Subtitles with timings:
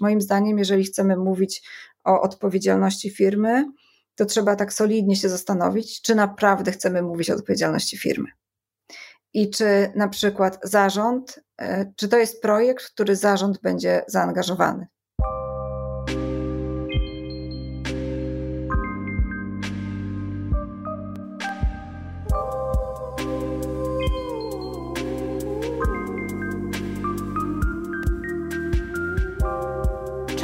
[0.00, 1.62] Moim zdaniem, jeżeli chcemy mówić
[2.04, 3.64] o odpowiedzialności firmy,
[4.14, 8.28] to trzeba tak solidnie się zastanowić, czy naprawdę chcemy mówić o odpowiedzialności firmy.
[9.34, 14.86] I czy na przykład zarząd, e, czy to jest projekt, w który zarząd będzie zaangażowany.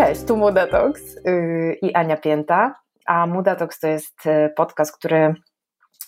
[0.06, 2.74] Cześć, tu Mudatox yy, i Ania Pięta.
[3.06, 5.34] A Mudatox to jest y, podcast, który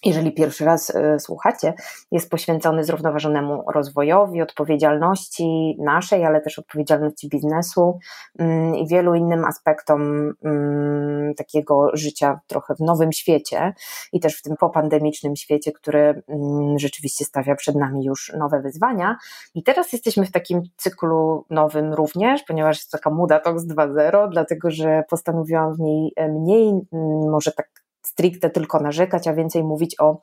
[0.05, 1.75] jeżeli pierwszy raz e, słuchacie,
[2.11, 7.99] jest poświęcony zrównoważonemu rozwojowi, odpowiedzialności naszej, ale też odpowiedzialności biznesu
[8.39, 13.75] mm, i wielu innym aspektom mm, takiego życia trochę w nowym świecie
[14.13, 19.17] i też w tym popandemicznym świecie, który mm, rzeczywiście stawia przed nami już nowe wyzwania.
[19.55, 24.71] I teraz jesteśmy w takim cyklu nowym również, ponieważ jest taka Muda Talks 2.0, dlatego
[24.71, 26.73] że postanowiłam w niej e, mniej,
[27.31, 30.21] może tak stricte tylko narzekać, a więcej mówić o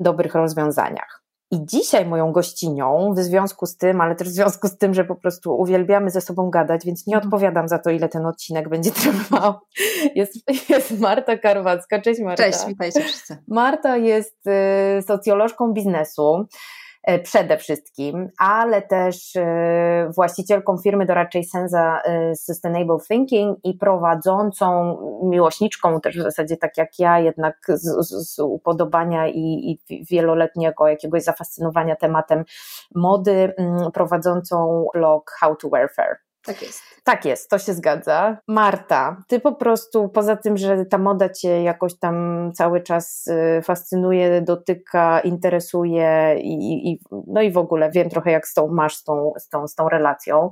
[0.00, 1.24] dobrych rozwiązaniach.
[1.50, 5.04] I dzisiaj moją gościnią, w związku z tym, ale też w związku z tym, że
[5.04, 7.28] po prostu uwielbiamy ze sobą gadać, więc nie mhm.
[7.28, 9.54] odpowiadam za to, ile ten odcinek będzie trwał,
[10.14, 10.34] jest,
[10.70, 12.00] jest Marta Karwacka.
[12.00, 12.44] Cześć Marta.
[12.44, 13.36] Cześć, witajcie wszyscy.
[13.48, 16.46] Marta jest y, socjolożką biznesu.
[17.04, 24.98] E, przede wszystkim, ale też e, właścicielką firmy doradczej Senza e, Sustainable Thinking i prowadzącą
[25.22, 31.22] miłośniczką też w zasadzie tak jak ja, jednak z, z upodobania i, i wieloletniego jakiegoś
[31.22, 32.44] zafascynowania tematem
[32.94, 36.23] mody, mm, prowadzącą blog How to Wear Fair.
[36.44, 36.82] Tak jest.
[37.04, 38.38] Tak jest, to się zgadza.
[38.48, 43.62] Marta, ty po prostu, poza tym, że ta moda cię jakoś tam cały czas y,
[43.62, 48.96] fascynuje, dotyka, interesuje i, i no i w ogóle wiem trochę, jak z tą masz
[48.96, 50.50] z tą, z tą, z tą relacją.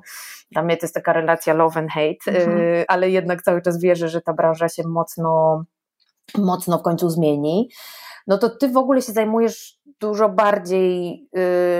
[0.50, 2.84] Dla mnie to jest taka relacja love and hate, y, mhm.
[2.88, 5.64] ale jednak cały czas wierzę, że ta branża się mocno,
[6.38, 7.68] mocno w końcu zmieni.
[8.26, 11.26] No to ty w ogóle się zajmujesz dużo bardziej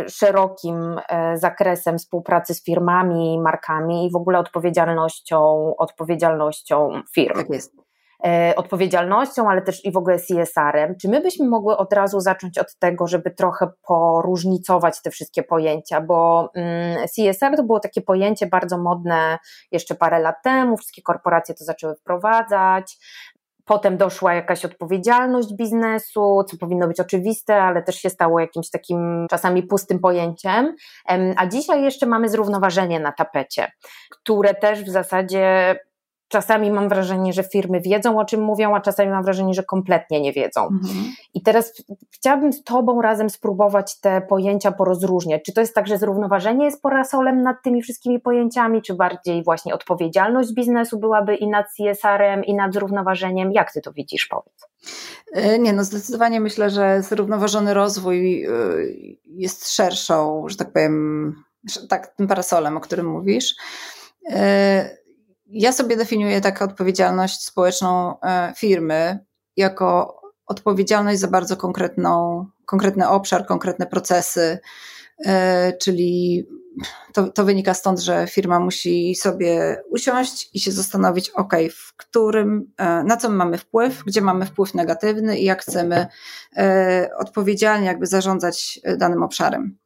[0.06, 7.34] y, szerokim y, zakresem współpracy z firmami, markami i w ogóle odpowiedzialnością, odpowiedzialnością firm.
[7.34, 7.82] Tak jest.
[8.26, 10.94] Y, odpowiedzialnością, ale też i w ogóle CSR-em.
[11.00, 16.00] Czy my byśmy mogły od razu zacząć od tego, żeby trochę poróżnicować te wszystkie pojęcia,
[16.00, 19.38] bo mm, CSR to było takie pojęcie bardzo modne
[19.72, 22.98] jeszcze parę lat temu, wszystkie korporacje to zaczęły wprowadzać,
[23.64, 29.26] Potem doszła jakaś odpowiedzialność biznesu, co powinno być oczywiste, ale też się stało jakimś takim
[29.30, 30.74] czasami pustym pojęciem.
[31.36, 33.72] A dzisiaj jeszcze mamy zrównoważenie na tapecie,
[34.10, 35.76] które też w zasadzie
[36.32, 40.20] czasami mam wrażenie, że firmy wiedzą, o czym mówią, a czasami mam wrażenie, że kompletnie
[40.20, 40.62] nie wiedzą.
[40.62, 41.04] Mhm.
[41.34, 41.72] I teraz
[42.10, 45.42] chciałabym z Tobą razem spróbować te pojęcia porozróżniać.
[45.42, 49.74] Czy to jest tak, że zrównoważenie jest parasolem nad tymi wszystkimi pojęciami, czy bardziej właśnie
[49.74, 53.52] odpowiedzialność biznesu byłaby i nad CSR-em, i nad zrównoważeniem?
[53.52, 54.66] Jak Ty to widzisz, powiedz?
[55.32, 58.50] E, nie, no zdecydowanie myślę, że zrównoważony rozwój e,
[59.26, 61.34] jest szerszą, że tak powiem,
[61.88, 63.54] tak, tym parasolem, o którym mówisz.
[65.54, 69.18] Ja sobie definiuję taką odpowiedzialność społeczną e, firmy
[69.56, 74.58] jako odpowiedzialność za bardzo konkretną, konkretny obszar, konkretne procesy,
[75.26, 76.46] e, czyli
[77.12, 82.72] to, to, wynika stąd, że firma musi sobie usiąść i się zastanowić, ok, w którym,
[82.76, 86.06] e, na co mamy wpływ, gdzie mamy wpływ negatywny i jak chcemy
[87.18, 89.81] odpowiedzialnie jakby zarządzać danym obszarem.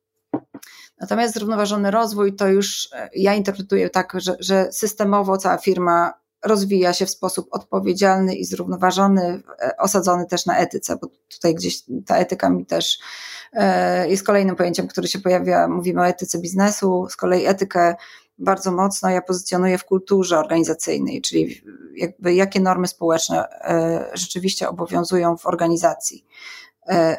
[1.01, 6.13] Natomiast zrównoważony rozwój to już e, ja interpretuję tak, że, że systemowo cała firma
[6.45, 11.83] rozwija się w sposób odpowiedzialny i zrównoważony, e, osadzony też na etyce, bo tutaj gdzieś
[12.07, 12.99] ta etyka mi też
[13.53, 15.69] e, jest kolejnym pojęciem, które się pojawia.
[15.69, 17.95] Mówimy o etyce biznesu, z kolei etykę
[18.39, 21.63] bardzo mocno ja pozycjonuję w kulturze organizacyjnej, czyli
[21.95, 23.45] jakby jakie normy społeczne
[24.15, 26.27] rzeczywiście obowiązują w organizacji.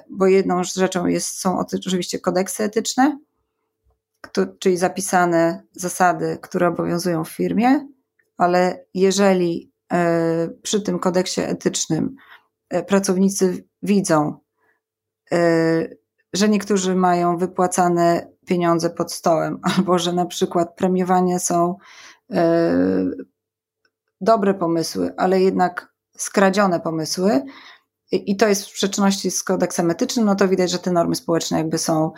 [0.09, 3.17] Bo jedną rzeczą jest, są oczywiście kodeksy etyczne,
[4.59, 7.87] czyli zapisane zasady, które obowiązują w firmie,
[8.37, 12.15] ale jeżeli e, przy tym kodeksie etycznym
[12.69, 14.39] e, pracownicy widzą,
[15.31, 15.37] e,
[16.33, 21.75] że niektórzy mają wypłacane pieniądze pod stołem, albo że na przykład premiowanie są
[24.21, 27.41] dobre pomysły, ale jednak skradzione pomysły,
[28.11, 31.57] i to jest w sprzeczności z kodeksem etycznym, no to widać, że te normy społeczne
[31.57, 32.11] jakby są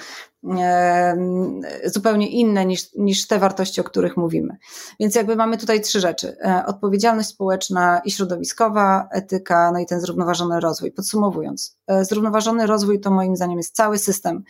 [1.86, 4.58] zupełnie inne niż, niż te wartości, o których mówimy.
[5.00, 6.38] Więc jakby mamy tutaj trzy rzeczy.
[6.46, 10.92] E, odpowiedzialność społeczna i środowiskowa, etyka, no i ten zrównoważony rozwój.
[10.92, 14.44] Podsumowując, e, zrównoważony rozwój to moim zdaniem jest cały system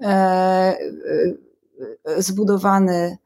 [0.00, 0.76] e,
[2.18, 3.18] zbudowany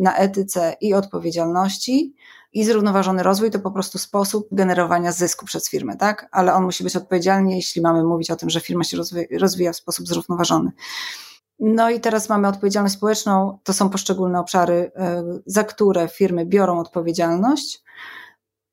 [0.00, 2.14] na etyce i odpowiedzialności.
[2.54, 6.28] I zrównoważony rozwój to po prostu sposób generowania zysku przez firmę, tak?
[6.32, 8.96] Ale on musi być odpowiedzialny, jeśli mamy mówić o tym, że firma się
[9.40, 10.70] rozwija w sposób zrównoważony.
[11.58, 13.58] No i teraz mamy odpowiedzialność społeczną.
[13.64, 14.92] To są poszczególne obszary,
[15.46, 17.82] za które firmy biorą odpowiedzialność.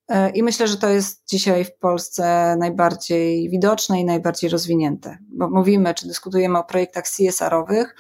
[0.08, 5.50] E, I myślę, że to jest dzisiaj w Polsce najbardziej widoczne i najbardziej rozwinięte, bo
[5.50, 7.96] mówimy czy dyskutujemy o projektach CSR-owych.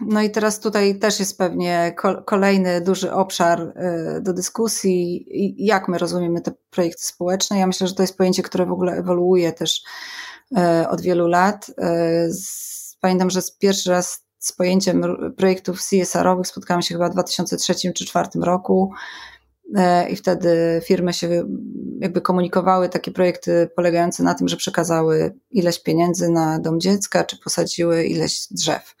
[0.00, 1.94] No i teraz tutaj też jest pewnie
[2.26, 5.26] kolejny duży obszar e, do dyskusji,
[5.58, 7.58] jak my rozumiemy te projekty społeczne.
[7.58, 9.82] Ja myślę, że to jest pojęcie, które w ogóle ewoluuje też
[10.56, 11.66] e, od wielu lat.
[13.00, 15.02] Pamiętam, że pierwszy raz z pojęciem
[15.36, 18.92] projektów CSR-owych spotkałam się chyba w 2003 czy 2004 roku.
[20.10, 21.44] I wtedy firmy się
[22.00, 27.38] jakby komunikowały takie projekty polegające na tym, że przekazały ileś pieniędzy na dom dziecka, czy
[27.38, 28.94] posadziły ileś drzew.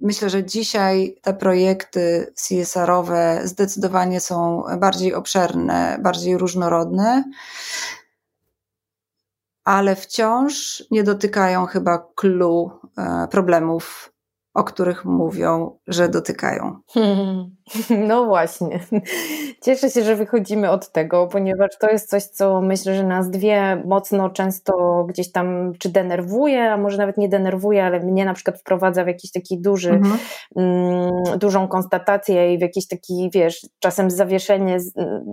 [0.00, 7.24] Myślę, że dzisiaj te projekty CSR-owe zdecydowanie są bardziej obszerne, bardziej różnorodne,
[9.64, 14.14] ale wciąż nie dotykają chyba clue e, problemów
[14.54, 16.80] o których mówią, że dotykają.
[18.08, 18.80] No właśnie.
[19.64, 23.82] Cieszę się, że wychodzimy od tego, ponieważ to jest coś, co myślę, że nas dwie
[23.86, 28.60] mocno często gdzieś tam czy denerwuje, a może nawet nie denerwuje, ale mnie na przykład
[28.60, 30.18] wprowadza w jakiś taki duży, mhm.
[30.56, 34.78] mm, dużą konstatację i w jakiś taki, wiesz, czasem zawieszenie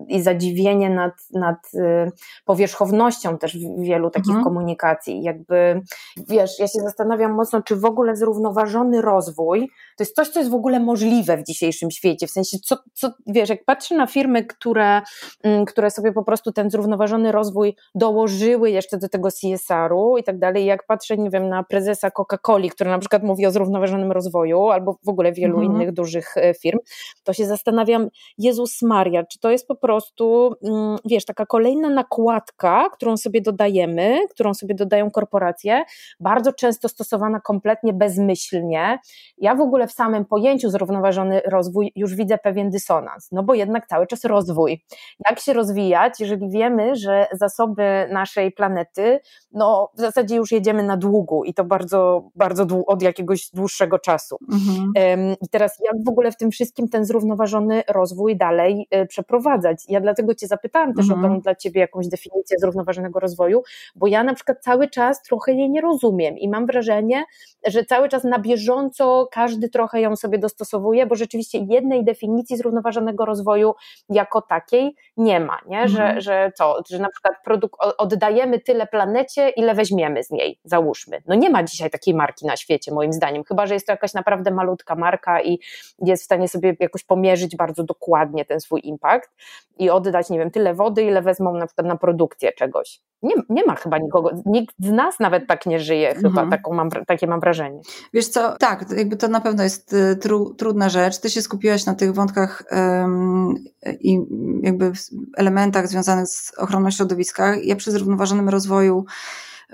[0.08, 2.12] i zadziwienie nad, nad y,
[2.46, 4.44] powierzchownością też wielu takich mhm.
[4.44, 5.24] komunikacji.
[5.24, 5.82] Jakby,
[6.30, 10.52] wiesz, ja się zastanawiam mocno, czy w ogóle zrównoważony rozwój to jest coś, co jest
[10.52, 12.28] w ogóle możliwe w dzisiejszym świecie.
[12.28, 15.02] W sensie, co, co wiesz, jak patrzę na firmy, które,
[15.44, 20.40] mm, które sobie po prostu ten zrównoważony rozwój dołożyły jeszcze do tego CSR-u i tak
[20.40, 24.70] dalej, jak patrzę, nie wiem, na prezesa Coca-Coli, który na przykład mówi o zrównoważonym rozwoju,
[24.70, 25.76] albo w ogóle wielu mhm.
[25.76, 26.80] innych dużych e, firm,
[27.24, 32.90] to się zastanawiam, Jezus Maria, czy to jest po prostu, mm, wiesz, taka kolejna nakładka,
[32.94, 35.84] którą sobie dodajemy, którą sobie dodają korporacje,
[36.20, 39.00] bardzo często stosowana kompletnie bezmyślnie.
[39.38, 43.88] Ja w ogóle w samym pojęciu zrównoważony rozwój już widzę pewien dysonans, no bo jednak
[43.88, 44.84] cały czas rozwój.
[45.30, 49.20] Jak się rozwijać, jeżeli wiemy, że zasoby naszej planety,
[49.52, 54.38] no w zasadzie już jedziemy na długu i to bardzo, bardzo od jakiegoś dłuższego czasu.
[54.52, 55.36] Mhm.
[55.42, 59.84] I teraz jak w ogóle w tym wszystkim ten zrównoważony rozwój dalej e, przeprowadzać?
[59.90, 61.26] Ja dlatego Cię zapytałam też mhm.
[61.26, 63.64] o tą dla Ciebie jakąś definicję zrównoważonego rozwoju,
[63.96, 67.24] bo ja na przykład cały czas trochę jej nie rozumiem i mam wrażenie,
[67.68, 73.26] że cały czas na bieżąco każdy trochę ją sobie dostosowuje, bo rzeczywiście jednej definicji zrównoważonego
[73.26, 73.74] rozwoju
[74.10, 75.88] jako takiej nie ma, nie?
[75.88, 76.22] Że, mhm.
[76.22, 81.22] że co, że na przykład produkt, oddajemy tyle planecie, ile weźmiemy z niej, załóżmy.
[81.28, 84.14] No nie ma dzisiaj takiej marki na świecie, moim zdaniem, chyba, że jest to jakaś
[84.14, 85.60] naprawdę malutka marka i
[86.06, 89.30] jest w stanie sobie jakoś pomierzyć bardzo dokładnie ten swój impact
[89.78, 93.02] i oddać, nie wiem, tyle wody, ile wezmą na przykład na produkcję czegoś.
[93.22, 96.50] Nie, nie ma chyba nikogo, nikt z nas nawet tak nie żyje, chyba mhm.
[96.50, 97.82] taką mam, takie mam wrażenie.
[98.14, 101.20] Wiesz co, tak, jakby to na pewno jest y, tru, trudna rzecz.
[101.20, 103.56] Ty się skupiłaś na tych wątkach um,
[104.00, 104.20] i
[104.64, 104.92] jakby
[105.38, 107.56] elementach związanych z ochroną środowiska.
[107.56, 109.06] Ja przy zrównoważonym rozwoju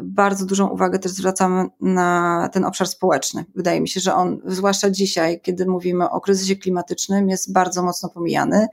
[0.01, 3.45] bardzo dużą uwagę też zwracam na ten obszar społeczny.
[3.55, 8.09] Wydaje mi się, że on, zwłaszcza dzisiaj, kiedy mówimy o kryzysie klimatycznym, jest bardzo mocno
[8.09, 8.67] pomijany.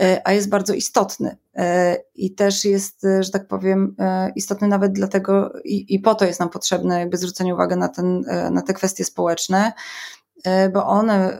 [0.00, 1.36] E, a jest bardzo istotny.
[1.56, 3.96] E, I też jest, e, że tak powiem,
[4.36, 8.24] istotny nawet dlatego, i, i po to jest nam potrzebne jakby zwrócenie uwagi na, ten,
[8.50, 9.72] na te kwestie społeczne,
[10.72, 11.38] bo one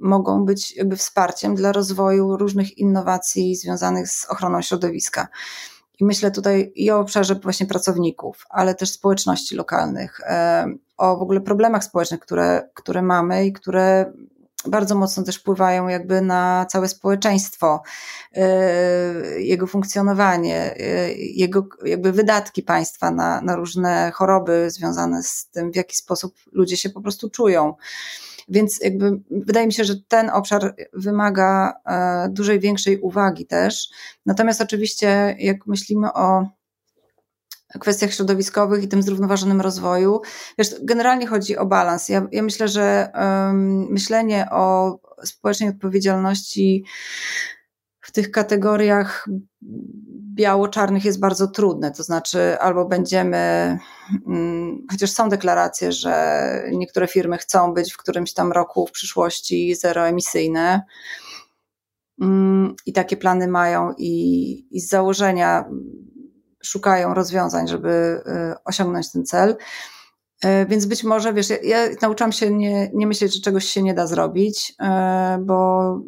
[0.00, 5.28] mogą być jakby wsparciem dla rozwoju różnych innowacji związanych z ochroną środowiska.
[6.00, 10.20] I myślę tutaj i o obszarze właśnie pracowników, ale też społeczności lokalnych,
[10.96, 14.12] o w ogóle problemach społecznych, które, które mamy i które
[14.66, 17.82] bardzo mocno też wpływają jakby na całe społeczeństwo,
[18.36, 25.72] y, jego funkcjonowanie, y, jego jakby wydatki państwa na, na różne choroby związane z tym,
[25.72, 27.74] w jaki sposób ludzie się po prostu czują.
[28.48, 33.88] Więc jakby wydaje mi się, że ten obszar wymaga e, dużej, większej uwagi też.
[34.26, 36.46] Natomiast oczywiście, jak myślimy o
[37.78, 40.20] kwestiach środowiskowych i tym zrównoważonym rozwoju.
[40.58, 42.08] Wiesz, generalnie chodzi o balans.
[42.08, 46.84] Ja, ja myślę, że um, myślenie o społecznej odpowiedzialności
[48.00, 49.28] w tych kategoriach
[50.34, 51.90] biało-czarnych jest bardzo trudne.
[51.90, 53.78] To znaczy, albo będziemy,
[54.26, 56.14] um, chociaż są deklaracje, że
[56.72, 60.82] niektóre firmy chcą być w którymś tam roku w przyszłości zeroemisyjne.
[62.20, 65.64] Um, I takie plany mają, i, i z założenia
[66.64, 69.56] szukają rozwiązań, żeby y, osiągnąć ten cel.
[70.42, 73.82] E, więc być może, wiesz, ja, ja nauczyłam się nie, nie myśleć, że czegoś się
[73.82, 76.00] nie da zrobić, e, bo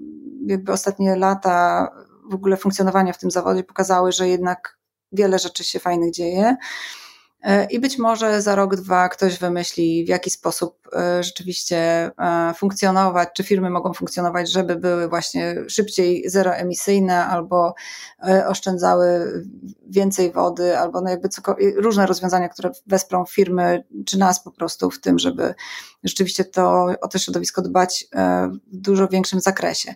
[0.46, 1.88] jakby ostatnie lata
[2.30, 4.78] w ogóle funkcjonowania w tym zawodzie pokazały, że jednak
[5.12, 6.56] wiele rzeczy się fajnych dzieje.
[7.46, 12.54] E, I być może za rok, dwa ktoś wymyśli, w jaki sposób e, rzeczywiście e,
[12.56, 17.74] funkcjonować, czy firmy mogą funkcjonować, żeby były właśnie szybciej zeroemisyjne albo
[18.48, 19.32] oszczędzały
[19.88, 21.28] więcej wody, albo no jakby
[21.76, 25.54] różne rozwiązania, które wesprą firmy, czy nas po prostu w tym, żeby
[26.04, 28.06] rzeczywiście to, o to środowisko dbać
[28.72, 29.94] w dużo większym zakresie.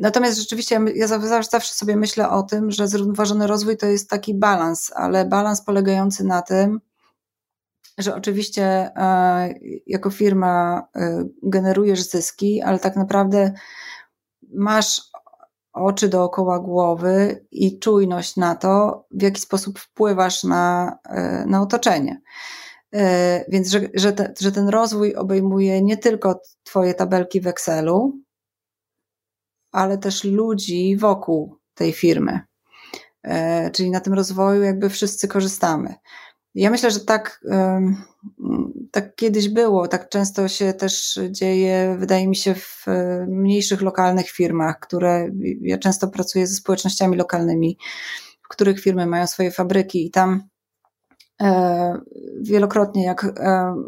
[0.00, 1.06] Natomiast rzeczywiście ja
[1.42, 6.24] zawsze sobie myślę o tym, że zrównoważony rozwój to jest taki balans, ale balans polegający
[6.24, 6.80] na tym,
[7.98, 9.54] że oczywiście e,
[9.86, 13.52] jako firma e, generujesz zyski, ale tak naprawdę
[14.54, 15.02] masz
[15.72, 22.20] oczy dookoła głowy i czujność na to, w jaki sposób wpływasz na, e, na otoczenie.
[23.48, 28.23] Więc, że, że, te, że ten rozwój obejmuje nie tylko Twoje tabelki w Excelu,
[29.74, 32.40] ale też ludzi wokół tej firmy.
[33.22, 35.94] E, czyli na tym rozwoju jakby wszyscy korzystamy.
[36.54, 37.40] Ja myślę, że tak,
[38.90, 42.86] tak kiedyś było, tak często się też dzieje, wydaje mi się, w
[43.28, 45.28] mniejszych lokalnych firmach, które
[45.60, 47.78] ja często pracuję ze społecznościami lokalnymi,
[48.42, 50.42] w których firmy mają swoje fabryki i tam
[51.42, 52.00] e,
[52.40, 53.26] wielokrotnie, jak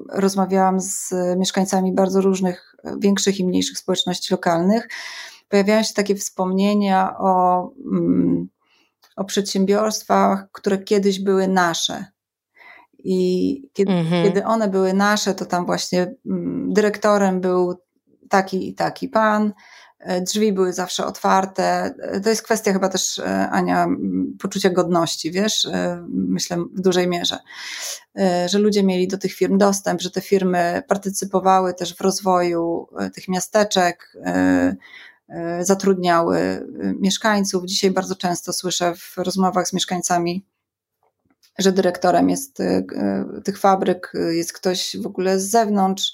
[0.09, 4.89] rozmawiałam z mieszkańcami bardzo różnych, większych i mniejszych społeczności lokalnych,
[5.49, 8.49] pojawiają się takie wspomnienia o, mm,
[9.17, 12.05] o przedsiębiorstwach, które kiedyś były nasze.
[12.99, 14.25] I kiedy, mhm.
[14.25, 17.75] kiedy one były nasze, to tam właśnie mm, dyrektorem był
[18.29, 19.53] taki i taki pan,
[19.99, 21.95] e, drzwi były zawsze otwarte.
[21.99, 23.87] E, to jest kwestia chyba też, e, Ania,
[24.39, 25.69] poczucia godności, wiesz,
[26.09, 27.39] myślę w dużej mierze,
[28.47, 33.29] że ludzie mieli do tych firm dostęp, że te firmy partycypowały też w rozwoju tych
[33.29, 34.17] miasteczek,
[35.61, 36.65] zatrudniały e,
[37.01, 37.65] mieszkańców.
[37.65, 40.45] Dzisiaj bardzo często słyszę w rozmowach z mieszkańcami,
[41.59, 42.85] że dyrektorem jest e,
[43.45, 46.13] tych fabryk jest ktoś w ogóle z zewnątrz,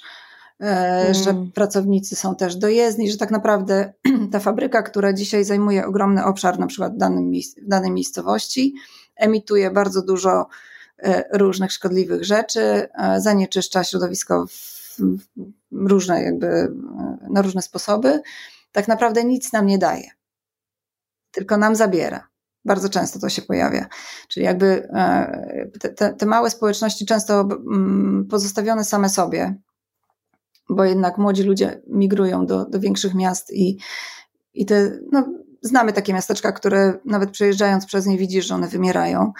[0.58, 1.14] mm.
[1.14, 3.92] że pracownicy są też dojezdni, że tak naprawdę
[4.32, 7.32] ta fabryka, która dzisiaj zajmuje ogromny obszar, na przykład w, danym,
[7.64, 8.74] w danej miejscowości,
[9.16, 10.46] emituje bardzo dużo
[11.32, 12.88] różnych szkodliwych rzeczy,
[13.18, 14.82] zanieczyszcza środowisko w
[15.72, 16.72] różne jakby,
[17.30, 18.22] na różne sposoby
[18.72, 20.10] tak naprawdę nic nam nie daje,
[21.30, 22.32] tylko nam zabiera.
[22.64, 23.86] Bardzo często to się pojawia.
[24.28, 29.54] Czyli jakby e, te, te małe społeczności często mm, pozostawione same sobie,
[30.68, 33.78] bo jednak młodzi ludzie migrują do, do większych miast i,
[34.54, 35.24] i te, no,
[35.62, 39.32] znamy takie miasteczka, które nawet przejeżdżając przez nie widzisz, że one wymierają.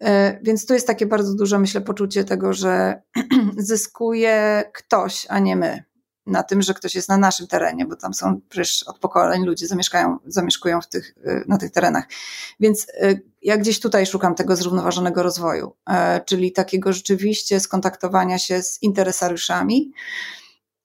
[0.00, 3.02] E, więc tu jest takie bardzo duże, myślę, poczucie tego, że
[3.56, 5.87] zyskuje ktoś, a nie my
[6.28, 9.66] na tym, że ktoś jest na naszym terenie, bo tam są przecież od pokoleń ludzie
[9.66, 12.04] zamieszkają, zamieszkują w tych, y, na tych terenach.
[12.60, 18.62] Więc y, ja gdzieś tutaj szukam tego zrównoważonego rozwoju, e, czyli takiego rzeczywiście skontaktowania się
[18.62, 19.92] z interesariuszami.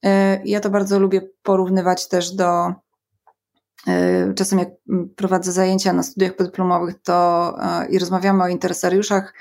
[0.06, 2.74] E, ja to bardzo lubię porównywać też do
[3.88, 4.70] e, Czasem jak
[5.16, 7.58] prowadzę zajęcia na studiach podyplomowych to
[7.90, 9.34] i rozmawiamy o interesariuszach,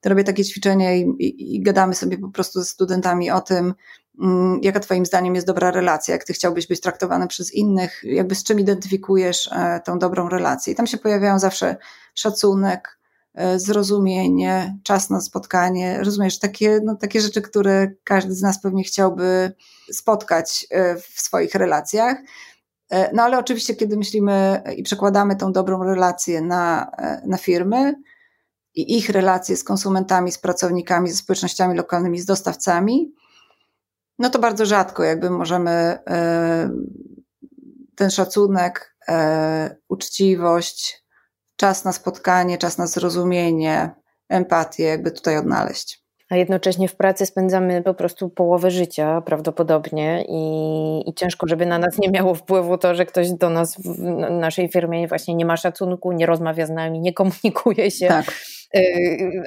[0.00, 3.74] to robię takie ćwiczenie i, i, i gadamy sobie po prostu ze studentami o tym,
[4.62, 8.44] jaka Twoim zdaniem jest dobra relacja, jak Ty chciałbyś być traktowany przez innych, jakby z
[8.44, 10.72] czym identyfikujesz e, tą dobrą relację.
[10.72, 11.76] I tam się pojawiają zawsze
[12.14, 12.98] szacunek,
[13.34, 18.84] e, zrozumienie, czas na spotkanie, rozumiesz, takie, no, takie rzeczy, które każdy z nas pewnie
[18.84, 19.52] chciałby
[19.92, 22.16] spotkać e, w swoich relacjach.
[23.12, 26.90] No ale oczywiście, kiedy myślimy i przekładamy tą dobrą relację na,
[27.26, 27.94] na firmy
[28.74, 33.12] i ich relacje z konsumentami, z pracownikami, ze społecznościami lokalnymi, z dostawcami,
[34.18, 36.70] no to bardzo rzadko jakby możemy e,
[37.96, 41.04] ten szacunek, e, uczciwość,
[41.56, 43.90] czas na spotkanie, czas na zrozumienie,
[44.28, 46.06] empatię jakby tutaj odnaleźć.
[46.30, 51.78] A jednocześnie w pracy spędzamy po prostu połowę życia prawdopodobnie i, i, ciężko, żeby na
[51.78, 53.98] nas nie miało wpływu to, że ktoś do nas w
[54.30, 58.08] naszej firmie właśnie nie ma szacunku, nie rozmawia z nami, nie komunikuje się.
[58.08, 58.24] Tak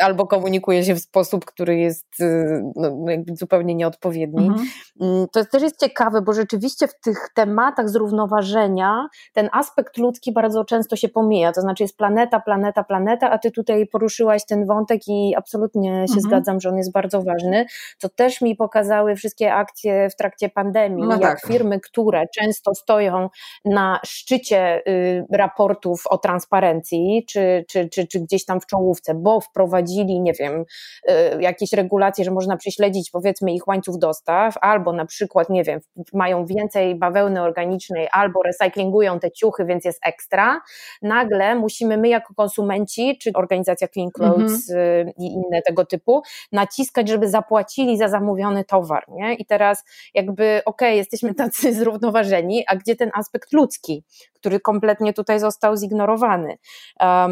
[0.02, 2.92] albo komunikuje się w sposób, który jest y, no,
[3.34, 4.48] zupełnie nieodpowiedni.
[4.48, 4.68] Mhm.
[5.02, 10.66] Mm, to też jest ciekawe, bo rzeczywiście w tych tematach zrównoważenia ten aspekt ludzki bardzo
[10.66, 11.52] często się pomija.
[11.52, 16.14] To znaczy jest planeta, planeta, planeta, a ty tutaj poruszyłaś ten wątek i absolutnie się
[16.14, 16.22] mhm.
[16.22, 17.66] zgadzam, że on jest bardzo ważny.
[18.00, 21.52] To też mi pokazały wszystkie akcje w trakcie pandemii, no jak tak.
[21.52, 23.30] firmy, które często stoją
[23.66, 29.42] na szczycie y, raportów o transparencji, czy, czy, czy, czy gdzieś tam w czołówce bo
[29.42, 30.66] wprowadzili, nie wiem,
[31.10, 35.80] y, jakieś regulacje, że można prześledzić powiedzmy ich łańcuch dostaw, albo na przykład, nie wiem,
[36.14, 40.62] mają więcej bawełny organicznej, albo recyklingują te ciuchy, więc jest ekstra,
[41.02, 45.10] nagle musimy my jako konsumenci, czy organizacja Clean Clothes mhm.
[45.18, 46.22] i inne tego typu,
[46.52, 49.34] naciskać, żeby zapłacili za zamówiony towar, nie?
[49.34, 49.84] I teraz
[50.14, 55.78] jakby, okej, okay, jesteśmy tacy zrównoważeni, a gdzie ten aspekt ludzki, który kompletnie tutaj został
[55.78, 56.58] zignorowany.
[57.00, 57.32] Um,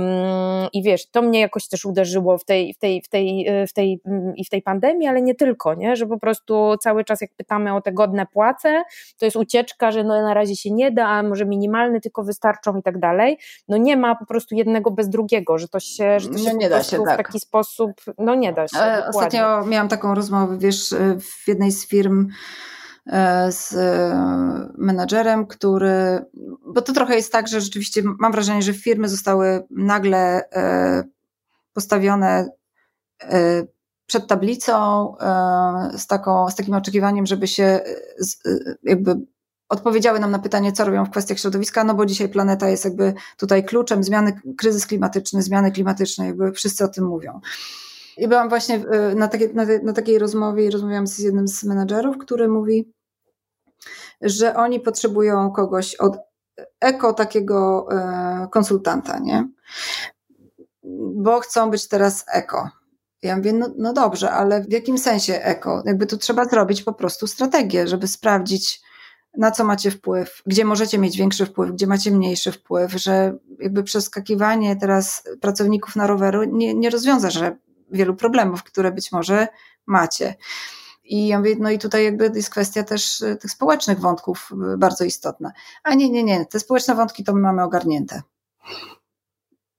[0.74, 4.02] I wiesz, to mnie jakoś też uderzyło w tej, w tej, w tej, w tej,
[4.36, 5.96] i w tej pandemii, ale nie tylko, nie?
[5.96, 8.84] że po prostu cały czas jak pytamy o te godne płace,
[9.18, 12.78] to jest ucieczka, że no na razie się nie da, a może minimalny tylko wystarczą
[12.78, 13.38] i tak dalej.
[13.68, 16.60] No nie ma po prostu jednego bez drugiego, że to się, że to się no
[16.60, 17.14] nie da się, tak.
[17.14, 18.78] w taki sposób, no nie da się.
[19.10, 22.28] Ostatnio miałam taką rozmowę, wiesz, w jednej z firm
[23.08, 26.26] E, z e, menadżerem, który,
[26.74, 31.04] bo to trochę jest tak, że rzeczywiście mam wrażenie, że firmy zostały nagle e,
[31.78, 32.50] postawione
[34.06, 35.14] przed tablicą
[35.98, 37.80] z, taką, z takim oczekiwaniem, żeby się
[38.84, 39.16] jakby
[39.70, 43.14] odpowiedziały nam na pytanie, co robią w kwestiach środowiska, no bo dzisiaj planeta jest jakby
[43.38, 47.40] tutaj kluczem, zmiany, kryzys klimatyczny, zmiany klimatyczne, jakby wszyscy o tym mówią.
[48.18, 52.18] I byłam właśnie na, takie, na, na takiej rozmowie i rozmawiałam z jednym z menadżerów,
[52.18, 52.94] który mówi,
[54.22, 56.18] że oni potrzebują kogoś od
[56.82, 57.88] eko takiego
[58.52, 59.48] konsultanta, nie?
[61.16, 62.70] Bo chcą być teraz eko.
[63.22, 65.84] Ja mówię, no, no dobrze, ale w jakim sensie eko?
[65.86, 68.82] Jakby tu trzeba zrobić po prostu strategię, żeby sprawdzić,
[69.38, 73.84] na co macie wpływ, gdzie możecie mieć większy wpływ, gdzie macie mniejszy wpływ, że jakby
[73.84, 77.58] przeskakiwanie teraz pracowników na roweru nie, nie rozwiąże że
[77.92, 79.48] wielu problemów, które być może
[79.86, 80.36] macie.
[81.04, 84.78] I ja mówię, no i tutaj jakby jest kwestia też e, tych społecznych wątków e,
[84.78, 85.52] bardzo istotna.
[85.84, 88.22] A nie, nie, nie, te społeczne wątki to my mamy ogarnięte.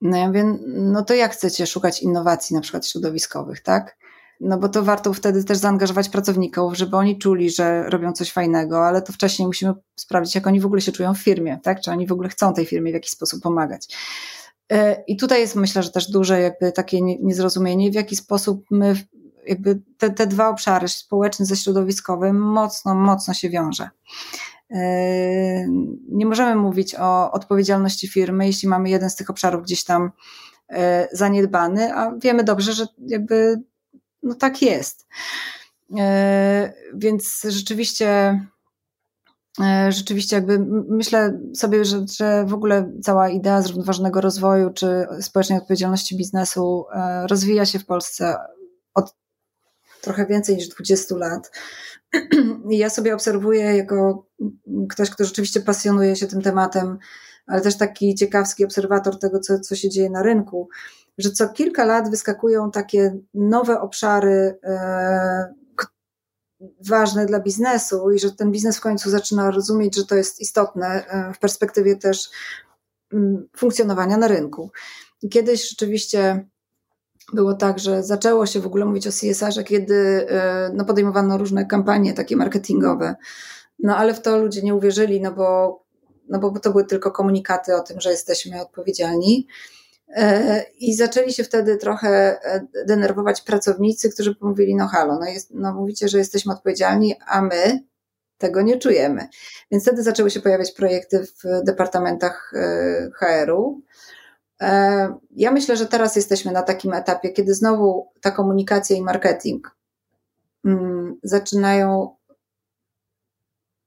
[0.00, 3.96] No ja mówię, no to jak chcecie szukać innowacji na przykład środowiskowych, tak?
[4.40, 8.86] No bo to warto wtedy też zaangażować pracowników, żeby oni czuli, że robią coś fajnego,
[8.86, 11.80] ale to wcześniej musimy sprawdzić, jak oni w ogóle się czują w firmie, tak?
[11.80, 13.96] Czy oni w ogóle chcą tej firmie w jakiś sposób pomagać.
[14.72, 18.94] E, I tutaj jest myślę, że też duże jakby takie niezrozumienie, w jaki sposób my
[19.46, 23.90] jakby te, te dwa obszary, społeczny ze środowiskowym, mocno, mocno się wiąże.
[24.70, 24.78] Yy,
[26.08, 30.10] nie możemy mówić o odpowiedzialności firmy, jeśli mamy jeden z tych obszarów gdzieś tam
[30.70, 30.78] yy,
[31.12, 33.62] zaniedbany, a wiemy dobrze, że jakby
[34.22, 35.06] no tak jest.
[35.90, 35.98] Yy,
[36.94, 38.40] więc rzeczywiście
[39.88, 46.16] rzeczywiście jakby myślę sobie, że, że w ogóle cała idea zrównoważonego rozwoju czy społecznej odpowiedzialności
[46.16, 46.84] biznesu
[47.30, 48.36] rozwija się w Polsce
[48.94, 49.14] od
[50.00, 51.50] trochę więcej niż 20 lat.
[52.70, 54.26] I ja sobie obserwuję jako
[54.88, 56.98] ktoś, kto rzeczywiście pasjonuje się tym tematem,
[57.46, 60.68] ale też taki ciekawski obserwator tego, co, co się dzieje na rynku,
[61.18, 65.54] że co kilka lat wyskakują takie nowe obszary e,
[66.86, 71.06] ważne dla biznesu i że ten biznes w końcu zaczyna rozumieć, że to jest istotne
[71.06, 72.30] e, w perspektywie też
[73.12, 74.70] mm, funkcjonowania na rynku.
[75.30, 76.48] Kiedyś rzeczywiście
[77.32, 81.66] było tak, że zaczęło się w ogóle mówić o CSR-ze, kiedy e, no, podejmowano różne
[81.66, 83.14] kampanie takie marketingowe.
[83.78, 85.80] No ale w to ludzie nie uwierzyli, no bo,
[86.28, 89.46] no bo to były tylko komunikaty o tym, że jesteśmy odpowiedzialni.
[90.08, 92.08] E, I zaczęli się wtedy trochę
[92.42, 97.42] e, denerwować pracownicy, którzy mówili, no halo, no, jest, no mówicie, że jesteśmy odpowiedzialni, a
[97.42, 97.84] my
[98.38, 99.28] tego nie czujemy.
[99.70, 102.52] Więc wtedy zaczęły się pojawiać projekty w departamentach
[103.14, 103.82] HR-u,
[105.30, 109.76] ja myślę, że teraz jesteśmy na takim etapie, kiedy znowu ta komunikacja i marketing
[110.64, 112.16] mm, zaczynają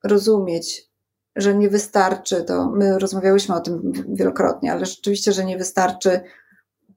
[0.03, 0.91] rozumieć,
[1.35, 2.69] że nie wystarczy to.
[2.69, 6.21] My rozmawiałyśmy o tym wielokrotnie, ale rzeczywiście, że nie wystarczy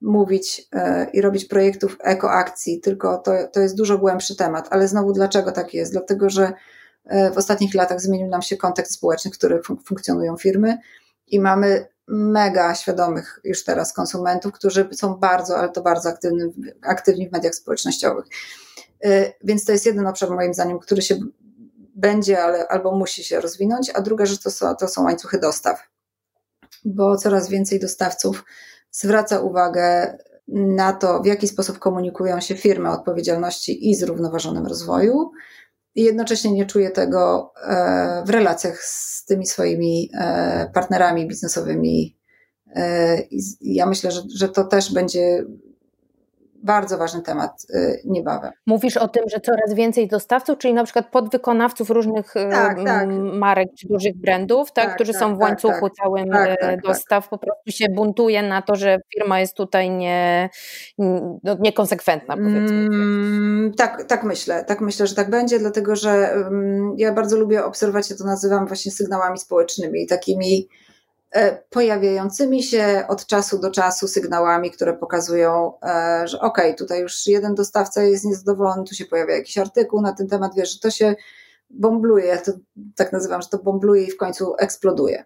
[0.01, 4.69] mówić e, i robić projektów ekoakcji, tylko to, to jest dużo głębszy temat.
[4.71, 5.93] Ale znowu, dlaczego tak jest?
[5.93, 6.53] Dlatego, że
[7.05, 10.79] e, w ostatnich latach zmienił nam się kontekst społeczny, w którym funkcjonują firmy
[11.27, 16.41] i mamy mega świadomych już teraz konsumentów, którzy są bardzo, ale to bardzo aktywni,
[16.83, 18.25] aktywni w mediach społecznościowych.
[19.07, 21.19] Y, więc to jest jeden obszar, moim zdaniem, który się
[21.95, 25.89] będzie, ale albo musi się rozwinąć, a druga rzecz to są, to są łańcuchy dostaw,
[26.85, 28.45] bo coraz więcej dostawców
[28.91, 35.31] zwraca uwagę na to, w jaki sposób komunikują się firmy o odpowiedzialności i zrównoważonym rozwoju,
[35.95, 42.19] i jednocześnie nie czuję tego e, w relacjach z tymi swoimi e, partnerami biznesowymi.
[42.75, 45.45] E, I ja myślę, że, że to też będzie
[46.65, 48.53] bardzo ważny temat y, niebawem.
[48.67, 53.09] Mówisz o tym, że coraz więcej dostawców, czyli na przykład podwykonawców różnych y, tak, tak.
[53.33, 55.95] marek czy dużych brandów, tak, tak którzy tak, są w tak, łańcuchu tak.
[55.95, 60.51] całym y, dostaw, po prostu się buntuje na to, że firma jest tutaj nie,
[60.99, 62.79] no, niekonsekwentna, powiedzmy.
[62.79, 64.65] Mm, tak, tak myślę.
[64.65, 68.67] Tak myślę, że tak będzie, dlatego że um, ja bardzo lubię obserwować, ja to nazywam
[68.67, 70.69] właśnie sygnałami społecznymi, takimi
[71.71, 77.27] pojawiającymi się od czasu do czasu sygnałami, które pokazują, e, że okej, okay, tutaj już
[77.27, 80.91] jeden dostawca jest niezadowolony, tu się pojawia jakiś artykuł na ten temat, wiesz, że to
[80.91, 81.15] się
[81.71, 82.53] bombluje, ja to
[82.97, 85.25] tak nazywam, że to bombluje i w końcu eksploduje.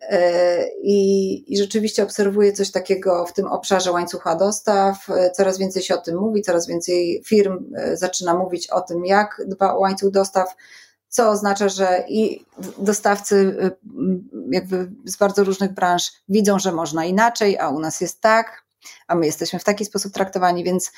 [0.00, 5.06] E, I, I rzeczywiście obserwuję coś takiego w tym obszarze łańcucha dostaw.
[5.34, 9.74] Coraz więcej się o tym mówi, coraz więcej firm zaczyna mówić o tym, jak dba
[9.74, 10.56] o łańcuch dostaw,
[11.14, 12.44] co oznacza, że i
[12.78, 13.76] dostawcy y,
[14.50, 18.64] jakby z bardzo różnych branż widzą, że można inaczej, a u nas jest tak,
[19.06, 20.92] a my jesteśmy w taki sposób traktowani, więc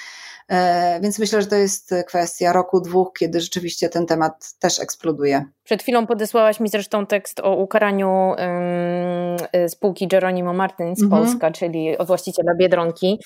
[1.03, 5.45] więc myślę, że to jest kwestia roku, dwóch, kiedy rzeczywiście ten temat też eksploduje.
[5.65, 11.23] Przed chwilą podesłałaś mi zresztą tekst o ukaraniu um, spółki Geronimo Martins mhm.
[11.23, 13.19] Polska, czyli właściciela Biedronki,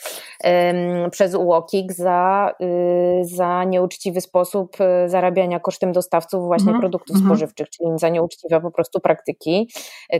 [1.10, 6.80] przez UOKiK za, y, za nieuczciwy sposób y, zarabiania kosztem dostawców właśnie mhm.
[6.80, 7.30] produktów mhm.
[7.30, 9.70] spożywczych, czyli za nieuczciwe po prostu praktyki.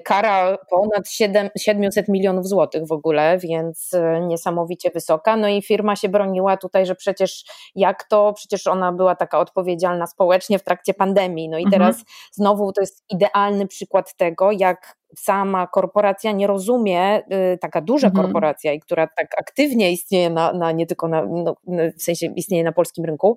[0.05, 5.37] Kara ponad 7, 700 milionów złotych w ogóle, więc y, niesamowicie wysoka.
[5.37, 10.07] No i firma się broniła tutaj, że przecież jak to, przecież ona była taka odpowiedzialna
[10.07, 11.49] społecznie w trakcie pandemii.
[11.49, 11.81] No i mhm.
[11.81, 17.23] teraz znowu to jest idealny przykład tego, jak sama korporacja nie rozumie,
[17.55, 18.25] y, taka duża mhm.
[18.25, 21.57] korporacja i która tak aktywnie istnieje na, na nie tylko na, no,
[21.99, 23.37] w sensie istnieje na polskim rynku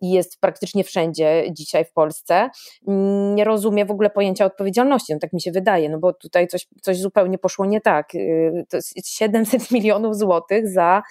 [0.00, 2.50] i jest praktycznie wszędzie dzisiaj w Polsce,
[3.34, 6.66] nie rozumie w ogóle pojęcia odpowiedzialności, no tak mi się wydaje, no bo tutaj coś,
[6.80, 8.14] coś zupełnie poszło nie tak.
[8.14, 11.02] Y, to jest 700 milionów złotych za,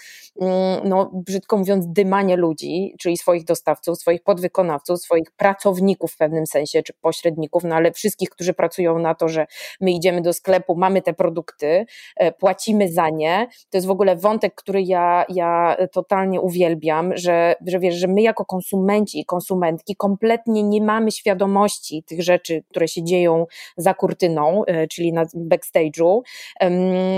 [0.42, 6.48] mm, no brzydko mówiąc, dymanie ludzi, czyli swoich dostawców, swoich podwykonawców, swoich pracowników w pewnym
[6.48, 9.48] sensie, czy pośredników, no ale wszystkich, którzy pracują na to, że
[9.82, 13.48] my idziemy do sklepu, mamy te produkty, e, płacimy za nie.
[13.70, 18.22] To jest w ogóle wątek, który ja, ja totalnie uwielbiam, że, że wiesz, że my
[18.22, 23.46] jako konsumenci i konsumentki kompletnie nie mamy świadomości tych rzeczy, które się dzieją
[23.78, 26.22] za kurtyną, e, czyli na backstage'u,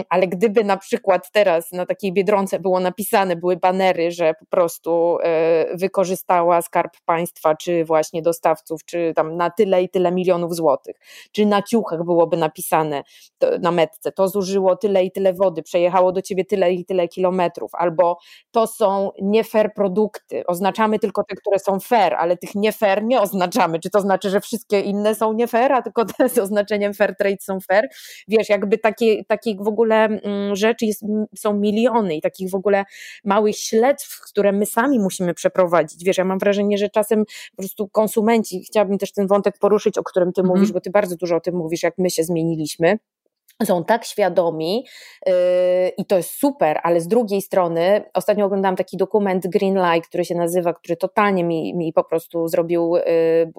[0.09, 5.17] ale gdyby na przykład teraz na takiej Biedronce było napisane, były banery, że po prostu
[5.23, 10.95] e, wykorzystała skarb państwa, czy właśnie dostawców, czy tam na tyle i tyle milionów złotych,
[11.31, 13.03] czy na ciuch książkach byłoby napisane
[13.59, 17.71] na metce, to zużyło tyle i tyle wody, przejechało do ciebie tyle i tyle kilometrów,
[17.73, 18.17] albo
[18.51, 23.03] to są nie fair produkty, oznaczamy tylko te, które są fair, ale tych nie fair
[23.03, 23.79] nie oznaczamy.
[23.79, 27.15] Czy to znaczy, że wszystkie inne są nie fair, a tylko te z oznaczeniem fair
[27.15, 27.89] trade są fair?
[28.27, 31.05] Wiesz, jakby takie, takich w ogóle mm, rzeczy jest,
[31.37, 32.83] są miliony i takich w ogóle
[33.23, 36.03] małych śledztw, które my sami musimy przeprowadzić.
[36.03, 40.03] Wiesz, ja mam wrażenie, że czasem po prostu konsumenci, chciałabym też ten wątek poruszyć, o
[40.03, 42.99] którym ty mm mówisz, bo ty bardzo dużo o tym mówisz, jak my się zmieniliśmy
[43.65, 44.85] są tak świadomi
[45.25, 45.33] yy,
[45.97, 50.25] i to jest super, ale z drugiej strony ostatnio oglądałam taki dokument Green Light, który
[50.25, 53.03] się nazywa, który totalnie mi, mi po prostu zrobił yy,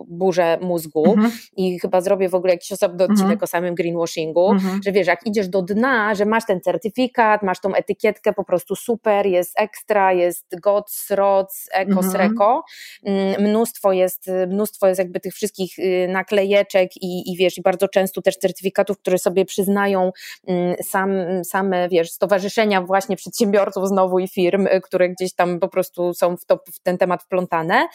[0.09, 1.33] burzę mózgu mhm.
[1.57, 3.43] i chyba zrobię w ogóle jakiś osobny odcinek mhm.
[3.43, 4.81] o samym greenwashingu, mhm.
[4.85, 8.77] że wiesz, jak idziesz do dna, że masz ten certyfikat, masz tą etykietkę po prostu
[8.77, 12.31] super, jest ekstra, jest GOTS, ROC, ECOS, mhm.
[12.31, 12.63] RECO,
[13.05, 17.89] mm, mnóstwo jest, mnóstwo jest jakby tych wszystkich y, naklejeczek i, i wiesz, i bardzo
[17.89, 20.13] często też certyfikatów, które sobie przyznają mają
[20.47, 21.11] mm, sam,
[21.45, 26.37] same, wiesz, stowarzyszenia właśnie przedsiębiorców znowu i firm, y, które gdzieś tam po prostu są
[26.37, 27.89] w, to, w ten temat wplątane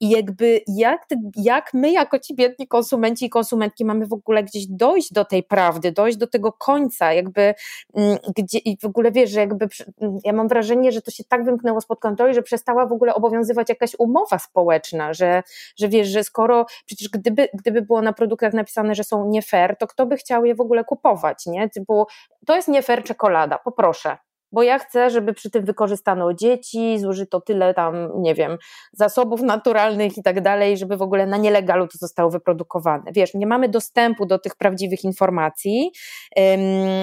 [0.00, 4.66] i jakby jak, jak my jako ci biedni konsumenci i konsumentki mamy w ogóle gdzieś
[4.66, 7.54] dojść do tej prawdy, dojść do tego końca, jakby
[7.94, 9.68] mm, gdzie i w ogóle wiesz, że jakby
[10.00, 13.14] mm, ja mam wrażenie, że to się tak wymknęło spod kontroli, że przestała w ogóle
[13.14, 15.42] obowiązywać jakaś umowa społeczna, że,
[15.76, 19.76] że wiesz, że skoro przecież gdyby, gdyby było na produktach napisane, że są nie fair,
[19.78, 21.31] to kto by chciał je w ogóle kupować?
[21.46, 21.68] Nie?
[21.68, 22.06] Typu,
[22.46, 24.16] to jest nie fair czekolada, poproszę
[24.52, 28.58] bo ja chcę, żeby przy tym wykorzystano dzieci, zużyto tyle tam, nie wiem,
[28.92, 33.12] zasobów naturalnych i tak dalej, żeby w ogóle na nielegalu to zostało wyprodukowane.
[33.12, 35.90] Wiesz, nie mamy dostępu do tych prawdziwych informacji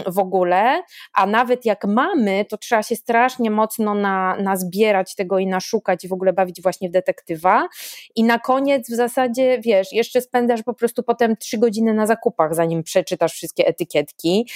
[0.07, 0.83] w ogóle,
[1.13, 6.07] a nawet jak mamy, to trzeba się strasznie mocno na, nazbierać tego i naszukać i
[6.07, 7.67] w ogóle bawić właśnie w detektywa.
[8.15, 12.55] I na koniec w zasadzie, wiesz, jeszcze spędzasz po prostu potem trzy godziny na zakupach,
[12.55, 14.49] zanim przeczytasz wszystkie etykietki.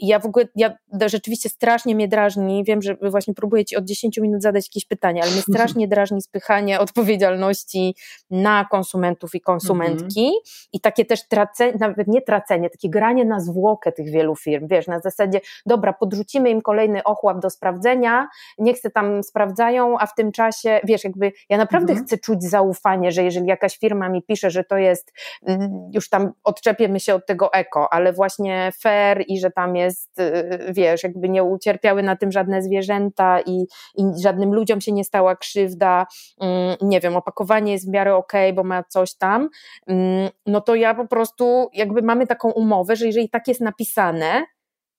[0.00, 0.70] Ja w ogóle, ja
[1.06, 4.84] rzeczywiście strasznie strasznie mnie drażni, wiem, że właśnie próbuję Ci od 10 minut zadać jakieś
[4.84, 7.94] pytanie, ale mnie strasznie drażni spychanie odpowiedzialności
[8.30, 10.40] na konsumentów i konsumentki mhm.
[10.72, 14.86] i takie też tracenie, nawet nie tracenie, takie granie na zwłokę tych wielu firm, wiesz,
[14.86, 20.14] na zasadzie, dobra, podrzucimy im kolejny ochłap do sprawdzenia, niech se tam sprawdzają, a w
[20.14, 22.06] tym czasie, wiesz, jakby ja naprawdę mhm.
[22.06, 25.12] chcę czuć zaufanie, że jeżeli jakaś firma mi pisze, że to jest,
[25.46, 30.20] mm, już tam odczepiemy się od tego eko, ale właśnie fair i że tam jest,
[30.20, 35.04] y, wiesz, jakby nie ucierpiały na tym żadne zwierzęta i, i żadnym ludziom się nie
[35.04, 36.06] stała krzywda,
[36.40, 39.48] mm, nie wiem, opakowanie jest w miarę okej, okay, bo ma coś tam,
[39.86, 44.44] mm, no to ja po prostu jakby mamy taką umowę, że jeżeli tak jest napisane,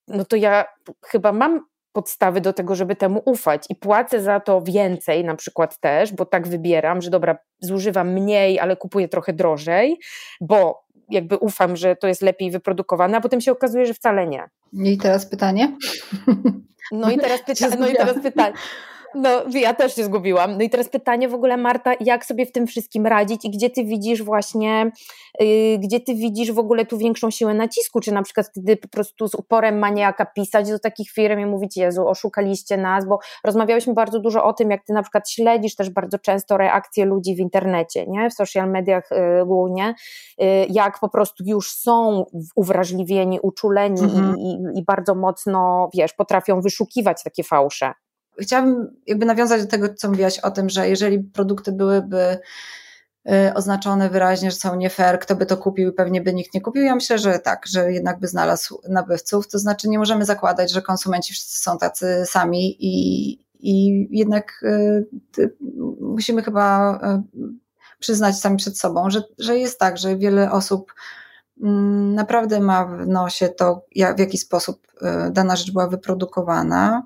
[0.08, 0.66] no to ja
[1.06, 1.60] chyba mam
[1.94, 3.66] podstawy do tego, żeby temu ufać.
[3.70, 8.60] I płacę za to więcej na przykład też, bo tak wybieram, że dobra, zużywam mniej,
[8.60, 10.00] ale kupuję trochę drożej,
[10.42, 10.83] bo
[11.14, 14.50] jakby ufam, że to jest lepiej wyprodukowane, a potem się okazuje, że wcale nie.
[14.74, 15.78] I teraz pytanie?
[16.92, 18.54] No i teraz, pyta- no i teraz pytanie.
[19.16, 20.58] No, ja też się zgubiłam.
[20.58, 23.70] No i teraz pytanie w ogóle, Marta, jak sobie w tym wszystkim radzić i gdzie
[23.70, 24.92] ty widzisz właśnie,
[25.40, 28.00] yy, gdzie ty widzisz w ogóle tu większą siłę nacisku?
[28.00, 31.78] Czy na przykład wtedy po prostu z uporem maniaka pisać do takich firm i mówić,
[31.78, 35.90] Jezu, oszukaliście nas, bo rozmawiałyśmy bardzo dużo o tym, jak ty na przykład śledzisz też
[35.90, 38.30] bardzo często reakcje ludzi w internecie, nie?
[38.30, 39.96] W social mediach yy, głównie,
[40.38, 44.38] yy, jak po prostu już są uwrażliwieni, uczuleni mhm.
[44.38, 47.94] i, i, i bardzo mocno, wiesz, potrafią wyszukiwać takie fałsze.
[48.40, 52.40] Chciałabym jakby nawiązać do tego, co mówiłaś o tym, że jeżeli produkty byłyby
[53.30, 56.62] y, oznaczone wyraźnie, że są nie fair, kto by to kupił pewnie by nikt nie
[56.62, 56.84] kupił.
[56.84, 59.48] Ja myślę, że tak, że jednak by znalazł nabywców.
[59.48, 64.64] To znaczy nie możemy zakładać, że konsumenci wszyscy są tacy sami i, i jednak
[65.38, 65.56] y,
[66.02, 67.54] musimy chyba y,
[68.00, 70.94] przyznać sami przed sobą, że, że jest tak, że wiele osób
[71.62, 74.88] mm, naprawdę ma w nosie to, w jaki sposób
[75.32, 77.04] dana rzecz była wyprodukowana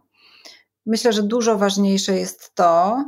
[0.87, 3.03] myślę, że dużo ważniejsze jest to,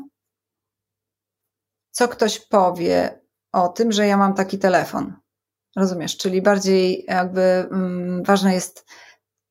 [1.91, 5.13] co ktoś powie o tym, że ja mam taki telefon.
[5.75, 6.17] Rozumiesz?
[6.17, 8.85] Czyli bardziej jakby mm, ważne jest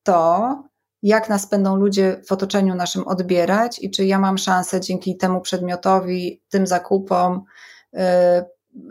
[0.03, 0.63] to,
[1.03, 5.41] jak nas będą ludzie w otoczeniu naszym odbierać i czy ja mam szansę dzięki temu
[5.41, 7.43] przedmiotowi, tym zakupom
[7.93, 7.99] y,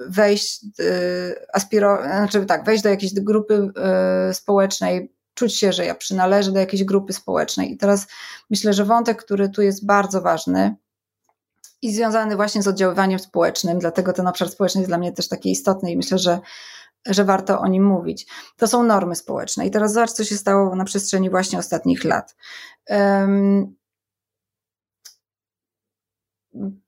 [0.08, 3.70] wejść, y, aspiro, znaczy tak, wejść do jakiejś grupy
[4.30, 7.72] y, społecznej, czuć się, że ja przynależę do jakiejś grupy społecznej.
[7.72, 8.06] I teraz
[8.50, 10.76] myślę, że wątek, który tu jest bardzo ważny
[11.82, 15.50] i związany właśnie z oddziaływaniem społecznym, dlatego ten obszar społeczny jest dla mnie też taki
[15.50, 16.40] istotny i myślę, że
[17.06, 18.26] że warto o nim mówić.
[18.56, 19.66] To są normy społeczne.
[19.66, 22.36] I teraz zobacz, co się stało na przestrzeni właśnie ostatnich lat.
[22.88, 23.74] Um,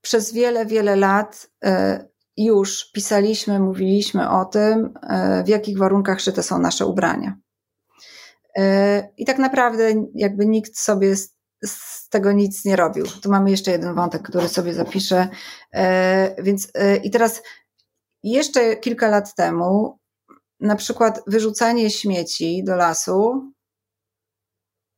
[0.01, 2.05] przez wiele, wiele lat e,
[2.37, 7.37] już pisaliśmy, mówiliśmy o tym, e, w jakich warunkach szyte są nasze ubrania.
[8.57, 11.35] E, I tak naprawdę jakby nikt sobie z,
[11.65, 13.07] z, tego nic nie robił.
[13.23, 15.29] Tu mamy jeszcze jeden wątek, który sobie zapiszę.
[15.75, 17.43] E, więc e, i teraz
[18.23, 19.99] jeszcze kilka lat temu
[20.61, 23.53] na przykład wyrzucanie śmieci do lasu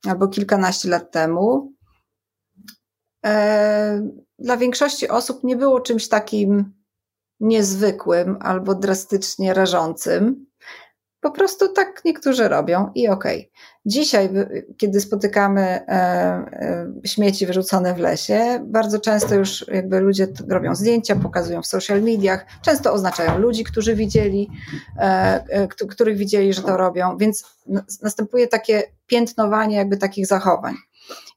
[0.07, 1.73] albo kilkanaście lat temu
[4.39, 6.75] dla większości osób nie było czymś takim
[7.41, 10.47] niezwykłym albo drastycznie rażącym.
[11.23, 13.39] Po prostu tak niektórzy robią i okej.
[13.39, 13.53] Okay.
[13.87, 14.31] Dzisiaj,
[14.77, 21.17] kiedy spotykamy e, e, śmieci wyrzucone w lesie, bardzo często już jakby ludzie robią zdjęcia,
[21.17, 24.51] pokazują w social mediach, często oznaczają ludzi, którzy widzieli,
[24.99, 27.45] e, których widzieli, że to robią, więc
[28.03, 30.75] następuje takie piętnowanie jakby takich zachowań.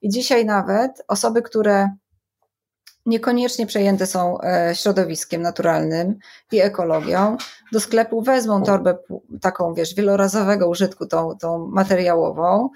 [0.02, 1.90] I dzisiaj nawet osoby, które
[3.06, 6.20] niekoniecznie przejęte są e, środowiskiem naturalnym
[6.52, 7.38] i ekologią,
[7.72, 8.98] do sklepu wezmą torbę
[9.42, 12.70] taką, wiesz, wielorazowego użytku, tą, tą materiałową,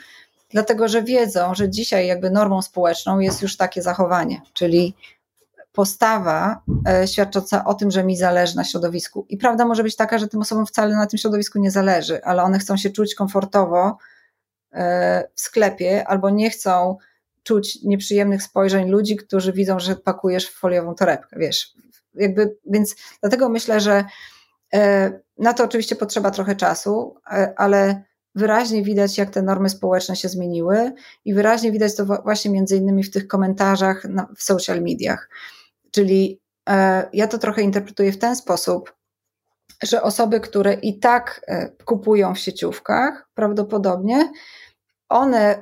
[0.50, 4.96] dlatego że wiedzą, że dzisiaj jakby normą społeczną jest już takie zachowanie, czyli
[5.72, 9.26] postawa e, świadcząca o tym, że mi zależy na środowisku.
[9.30, 12.44] I prawda może być taka, że tym osobom wcale na tym środowisku nie zależy, ale
[12.44, 13.98] one chcą się czuć komfortowo
[14.72, 16.98] e, w sklepie albo nie chcą
[17.50, 21.74] czuć nieprzyjemnych spojrzeń ludzi, którzy widzą, że pakujesz w foliową torebkę, wiesz.
[22.14, 24.06] Jakby, więc dlatego myślę, że
[24.74, 28.04] e, na to oczywiście potrzeba trochę czasu, e, ale
[28.36, 30.94] wyraźnie widać, jak te normy społeczne się zmieniły
[31.26, 34.04] i wyraźnie widać to właśnie między innymi w tych komentarzach
[34.38, 35.30] w social mediach.
[35.92, 38.94] Czyli e, ja to trochę interpretuję w ten sposób,
[39.84, 41.46] że osoby, które i tak
[41.86, 44.32] kupują w sieciówkach, prawdopodobnie
[45.10, 45.62] one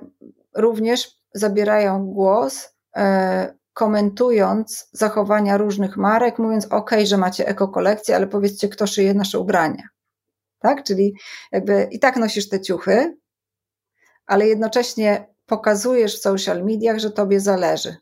[0.56, 8.70] również zabierają głos, e, komentując zachowania różnych marek, mówiąc: OK, że macie ekokolekcję, ale powiedzcie,
[8.70, 9.84] kto szyje nasze ubrania.
[10.60, 10.84] Tak?
[10.84, 11.14] Czyli
[11.52, 13.18] jakby i tak nosisz te ciuchy,
[14.26, 17.96] ale jednocześnie pokazujesz w social mediach, że tobie zależy.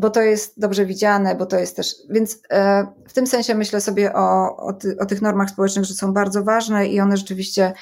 [0.00, 1.94] Bo to jest dobrze widziane, bo to jest też.
[2.10, 5.94] Więc e, w tym sensie myślę sobie o, o, ty, o, tych normach społecznych, że
[5.94, 7.72] są bardzo ważne i one rzeczywiście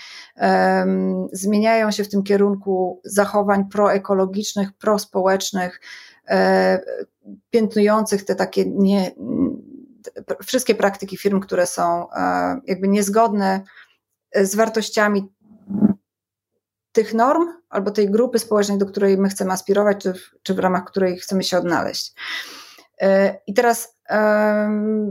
[1.32, 5.80] zmieniają się w tym kierunku zachowań proekologicznych, prospołecznych,
[6.28, 6.80] e,
[7.50, 9.10] piętnujących te takie nie,
[10.44, 13.62] wszystkie praktyki firm, które są e, jakby niezgodne
[14.34, 15.32] z wartościami
[16.98, 20.58] tych norm albo tej grupy społecznej, do której my chcemy aspirować, czy w, czy w
[20.58, 22.12] ramach której chcemy się odnaleźć.
[23.00, 23.96] E, I teraz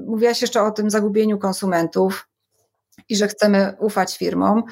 [0.06, 2.28] mówiłaś jeszcze o tym zagubieniu konsumentów
[3.10, 4.64] i że chcemy ufać firmom.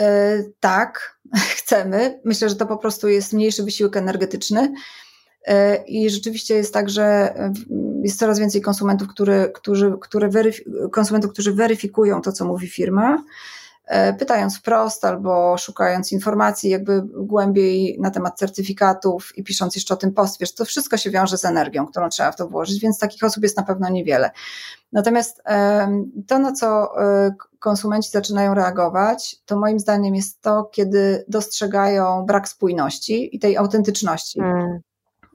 [0.00, 1.18] E, tak,
[1.58, 2.20] chcemy.
[2.24, 4.72] Myślę, że to po prostu jest mniejszy wysiłek energetyczny.
[5.86, 7.34] I rzeczywiście jest tak, że
[8.02, 13.14] jest coraz więcej konsumentów, który, którzy, które weryf- konsumentów, którzy weryfikują to, co mówi firma,
[13.14, 13.22] e,
[14.18, 20.12] pytając wprost albo szukając informacji jakby głębiej na temat certyfikatów i pisząc jeszcze o tym
[20.12, 23.24] post, wiesz, to wszystko się wiąże z energią, którą trzeba w to włożyć, więc takich
[23.24, 24.30] osób jest na pewno niewiele.
[24.92, 25.42] Natomiast
[26.26, 32.48] to, na co e, konsumenci zaczynają reagować, to moim zdaniem jest to, kiedy dostrzegają brak
[32.48, 34.40] spójności i tej autentyczności.
[34.40, 34.80] Mm.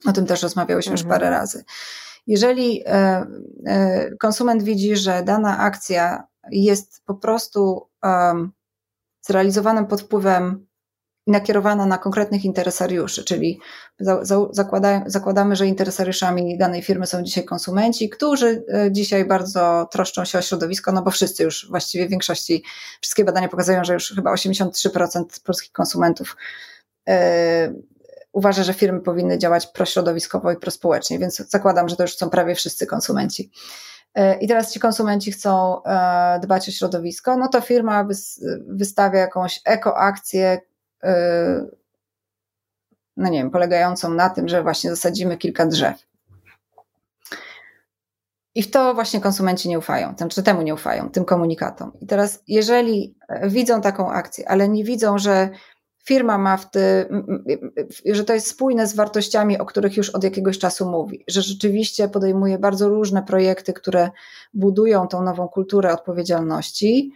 [0.06, 1.04] O tym też rozmawiałyśmy mm -hmm.
[1.04, 1.64] już parę razy.
[2.26, 3.26] Jeżeli e,
[3.66, 7.88] e, konsument widzi, że dana akcja jest po prostu
[9.20, 10.66] zrealizowana pod wpływem
[11.26, 13.60] nakierowana na konkretnych interesariuszy, czyli
[15.06, 20.42] zakładamy, że interesariuszami danej firmy są dzisiaj konsumenci, którzy e, dzisiaj bardzo troszczą się o
[20.42, 22.64] środowisko, no bo wszyscy już właściwie w większości,
[23.00, 26.36] wszystkie badania pokazują, że już chyba 83% polskich konsumentów
[28.32, 32.54] uważa, że firmy powinny działać prośrodowiskowo i prospołecznie, więc zakładam, że to już są prawie
[32.54, 33.50] wszyscy konsumenci.
[34.14, 38.06] E, I teraz ci konsumenci chcą e, dbać o środowisko, no to firma
[38.68, 40.60] wystawia jakąś ekoakcję,
[41.02, 41.66] e,
[43.16, 46.08] no nie wiem, polegającą na tym, że właśnie zasadzimy kilka drzew.
[48.54, 51.92] I w to właśnie konsumenci nie ufają, czy temu nie ufają, tym komunikatom.
[52.00, 55.50] I teraz, jeżeli widzą taką akcję, ale nie widzą, że
[56.08, 57.46] firma ma w tym,
[58.04, 62.08] że to jest spójne z wartościami, o których już od jakiegoś czasu mówi, że rzeczywiście
[62.08, 64.10] podejmuje bardzo różne projekty, które
[64.54, 67.12] budują tą nową kulturę odpowiedzialności,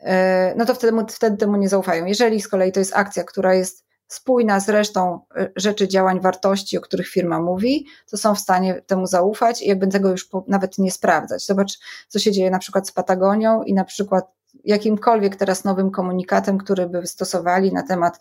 [0.00, 2.04] e, no to wtedy, wtedy temu nie zaufają.
[2.04, 6.78] Jeżeli z kolei to jest akcja, która jest spójna z resztą e, rzeczy, działań, wartości,
[6.78, 10.78] o których firma mówi, to są w stanie temu zaufać i jakby tego już nawet
[10.78, 11.46] nie sprawdzać.
[11.46, 16.58] Zobacz, co się dzieje na przykład z Patagonią i na przykład jakimkolwiek teraz nowym komunikatem,
[16.58, 18.18] który by stosowali na temat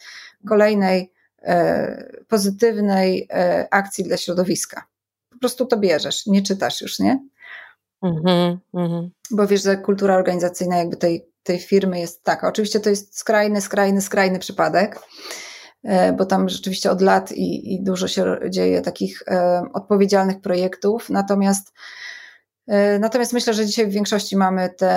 [0.48, 4.84] kolejnej e, pozytywnej e, akcji dla środowiska.
[5.30, 7.20] Po prostu to bierzesz, nie czytasz już, nie?
[8.04, 9.10] Mm-hmm, mm-hmm.
[9.32, 12.48] Bo wiesz, że kultura organizacyjna jakby tej, tej firmy jest taka.
[12.48, 15.00] Oczywiście to jest skrajny, skrajny, skrajny przypadek,
[15.84, 19.24] e, bo tam rzeczywiście od lat i, i dużo się dzieje takich
[19.74, 21.74] odpowiedzialnych projektów, natomiast
[23.00, 24.90] natomiast myślę, że dzisiaj w większości mamy te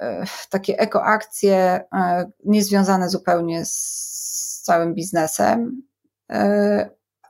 [0.00, 5.82] e, takie ekoakcje e, niezwiązane zupełnie z całym biznesem.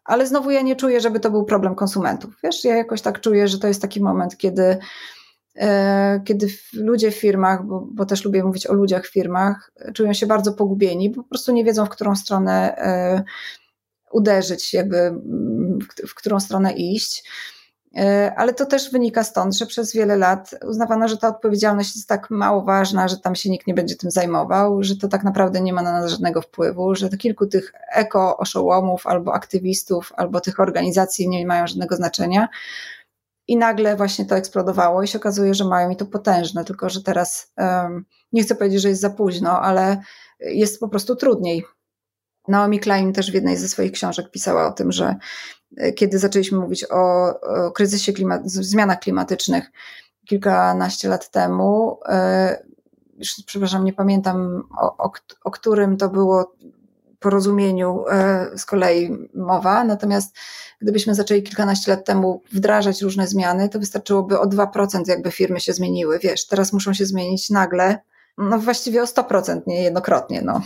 [0.05, 2.35] Ale znowu ja nie czuję, żeby to był problem konsumentów.
[2.45, 4.79] Wiesz, ja jakoś tak czuję, że to jest taki moment, kiedy,
[6.25, 10.27] kiedy ludzie w firmach, bo, bo też lubię mówić o ludziach w firmach, czują się
[10.27, 12.77] bardzo pogubieni, po prostu nie wiedzą, w którą stronę
[14.13, 15.15] uderzyć, jakby
[16.09, 17.25] w którą stronę iść.
[17.99, 22.09] E, ale to też wynika stąd, że przez wiele lat uznawano, że ta odpowiedzialność jest
[22.09, 25.61] tak mało ważna, że tam się nikt nie będzie tym zajmował, że to tak naprawdę
[25.61, 30.61] nie ma na nas żadnego wpływu, że to kilku tych eko-oszołomów albo aktywistów, albo tych
[30.61, 32.49] organizacji nie mają żadnego znaczenia.
[33.49, 37.03] I nagle właśnie to eksplodowało i się okazuje, że mają i to potężne, tylko że
[37.03, 40.01] teraz um, nie chcę powiedzieć, że jest za późno, ale
[40.41, 41.65] jest po prostu trudniej.
[42.49, 45.15] Naomi Klein też w jednej ze swoich książek pisała o tym, że
[45.97, 49.71] kiedy zaczęliśmy mówić o, o kryzysie, klimat, zmianach klimatycznych
[50.29, 52.63] kilkanaście lat temu, e,
[53.19, 55.13] już przepraszam, nie pamiętam o, o,
[55.45, 56.55] o którym to było
[57.19, 60.37] porozumieniu e, z kolei mowa, natomiast
[60.81, 65.73] gdybyśmy zaczęli kilkanaście lat temu wdrażać różne zmiany, to wystarczyłoby o 2% jakby firmy się
[65.73, 66.19] zmieniły.
[66.19, 67.99] Wiesz, teraz muszą się zmienić nagle
[68.39, 70.61] no właściwie o 100%, nie jednokrotnie, no,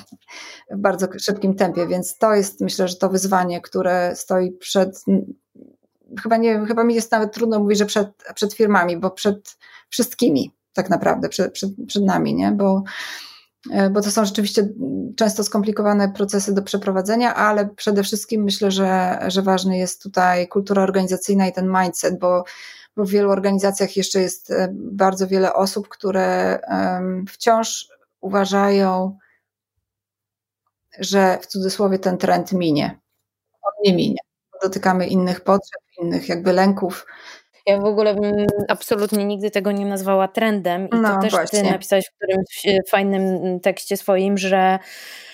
[0.71, 5.05] w bardzo szybkim tempie, więc to jest myślę, że to wyzwanie, które stoi przed,
[6.23, 9.57] chyba, nie, chyba mi jest nawet trudno mówić, że przed, przed firmami, bo przed
[9.89, 12.83] wszystkimi tak naprawdę, przed, przed, przed nami, nie, bo
[13.91, 14.69] bo to są rzeczywiście
[15.17, 20.83] często skomplikowane procesy do przeprowadzenia, ale przede wszystkim myślę, że, że ważny jest tutaj kultura
[20.83, 22.45] organizacyjna i ten mindset, bo
[22.97, 26.59] bo w wielu organizacjach jeszcze jest e, bardzo wiele osób, które
[27.29, 27.89] wciąż
[28.21, 29.19] uważają,
[30.99, 33.01] że w cudzysłowie ten trend minie.
[33.63, 34.19] On nie minie.
[34.63, 37.07] Dotykamy innych potrzeb, innych jakby lęków.
[37.67, 41.63] Ja w ogóle bym absolutnie nigdy tego nie nazwała trendem i no, to też właśnie.
[41.63, 45.32] ty napisałeś w którymś fajnym tekście swoim, że Mm,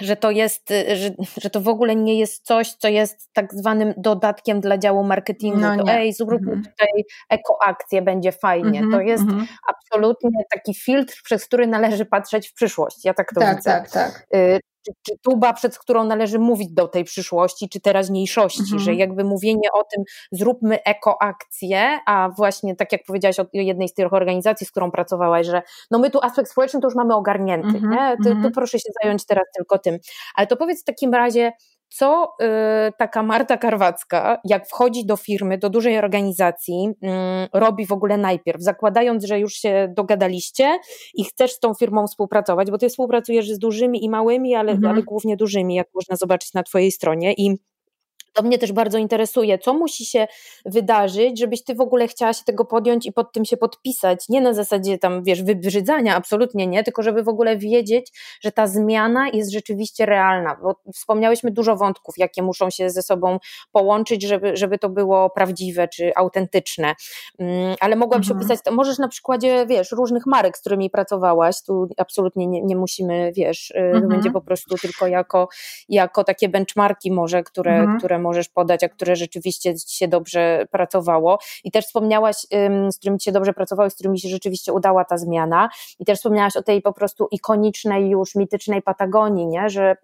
[0.00, 3.94] że to jest, że, że to w ogóle nie jest coś, co jest tak zwanym
[3.96, 5.60] dodatkiem dla działu marketingu.
[5.60, 6.62] No to ej, zróbmy mhm.
[6.62, 8.78] tutaj ekoakcję, będzie fajnie.
[8.78, 9.46] Mm -hmm, to jest mm -hmm.
[9.68, 13.04] absolutnie taki filtr, przez który należy patrzeć w przyszłość.
[13.04, 13.70] Ja tak to tak, widzę.
[13.70, 14.26] Tak, tak.
[14.86, 18.78] Czy, czy tuba, przed którą należy mówić do tej przyszłości, czy teraźniejszości, mhm.
[18.78, 23.94] że jakby mówienie o tym, zróbmy ekoakcję, a właśnie tak jak powiedziałaś o jednej z
[23.94, 27.68] tych organizacji, z którą pracowałaś, że no my tu aspekt społeczny to już mamy ogarnięty,
[27.68, 27.90] mhm.
[27.90, 28.16] nie?
[28.16, 28.52] To, to mhm.
[28.52, 29.98] proszę się zająć teraz tylko tym.
[30.34, 31.52] Ale to powiedz w takim razie,
[31.88, 32.46] co y,
[32.98, 37.08] taka Marta Karwacka, jak wchodzi do firmy, do dużej organizacji, y,
[37.52, 40.78] robi w ogóle najpierw, zakładając, że już się dogadaliście
[41.14, 44.92] i chcesz z tą firmą współpracować, bo ty współpracujesz z dużymi i małymi, ale, mhm.
[44.92, 47.56] ale głównie dużymi, jak można zobaczyć na twojej stronie i
[48.38, 50.26] to mnie też bardzo interesuje, co musi się
[50.64, 54.28] wydarzyć, żebyś ty w ogóle chciała się tego podjąć i pod tym się podpisać.
[54.28, 58.66] Nie na zasadzie tam, wiesz, wybrzydzania, absolutnie nie, tylko żeby w ogóle wiedzieć, że ta
[58.66, 60.56] zmiana jest rzeczywiście realna.
[60.62, 63.38] Bo wspomniałyśmy dużo wątków, jakie muszą się ze sobą
[63.72, 66.94] połączyć, żeby, żeby to było prawdziwe czy autentyczne.
[67.38, 68.38] Mm, ale mogłabym mhm.
[68.38, 73.32] opisać, możesz na przykładzie, wiesz, różnych marek, z którymi pracowałaś, tu absolutnie nie, nie musimy,
[73.34, 74.08] wiesz, y, mhm.
[74.08, 75.48] będzie po prostu tylko jako,
[75.88, 77.98] jako takie benchmarki może, które, mhm.
[77.98, 81.38] które możesz podać, a które rzeczywiście ci się dobrze pracowało.
[81.64, 82.36] I też wspomniałaś,
[82.90, 85.68] z którymi się dobrze pracowało, z którymi się rzeczywiście udała ta zmiana.
[85.98, 89.68] I też wspomniałaś o tej po prostu ikonicznej, już mitycznej Patagonii, nie?
[89.68, 89.96] że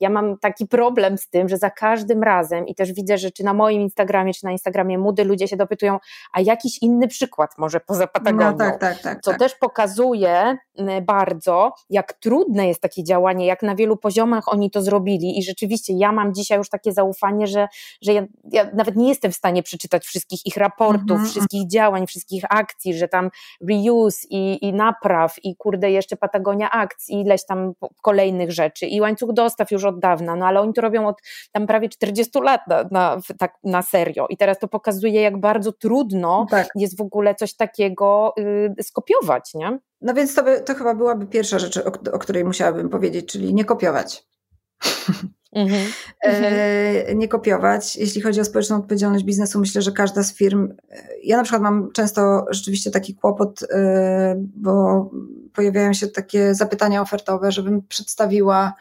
[0.00, 3.44] ja mam taki problem z tym, że za każdym razem, i też widzę, że czy
[3.44, 5.98] na moim Instagramie, czy na Instagramie Mudy ludzie się dopytują,
[6.32, 8.50] a jakiś inny przykład może poza Patagonią.
[8.50, 9.40] No, tak, tak, tak, co tak.
[9.40, 10.56] też pokazuje
[11.02, 15.38] bardzo, jak trudne jest takie działanie, jak na wielu poziomach oni to zrobili.
[15.38, 17.68] I rzeczywiście ja mam dzisiaj już takie zaufanie, że,
[18.02, 21.30] że ja, ja nawet nie jestem w stanie przeczytać wszystkich ich raportów, -hmm.
[21.30, 23.30] wszystkich działań, wszystkich akcji, że tam
[23.68, 27.72] reuse i, i napraw i kurde jeszcze Patagonia akcji i ileś tam
[28.02, 31.16] kolejnych rzeczy i łańcuch dostaw już od dawna, no ale oni to robią od
[31.52, 35.72] tam prawie 40 lat na, na, tak na serio i teraz to pokazuje jak bardzo
[35.72, 36.68] trudno tak.
[36.74, 38.34] jest w ogóle coś takiego
[38.78, 39.78] y, skopiować, nie?
[40.00, 43.54] No więc to, by, to chyba byłaby pierwsza rzecz, o, o której musiałabym powiedzieć, czyli
[43.54, 44.26] nie kopiować.
[45.56, 45.92] Mhm.
[46.20, 47.96] E, nie kopiować.
[47.96, 50.74] Jeśli chodzi o społeczną odpowiedzialność biznesu, myślę, że każda z firm.
[50.90, 55.10] E, ja na przykład mam często rzeczywiście taki kłopot, e, bo
[55.52, 58.74] pojawiają się takie zapytania ofertowe, żebym przedstawiła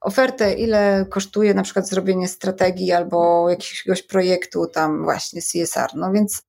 [0.00, 5.90] ofertę, ile kosztuje na przykład zrobienie strategii albo jakiegoś projektu tam właśnie CSR.
[5.94, 6.42] No więc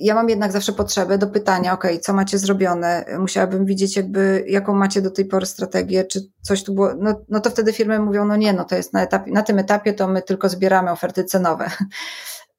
[0.00, 3.04] ja mam jednak zawsze potrzebę do pytania, ok, co macie zrobione?
[3.18, 7.40] Musiałabym widzieć jakby, jaką macie do tej pory strategię, czy coś tu było, no, no
[7.40, 10.08] to wtedy firmy mówią, no nie, no to jest na etapie, na tym etapie to
[10.08, 11.70] my tylko zbieramy oferty cenowe.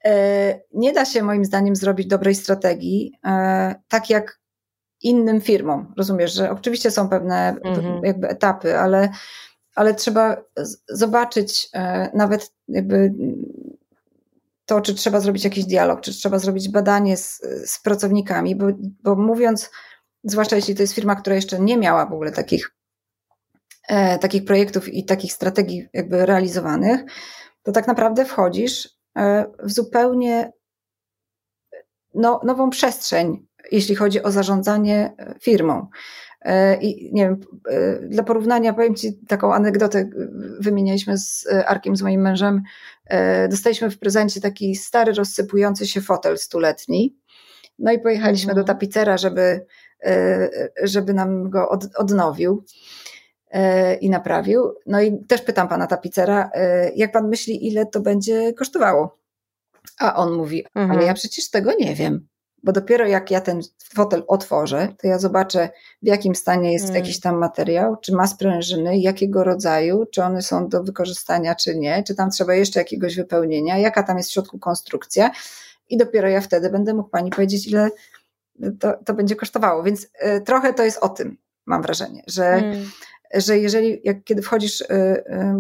[0.06, 4.40] E, nie da się moim zdaniem zrobić dobrej strategii, e, tak jak
[5.02, 5.94] innym firmom.
[5.98, 8.04] Rozumiesz, że oczywiście są pewne mhm.
[8.04, 9.10] jakby etapy, ale,
[9.76, 10.38] ale trzeba
[10.90, 13.14] zobaczyć e, nawet jakby
[14.70, 18.66] to, czy trzeba zrobić jakiś dialog, czy trzeba zrobić badanie z, z pracownikami, bo,
[19.04, 19.70] bo mówiąc,
[20.24, 22.76] zwłaszcza jeśli to jest firma, która jeszcze nie miała w ogóle takich,
[23.88, 27.02] e, takich projektów i takich strategii jakby realizowanych,
[27.64, 30.52] to tak naprawdę wchodzisz e, w zupełnie
[32.14, 35.88] no, nową przestrzeń, jeśli chodzi o zarządzanie e, firmą.
[36.42, 40.10] E, I nie wiem, e, dla porównania powiem Ci taką anegdotę,
[40.60, 42.62] wymienialiśmy z Arkiem, z moim mężem.
[43.06, 47.18] E, dostaliśmy w prezencie taki stary, rozsypujący się fotel stuletni.
[47.80, 48.68] No i pojechaliśmy do mhm.
[48.68, 49.66] tapicera, żeby,
[50.84, 52.64] żeby nam go od, odnowił
[54.02, 54.74] i naprawił.
[54.86, 56.52] No i też pytam pana tapicera,
[56.96, 59.20] jak pan myśli, ile to będzie kosztowało?
[60.00, 60.92] A on mówi, mhm.
[60.92, 62.28] ale ja przecież tego nie wiem
[62.64, 63.62] bo dopiero jak ja ten
[63.94, 65.70] fotel otworzę, to ja zobaczę,
[66.02, 67.04] w jakim stanie jest hmm.
[67.04, 72.04] jakiś tam materiał, czy ma sprężyny, jakiego rodzaju, czy one są do wykorzystania, czy nie,
[72.04, 75.32] czy tam trzeba jeszcze jakiegoś wypełnienia, jaka tam jest w środku konstrukcja.
[75.90, 77.90] I dopiero ja wtedy będę mógł pani powiedzieć, ile
[78.80, 79.84] to, to będzie kosztowało.
[79.84, 82.44] Więc y, trochę to jest o tym, mam wrażenie, że.
[82.44, 82.90] Hmm
[83.34, 84.86] że jeżeli, jak kiedy wchodzisz, y,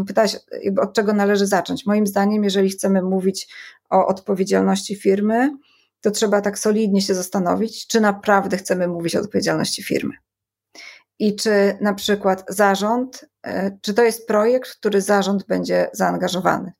[0.07, 1.85] pytałeś, jakby od czego należy zacząć.
[1.85, 3.47] Moim zdaniem, jeżeli chcemy mówić
[3.89, 5.57] o odpowiedzialności firmy,
[6.01, 10.13] to trzeba tak solidnie się zastanowić, czy naprawdę chcemy mówić o odpowiedzialności firmy.
[11.19, 16.71] I czy na przykład zarząd, e, czy to jest projekt, w który zarząd będzie zaangażowany.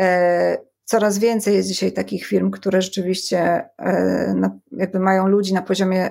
[0.00, 6.10] E, coraz więcej jest dzisiaj takich firm, które rzeczywiście e, jakby mają ludzi na poziomie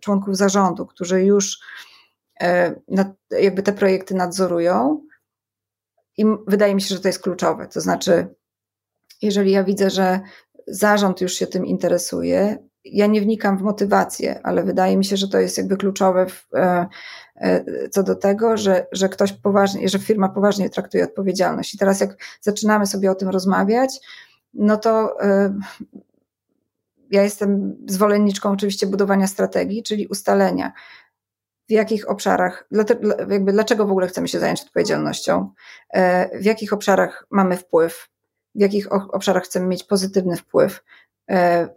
[0.00, 1.58] członków zarządu, którzy już
[3.30, 5.00] jakby te projekty nadzorują.
[6.16, 7.68] I wydaje mi się, że to jest kluczowe.
[7.68, 8.34] To znaczy,
[9.22, 10.20] jeżeli ja widzę, że
[10.66, 15.28] zarząd już się tym interesuje, ja nie wnikam w motywację, ale wydaje mi się, że
[15.28, 16.88] to jest jakby kluczowe w, e,
[17.36, 21.74] e, co do tego, że, że ktoś poważnie, że firma poważnie traktuje odpowiedzialność.
[21.74, 24.00] I teraz jak zaczynamy sobie o tym rozmawiać,
[24.54, 25.54] no to e,
[27.10, 30.72] ja jestem zwolenniczką oczywiście budowania strategii, czyli ustalenia,
[31.68, 32.68] w jakich obszarach,
[33.28, 35.50] jakby dlaczego w ogóle chcemy się zająć odpowiedzialnością,
[36.40, 38.08] w jakich obszarach mamy wpływ,
[38.54, 40.80] w jakich obszarach chcemy mieć pozytywny wpływ,
[41.30, 41.68] E,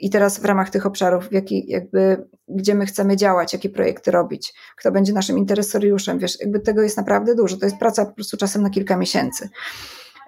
[0.00, 4.54] I teraz w ramach tych obszarów, jaki, jakby, gdzie my chcemy działać, jakie projekty robić,
[4.76, 7.56] kto będzie naszym interesariuszem, wiesz, jakby tego jest naprawdę dużo.
[7.56, 9.48] To jest praca po prostu czasem na kilka miesięcy.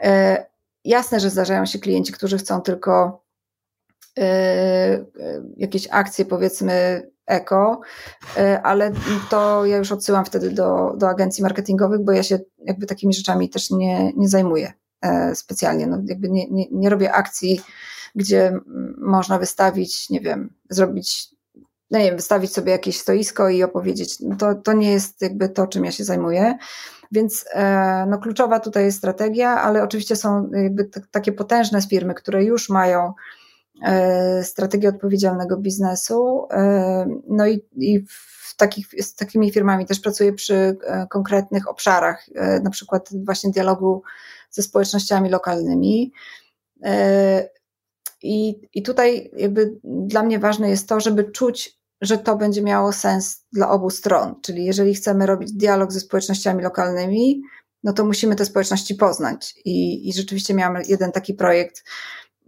[0.03, 0.47] E,
[0.84, 3.22] jasne, że zdarzają się klienci, którzy chcą tylko
[4.18, 5.05] e,
[5.57, 7.80] jakieś akcje, powiedzmy, eko,
[8.62, 8.92] ale
[9.30, 13.51] to ja już odsyłam wtedy do, do agencji marketingowych, bo ja się jakby takimi rzeczami
[13.51, 14.72] też nie, nie zajmuję
[15.34, 15.86] specjalnie.
[15.86, 17.61] No, jakby nie, nie, nie robię akcji
[18.16, 18.53] gdzie
[18.99, 21.28] można wystawić, nie wiem, zrobić,
[21.90, 24.20] no nie wiem, wystawić sobie jakieś stoisko i opowiedzieć.
[24.20, 26.55] No to, to nie jest jakby to, czym ja się zajmuję.
[27.12, 32.14] Więc e, no, kluczowa tutaj jest strategia, ale oczywiście są jakby t- takie potężne firmy,
[32.14, 33.12] które już mają
[33.82, 36.47] e, strategię odpowiedzialnego biznesu.
[36.51, 40.76] E, no i, i w takich, z takimi firmami też pracuję przy
[41.11, 42.26] konkretnych obszarach,
[42.62, 44.03] na przykład właśnie dialogu
[44.51, 46.12] ze społecznościami lokalnymi.
[48.22, 52.92] I, I tutaj jakby dla mnie ważne jest to, żeby czuć, że to będzie miało
[52.92, 54.34] sens dla obu stron.
[54.42, 57.42] Czyli jeżeli chcemy robić dialog ze społecznościami lokalnymi,
[57.84, 59.55] no to musimy te społeczności poznać.
[59.64, 61.84] I, i rzeczywiście miałam jeden taki projekt,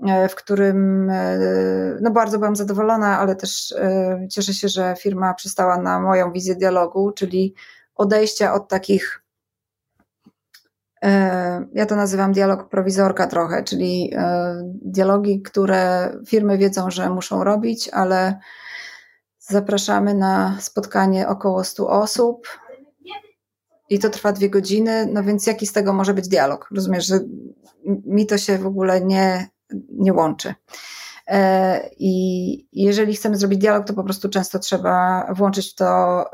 [0.08, 1.38] e, w którym e,
[2.00, 6.56] no bardzo byłam zadowolona, ale też e, cieszę się, że firma przystała na moją wizję
[6.56, 7.54] dialogu, czyli
[7.94, 9.27] odejścia od takich E,
[11.72, 17.88] ja to nazywam dialog prowizorka trochę, czyli e, dialogi, które firmy wiedzą, że muszą robić,
[17.88, 18.38] ale
[19.38, 22.48] zapraszamy na spotkanie około 100 osób
[23.90, 26.68] i to trwa dwie godziny, no więc jaki z tego może być dialog?
[26.74, 27.20] Rozumiesz, że
[27.86, 29.48] mi to się w ogóle nie,
[29.90, 30.54] nie łączy.
[31.26, 36.24] E, I jeżeli chcemy zrobić dialog, to po prostu często trzeba włączyć w to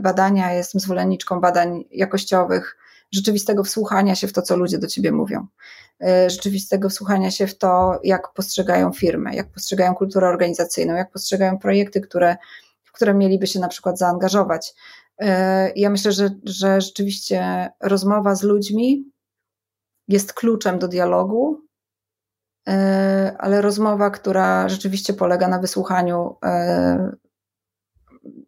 [0.00, 0.52] badania.
[0.52, 2.79] jestem zwolenniczką badań jakościowych,
[3.12, 5.46] rzeczywistego wsłuchania się w to, co ludzie do ciebie mówią,
[6.02, 11.58] e, rzeczywistego wsłuchania się w to, jak postrzegają firmę, jak postrzegają kulturę organizacyjną, jak postrzegają
[11.58, 12.36] projekty, które,
[12.84, 14.74] w które mieliby się na przykład zaangażować.
[15.18, 19.04] E, ja myślę, że, że rzeczywiście rozmowa z ludźmi
[20.08, 21.60] jest kluczem do dialogu,
[22.68, 26.36] e, ale rozmowa, która rzeczywiście polega na wysłuchaniu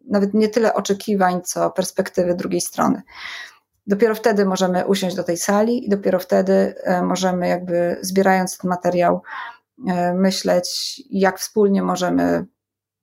[0.07, 3.01] nawet nie tyle oczekiwań, co perspektywy drugiej strony.
[3.87, 8.69] Dopiero wtedy możemy usiąść do tej sali i dopiero wtedy e, możemy jakby zbierając ten
[8.69, 9.21] materiał
[9.87, 12.45] e, myśleć, jak wspólnie możemy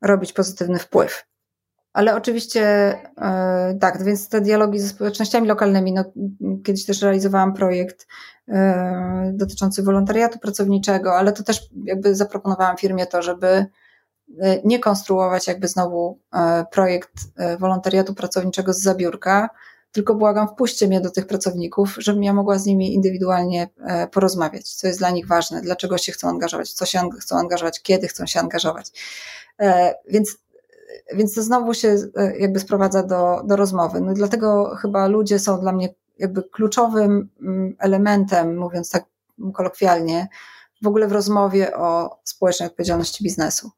[0.02, 1.26] robić pozytywny wpływ.
[1.92, 2.62] Ale oczywiście
[3.18, 6.04] e, tak, więc te dialogi ze społecznościami lokalnymi, no,
[6.64, 8.06] kiedyś też realizowałam projekt
[9.32, 13.66] dotyczący wolontariatu pracowniczego, ale to też jakby zaproponowałam firmie to, żeby
[14.64, 16.20] nie konstruować jakby znowu
[16.72, 17.12] projekt
[17.58, 19.50] wolontariatu pracowniczego z zabiórka,
[19.92, 24.74] tylko błagam, wpuśćcie mnie do tych pracowników, żebym ja mogła z nimi indywidualnie e, porozmawiać,
[24.74, 28.26] co jest dla nich ważne, dlaczego się chcą angażować, co się chcą angażować, kiedy chcą
[28.26, 28.92] się angażować.
[29.60, 30.38] E, więc,
[31.14, 34.00] więc to znowu się e, jakby sprowadza do, do rozmowy.
[34.00, 39.04] No dlatego chyba ludzie są dla mnie jakby kluczowym mm, elementem, mówiąc tak
[39.54, 40.28] kolokwialnie,
[40.82, 43.70] w ogóle w rozmowie o społecznej odpowiedzialności biznesu.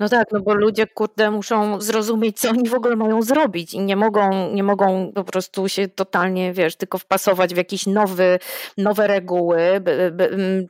[0.00, 3.80] No tak, no bo ludzie, kurde, muszą zrozumieć, co oni w ogóle mają zrobić i
[3.80, 8.38] nie mogą, nie mogą po prostu się totalnie, wiesz, tylko wpasować w jakieś nowy,
[8.78, 10.66] nowe reguły, by, by, mm,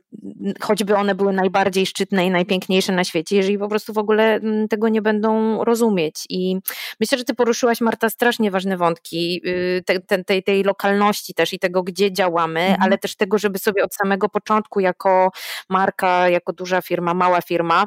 [0.61, 4.67] choćby one były najbardziej szczytne i najpiękniejsze na świecie, jeżeli po prostu w ogóle mm,
[4.67, 6.25] tego nie będą rozumieć.
[6.29, 6.57] I
[6.99, 11.59] myślę, że ty poruszyłaś, Marta, strasznie ważne wątki y, te, tej, tej lokalności też i
[11.59, 12.81] tego, gdzie działamy, mhm.
[12.81, 15.31] ale też tego, żeby sobie od samego początku jako
[15.69, 17.85] marka, jako duża firma, mała firma,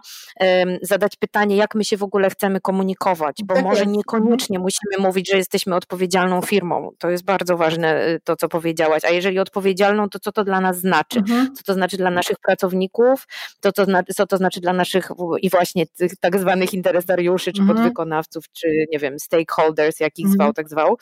[0.82, 3.93] zadać pytanie, pytanie, jak my się w ogóle chcemy komunikować, bo tak może jest.
[3.93, 6.91] niekoniecznie musimy mówić, że jesteśmy odpowiedzialną firmą.
[6.99, 9.05] To jest bardzo ważne, y, to co powiedziałaś.
[9.05, 11.18] A jeżeli odpowiedzialną, to co to dla nas znaczy?
[11.18, 11.55] Mhm.
[11.55, 13.26] Co to znaczy dla naszych pracowników?
[13.61, 13.85] To, co,
[14.16, 15.09] co to znaczy dla naszych
[15.43, 17.78] i właśnie tych tak zwanych interesariuszy, czy mhm.
[17.78, 20.35] podwykonawców, czy nie wiem, stakeholders, jak ich mhm.
[20.35, 20.97] zwał, tak zwał.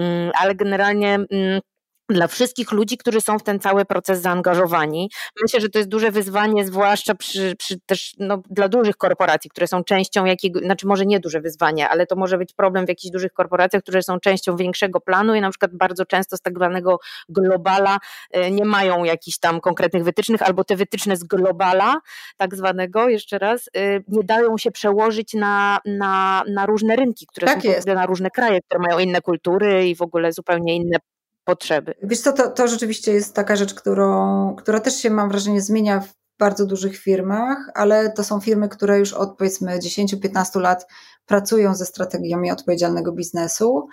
[0.00, 1.60] Mm, ale generalnie mm,
[2.08, 5.10] dla wszystkich ludzi, którzy są w ten cały proces zaangażowani.
[5.42, 9.66] Myślę, że to jest duże wyzwanie, zwłaszcza przy, przy też no, dla dużych korporacji, które
[9.66, 13.12] są częścią jakiegoś, znaczy może nie duże wyzwanie, ale to może być problem w jakichś
[13.12, 16.98] dużych korporacjach, które są częścią większego planu i na przykład bardzo często z tak zwanego
[17.28, 17.98] globala
[18.30, 22.00] e, nie mają jakichś tam konkretnych wytycznych, albo te wytyczne z globala,
[22.36, 27.46] tak zwanego, jeszcze raz, e, nie dają się przełożyć na, na, na różne rynki, które
[27.46, 27.86] tak są jest.
[27.86, 30.98] na różne kraje, które mają inne kultury i w ogóle zupełnie inne
[31.44, 31.94] potrzeby.
[32.02, 36.00] Wiesz co, to, to rzeczywiście jest taka rzecz, którą, która też się mam wrażenie zmienia
[36.00, 40.86] w bardzo dużych firmach, ale to są firmy, które już od powiedzmy 10-15 lat
[41.26, 43.88] pracują ze strategiami odpowiedzialnego biznesu,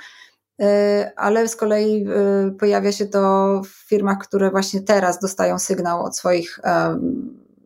[0.62, 0.66] y,
[1.16, 2.08] ale z kolei
[2.48, 6.60] y, pojawia się to w firmach, które właśnie teraz dostają sygnał od swoich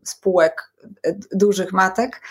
[0.03, 0.73] spółek
[1.07, 2.21] y, dużych matek,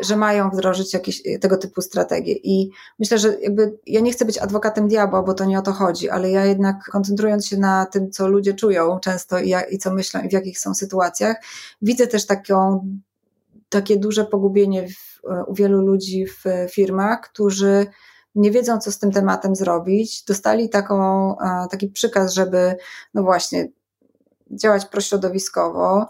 [0.00, 2.32] że mają wdrożyć jakieś e, tego typu strategie.
[2.32, 5.72] I myślę, że jakby ja nie chcę być adwokatem diabła, bo to nie o to
[5.72, 9.78] chodzi, ale ja jednak koncentrując się na tym, co ludzie czują często i, jak, i
[9.78, 11.36] co myślą i w jakich są sytuacjach,
[11.82, 12.88] widzę też taką,
[13.68, 17.86] takie duże pogubienie w, e, u wielu ludzi w firmach, którzy
[18.34, 20.24] nie wiedzą, co z tym tematem zrobić.
[20.24, 21.36] Dostali taką,
[21.70, 22.76] taki przykaz, żeby,
[23.14, 23.68] no właśnie,
[24.50, 26.08] działać prośrodowiskowo, E,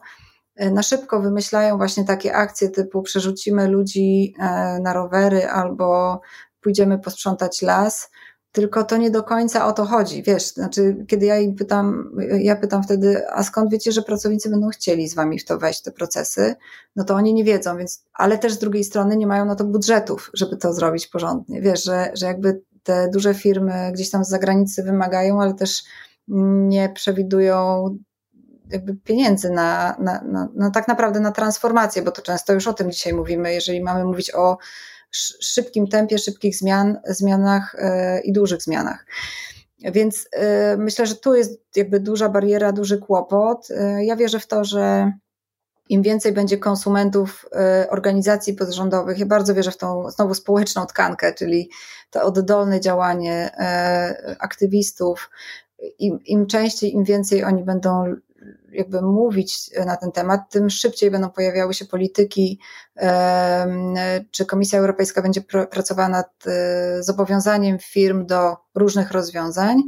[0.56, 6.20] na szybko wymyślają właśnie takie akcje typu przerzucimy ludzi e, na rowery albo
[6.60, 8.10] pójdziemy posprzątać las,
[8.52, 12.56] tylko to nie do końca o to chodzi, wiesz, znaczy kiedy ja im pytam, ja
[12.56, 15.92] pytam wtedy, a skąd wiecie, że pracownicy będą chcieli z wami w to wejść, te
[15.92, 16.54] procesy,
[16.96, 19.64] no to oni nie wiedzą, więc, ale też z drugiej strony nie mają na to
[19.64, 24.28] budżetów, żeby to zrobić porządnie, wiesz, że, że jakby te duże firmy gdzieś tam z
[24.28, 25.82] zagranicy wymagają, ale też
[26.68, 27.88] nie przewidują
[28.70, 32.72] jakby pieniędzy na, na, na, na, tak naprawdę na transformację, bo to często już o
[32.72, 34.58] tym dzisiaj mówimy, jeżeli mamy mówić o
[35.40, 39.06] szybkim tempie, szybkich zmian, zmianach yy, i dużych zmianach.
[39.92, 43.68] Więc yy, myślę, że tu jest jakby duża bariera, duży kłopot.
[43.70, 45.12] Yy, ja wierzę w to, że
[45.88, 47.46] im więcej będzie konsumentów
[47.90, 51.70] organizacji pozarządowych, ja bardzo wierzę w tą znowu społeczną tkankę, czyli
[52.10, 53.50] to oddolne działanie
[54.38, 55.30] aktywistów,
[55.98, 58.14] im, im częściej, im więcej oni będą
[58.72, 62.60] jakby mówić na ten temat, tym szybciej będą pojawiały się polityki,
[64.30, 65.40] czy Komisja Europejska będzie
[65.70, 69.82] pracowała nad e, zobowiązaniem firm do różnych rozwiązań,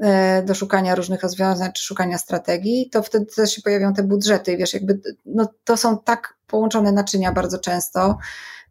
[0.00, 4.52] e, do szukania różnych rozwiązań, czy szukania strategii, to wtedy też się pojawią te budżety.
[4.52, 8.18] I wiesz, jakby no, to są tak połączone naczynia bardzo często.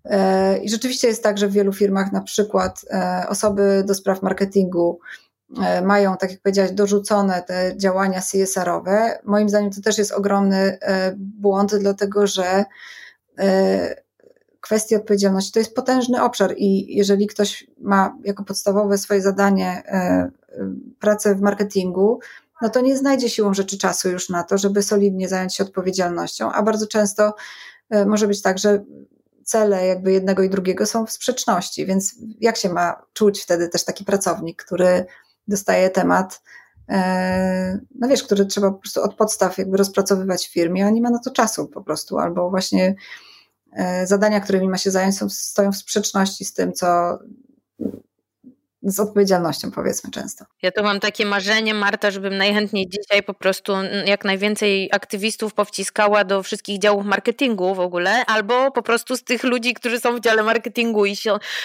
[0.05, 2.85] E, I rzeczywiście jest tak, że w wielu firmach na przykład
[3.27, 4.99] osoby do spraw marketingu
[5.83, 9.19] mają, tak jak powiedziałaś, dorzucone te działania CSR-owe.
[9.23, 12.65] Moim zdaniem to też jest ogromny e, błąd, dlatego że
[13.39, 13.95] e,
[14.61, 19.83] kwestia odpowiedzialności to jest potężny obszar i jeżeli ktoś ma jako podstawowe swoje zadanie
[20.99, 22.19] pracę w marketingu,
[22.61, 26.51] no to nie znajdzie siłą rzeczy czasu już na to, żeby solidnie zająć się odpowiedzialnością,
[26.51, 27.35] a bardzo często
[28.05, 28.83] może być tak, że
[29.43, 33.85] cele jakby jednego i drugiego są w sprzeczności, więc jak się ma czuć wtedy też
[33.85, 35.05] taki pracownik, który
[35.47, 36.41] dostaje temat,
[36.89, 41.01] e, no wiesz, który trzeba po prostu od podstaw jakby rozpracowywać w firmie, a nie
[41.01, 42.95] ma na to czasu po prostu, albo właśnie
[43.73, 47.19] e, zadania, którymi ma się zająć, są, stoją w sprzeczności z tym, co
[48.85, 50.45] z odpowiedzialnością, powiedzmy często.
[50.61, 53.73] Ja tu mam takie marzenie, Marta, żebym najchętniej dzisiaj po prostu
[54.05, 59.43] jak najwięcej aktywistów powciskała do wszystkich działów marketingu w ogóle, albo po prostu z tych
[59.43, 61.15] ludzi, którzy są w dziale marketingu i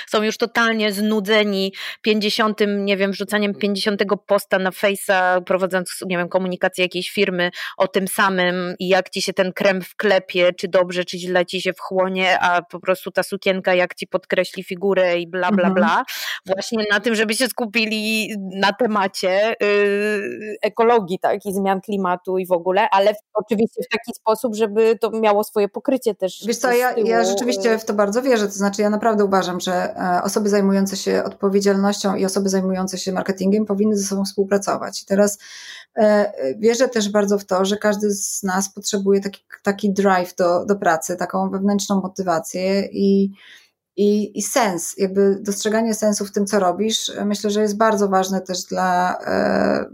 [0.09, 6.29] są już totalnie znudzeni 50, nie wiem, wrzucaniem 50 posta na Face'a, prowadząc, nie wiem,
[6.29, 11.05] komunikację jakiejś firmy o tym samym i jak ci się ten krem wklepie, czy dobrze,
[11.05, 15.27] czy źle ci się wchłonie, a po prostu ta sukienka jak ci podkreśli figurę i
[15.27, 15.75] bla, bla, mhm.
[15.75, 16.05] bla.
[16.47, 22.39] Właśnie na tym tym, żeby się skupili na temacie yy, ekologii tak, i zmian klimatu
[22.39, 26.45] i w ogóle, ale w, oczywiście w taki sposób, żeby to miało swoje pokrycie też.
[26.47, 29.73] Wiesz co, ja, ja rzeczywiście w to bardzo wierzę, to znaczy ja naprawdę uważam, że
[29.73, 35.03] e, osoby zajmujące się odpowiedzialnością i osoby zajmujące się marketingiem powinny ze sobą współpracować.
[35.03, 35.39] I teraz
[35.97, 40.65] e, wierzę też bardzo w to, że każdy z nas potrzebuje taki, taki drive do,
[40.67, 43.31] do pracy, taką wewnętrzną motywację i
[44.01, 48.41] i, i sens, jakby dostrzeganie sensu w tym, co robisz, myślę, że jest bardzo ważne
[48.41, 49.85] też dla, e,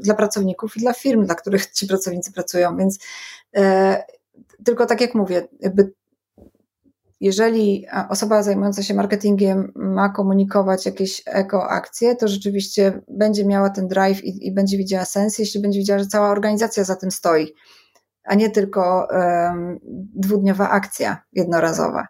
[0.00, 2.98] dla pracowników i dla firm, dla których ci pracownicy pracują, więc
[3.56, 4.04] e,
[4.64, 5.92] tylko tak jak mówię, jakby
[7.20, 14.24] jeżeli osoba zajmująca się marketingiem ma komunikować jakieś ekoakcje, to rzeczywiście będzie miała ten drive
[14.24, 17.54] i, i, będzie widziała sens, jeśli będzie widziała, że cała organizacja za tym stoi,
[18.24, 19.78] a nie tylko um,
[20.14, 22.06] dwudniowa akcja jednorazowa.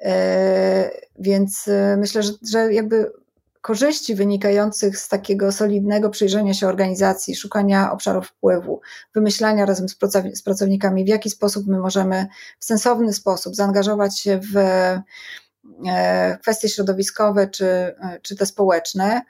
[0.00, 3.12] E, więc e, myślę, że, że jakby
[3.60, 8.80] korzyści wynikających z takiego solidnego przyjrzenia się organizacji, szukania obszarów wpływu,
[9.14, 9.88] wymyślania razem
[10.34, 12.26] z pracownikami, w jaki sposób my możemy
[12.58, 19.22] w sensowny sposób zaangażować się w e, kwestie środowiskowe czy, czy te społeczne,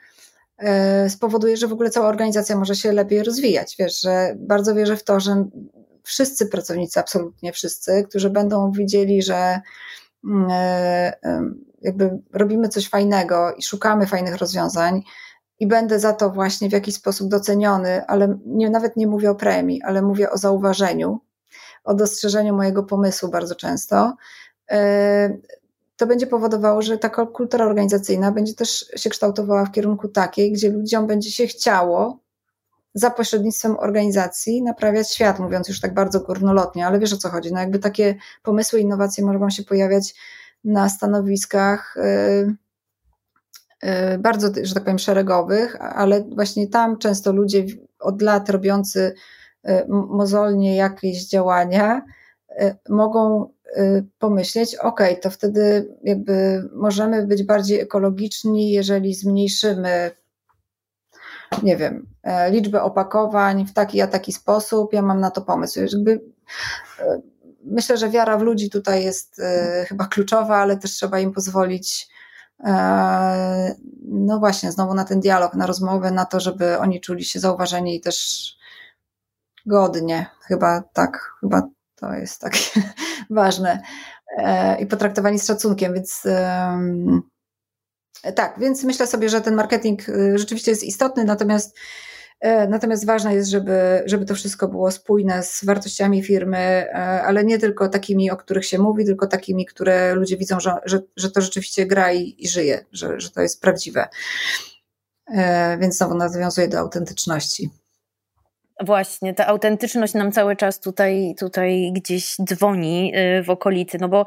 [1.09, 3.75] spowoduje, że w ogóle cała organizacja może się lepiej rozwijać.
[3.79, 5.45] Wiesz, że bardzo wierzę w to, że
[6.03, 9.61] wszyscy pracownicy, absolutnie wszyscy, którzy będą widzieli, że
[11.81, 15.01] jakby robimy coś fajnego i szukamy fajnych rozwiązań
[15.59, 19.35] i będę za to właśnie w jakiś sposób doceniony, ale nie, nawet nie mówię o
[19.35, 21.19] premii, ale mówię o zauważeniu,
[21.83, 24.15] o dostrzeżeniu mojego pomysłu bardzo często,
[24.71, 25.37] e,
[25.97, 30.69] to będzie powodowało, że taka kultura organizacyjna będzie też się kształtowała w kierunku takiej, gdzie
[30.69, 32.19] ludziom będzie się chciało
[32.97, 37.53] za pośrednictwem organizacji naprawiać świat, mówiąc już tak bardzo górnolotnie, ale wiesz o co chodzi.
[37.53, 40.15] No jakby takie pomysły, innowacje mogą się pojawiać
[40.63, 42.55] na stanowiskach y,
[44.13, 47.65] y, bardzo, że tak powiem, szeregowych, ale właśnie tam często ludzie
[47.99, 49.13] od lat robiący
[49.69, 52.01] y, mozolnie jakieś działania
[52.89, 53.49] mogą
[54.19, 60.11] pomyśleć, ok, to wtedy jakby możemy być bardziej ekologiczni, jeżeli zmniejszymy
[61.63, 65.79] nie wiem, e, liczbę opakowań w taki a taki sposób, ja mam na to pomysł.
[65.79, 66.21] Jakby,
[66.99, 67.21] e,
[67.63, 72.17] myślę, że wiara w ludzi tutaj jest e, chyba kluczowa, ale też trzeba im pozwolić
[74.03, 77.95] no właśnie, znowu na ten dialog, na rozmowę, na to, żeby oni czuli się zauważeni
[77.95, 78.47] i też
[79.65, 80.25] godnie.
[80.41, 81.61] Chyba tak, chyba
[81.95, 82.81] to jest takie
[83.29, 83.81] ważne.
[84.79, 86.23] I potraktowani z szacunkiem, więc
[88.35, 91.77] tak, więc myślę sobie, że ten marketing y, rzeczywiście jest istotny, natomiast
[92.39, 96.93] e, Natomiast ważne jest, żeby, żeby to wszystko było spójne z wartościami firmy, e,
[97.23, 100.99] ale nie tylko takimi, o których się mówi, tylko takimi, które ludzie widzą, że, że,
[101.15, 104.07] że to rzeczywiście gra i, i żyje, że, że to jest prawdziwe.
[105.27, 107.69] E, więc znowu nawiązuję do autentyczności.
[108.79, 114.25] Właśnie, ta autentyczność nam cały czas tutaj, tutaj gdzieś dzwoni y, w okolicy, no bo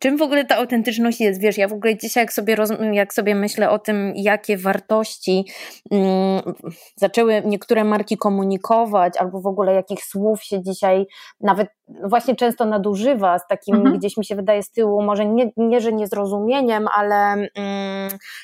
[0.00, 1.40] czym w ogóle ta autentyczność jest?
[1.40, 5.44] Wiesz, ja w ogóle dzisiaj jak sobie, roz, jak sobie myślę o tym, jakie wartości
[5.90, 6.54] um,
[6.96, 11.06] zaczęły niektóre marki komunikować, albo w ogóle jakich słów się dzisiaj
[11.40, 11.68] nawet
[12.04, 13.98] właśnie często nadużywa z takim, mhm.
[13.98, 17.48] gdzieś mi się wydaje z tyłu, może nie, nie że niezrozumieniem, ale um,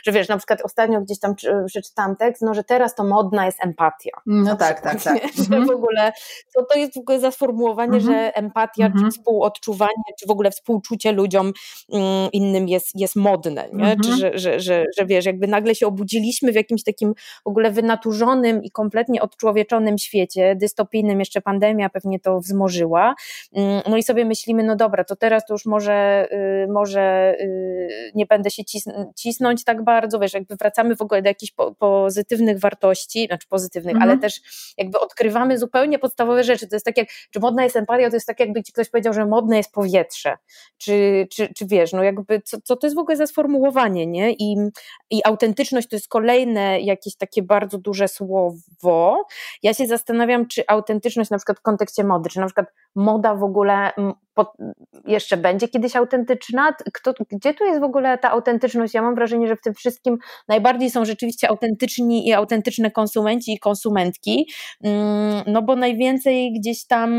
[0.04, 1.34] że wiesz, na przykład ostatnio gdzieś tam
[1.66, 4.10] przeczytałam tekst, no że teraz to modna jest empatia.
[4.26, 5.70] No tak, tak, tak że w mhm.
[5.70, 6.12] ogóle,
[6.48, 8.14] co to jest w ogóle za sformułowanie, mhm.
[8.14, 9.10] że empatia, czy mhm.
[9.10, 11.52] współodczuwanie, czy w ogóle współczucie ludziom
[11.92, 13.96] mm, innym jest, jest modne, nie?
[14.04, 17.70] Czy, że, że, że, że wiesz, jakby nagle się obudziliśmy w jakimś takim w ogóle
[17.70, 23.14] wynaturzonym i kompletnie odczłowieczonym świecie, dystopijnym, jeszcze pandemia pewnie to wzmożyła, mm,
[23.88, 28.26] no i sobie myślimy, no dobra, to teraz to już może, y, może y, nie
[28.26, 28.62] będę się
[29.16, 34.10] cisnąć tak bardzo, wiesz, jakby wracamy w ogóle do jakichś pozytywnych wartości, znaczy pozytywnych, mhm.
[34.10, 34.40] ale też
[34.78, 36.68] jakby odkrywamy zupełnie podstawowe rzeczy.
[36.68, 39.12] To jest tak jak, czy modna jest empatia, to jest tak jakby ci ktoś powiedział,
[39.12, 40.36] że modne jest powietrze.
[40.78, 44.32] Czy, czy, czy wiesz, no jakby, co, co to jest w ogóle za sformułowanie, nie?
[44.32, 44.56] I,
[45.10, 49.24] I autentyczność to jest kolejne jakieś takie bardzo duże słowo.
[49.62, 53.42] Ja się zastanawiam, czy autentyczność na przykład w kontekście mody, czy na przykład moda w
[53.42, 53.92] ogóle
[55.06, 56.74] jeszcze będzie kiedyś autentyczna?
[56.92, 58.94] Kto, gdzie tu jest w ogóle ta autentyczność?
[58.94, 60.18] Ja mam wrażenie, że w tym wszystkim
[60.48, 64.50] najbardziej są rzeczywiście autentyczni i autentyczne konsumenci i konsumentki,
[64.84, 67.10] mm, no bo najwięcej gdzieś tam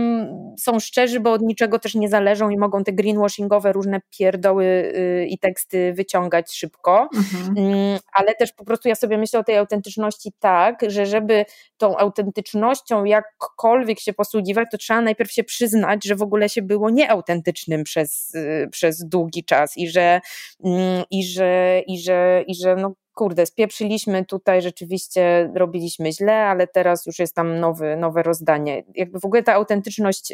[0.59, 5.27] są szczerzy, bo od niczego też nie zależą i mogą te greenwashingowe różne pierdoły y,
[5.29, 7.57] i teksty wyciągać szybko, mhm.
[7.57, 11.45] Mm, ale też po prostu ja sobie myślę o tej autentyczności tak, że żeby
[11.77, 16.89] tą autentycznością jakkolwiek się posługiwać, to trzeba najpierw się przyznać, że w ogóle się było
[16.89, 20.21] nie nieautentycznym przez, y, przez długi czas i że,
[20.63, 26.67] mm, i że, i że, i że no kurde, spieprzyliśmy tutaj, rzeczywiście robiliśmy źle, ale
[26.67, 28.83] teraz już jest tam nowy, nowe rozdanie.
[28.95, 30.33] Jakby w ogóle ta autentyczność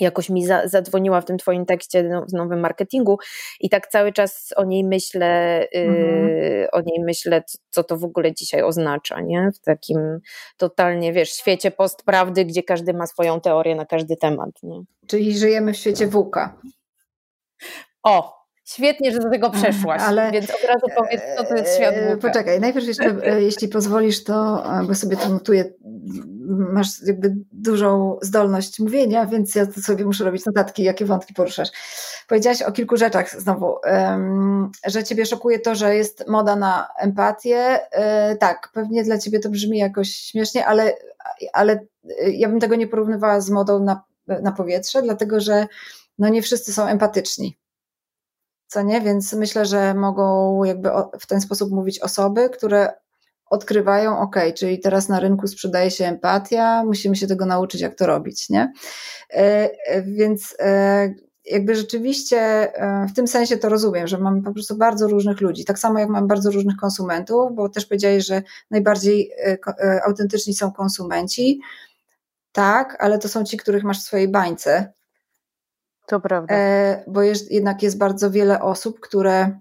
[0.00, 3.18] jakoś mi za, zadzwoniła w tym twoim tekście no, w nowym marketingu
[3.60, 6.68] i tak cały czas o niej myślę, y, mhm.
[6.72, 9.50] o niej myślę, co, co, to w ogóle dzisiaj oznacza, nie?
[9.54, 10.20] W takim
[10.56, 14.82] totalnie, wiesz, świecie postprawdy, gdzie każdy ma swoją teorię na każdy temat, nie?
[15.06, 16.60] Czyli żyjemy w świecie WUKA.
[18.02, 18.35] O,
[18.68, 22.28] Świetnie, że do tego przeszłaś, ale, więc od razu powiedz, co to jest świat WUKA.
[22.28, 25.72] Poczekaj, najpierw jeszcze, e, jeśli pozwolisz, to, bo sobie to notuję,
[26.48, 31.68] masz jakby dużą zdolność mówienia, więc ja to sobie muszę robić notatki, jakie wątki poruszasz.
[32.28, 33.74] Powiedziałaś o kilku rzeczach znowu,
[34.86, 37.90] że ciebie szokuje to, że jest moda na empatię.
[37.92, 40.94] E, tak, pewnie dla ciebie to brzmi jakoś śmiesznie, ale,
[41.52, 41.86] ale
[42.32, 45.66] ja bym tego nie porównywała z modą na, na powietrze, dlatego że
[46.18, 47.58] no nie wszyscy są empatyczni
[48.66, 49.00] Co nie?
[49.00, 50.90] Więc myślę, że mogą jakby
[51.20, 52.92] w ten sposób mówić osoby, które
[53.50, 58.06] odkrywają, ok, czyli teraz na rynku sprzedaje się empatia, musimy się tego nauczyć, jak to
[58.06, 58.72] robić, nie?
[59.30, 61.14] E, e, więc e,
[61.44, 62.72] jakby rzeczywiście
[63.08, 65.64] w tym sensie to rozumiem, że mamy po prostu bardzo różnych ludzi.
[65.64, 69.30] Tak samo jak mamy bardzo różnych konsumentów, bo też powiedziałeś, że najbardziej
[70.06, 71.60] autentyczni są konsumenci.
[72.52, 74.92] Tak, ale to są ci, których masz w swojej bańce.
[76.06, 76.54] To prawda.
[77.06, 79.60] Bo jest, jednak jest bardzo wiele osób, które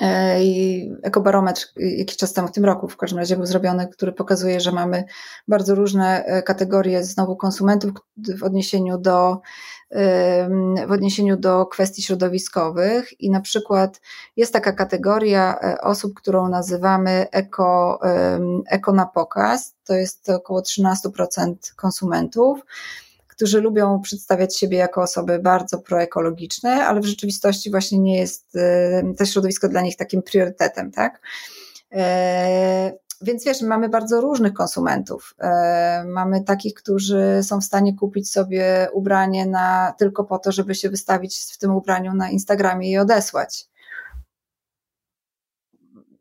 [0.00, 4.12] E, I ekobarometr jakiś czas temu, w tym roku w każdym razie był zrobiony, który
[4.12, 5.04] pokazuje, że mamy
[5.48, 7.92] bardzo różne e, kategorie znowu konsumentów
[8.38, 9.40] w odniesieniu do,
[10.86, 13.20] w odniesieniu do kwestii środowiskowych.
[13.20, 14.00] I na przykład
[14.36, 18.00] jest taka kategoria e, osób, którą nazywamy eko,
[18.66, 22.60] eko na pokaz, to jest około 13% konsumentów
[23.40, 29.14] którzy lubią przedstawiać siebie jako osoby bardzo proekologiczne, ale w rzeczywistości właśnie nie jest y,
[29.18, 31.20] to środowisko dla nich takim priorytetem, tak?
[31.92, 35.34] E, więc wiesz, mamy bardzo różnych konsumentów.
[35.38, 40.74] E, mamy takich, którzy są w stanie kupić sobie ubranie na, tylko po to, żeby
[40.74, 43.68] się wystawić w tym ubraniu na Instagramie i odesłać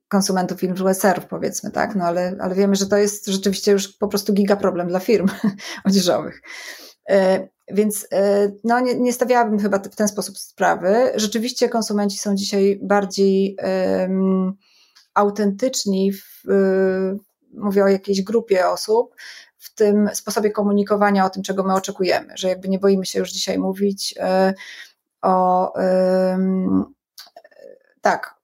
[0.08, 1.96] konsumentów influencerów, powiedzmy, tak?
[1.96, 5.28] No ale, ale wiemy, że to jest rzeczywiście już po prostu giga problem dla firm
[5.86, 6.42] odzieżowych.
[7.10, 11.12] E, więc e, no, nie, nie stawiałabym chyba w ten sposób sprawy.
[11.16, 14.54] Rzeczywiście konsumenci są dzisiaj bardziej um,
[15.14, 17.20] autentyczni, w, um,
[17.54, 19.16] mówię o jakiejś grupie osób,
[19.58, 23.32] w tym sposobie komunikowania o tym, czego my oczekujemy, że jakby nie boimy się już
[23.32, 24.54] dzisiaj mówić um,
[25.22, 25.74] o
[28.02, 28.36] tak,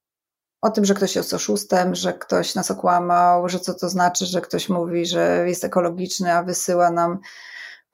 [0.61, 4.41] o tym, że ktoś jest oszustem, że ktoś nas okłamał, że co to znaczy, że
[4.41, 7.20] ktoś mówi, że jest ekologiczny, a wysyła nam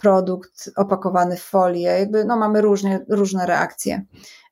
[0.01, 4.05] produkt opakowany w folię, jakby no mamy różnie, różne reakcje.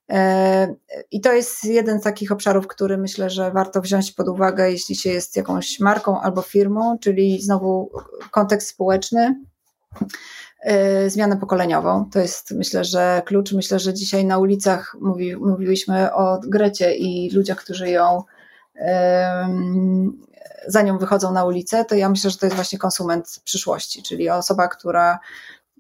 [0.10, 0.76] E,
[1.12, 4.96] I to jest jeden z takich obszarów, który myślę, że warto wziąć pod uwagę, jeśli
[4.96, 7.92] się jest jakąś marką albo firmą, czyli znowu
[8.32, 9.36] kontekst społeczny,
[10.64, 12.10] e, zmianę pokoleniową.
[12.10, 13.52] To jest myślę, że klucz.
[13.52, 18.24] Myślę, że dzisiaj na ulicach mówi, mówiliśmy o Grecie i ludziach, którzy ją
[20.68, 24.30] za nią wychodzą na ulicę, to ja myślę, że to jest właśnie konsument przyszłości, czyli
[24.30, 25.20] osoba, która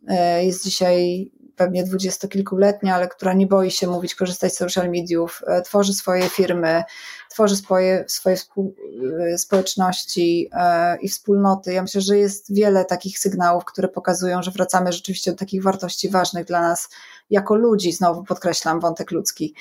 [0.07, 5.41] e, jest dzisiaj pewnie dwudziestokilkuletnia, ale która nie boi się mówić, korzystać z social mediów,
[5.47, 6.83] e, tworzy swoje firmy,
[7.29, 8.37] tworzy swoje, swoje
[9.33, 10.49] e, społeczności
[11.01, 11.73] i wspólnoty.
[11.73, 16.09] Ja myślę, że jest wiele takich sygnałów, które pokazują, że wracamy rzeczywiście do takich wartości
[16.09, 16.89] ważnych dla nas
[17.29, 17.91] jako ludzi.
[17.91, 19.55] Znowu podkreślam wątek ludzki.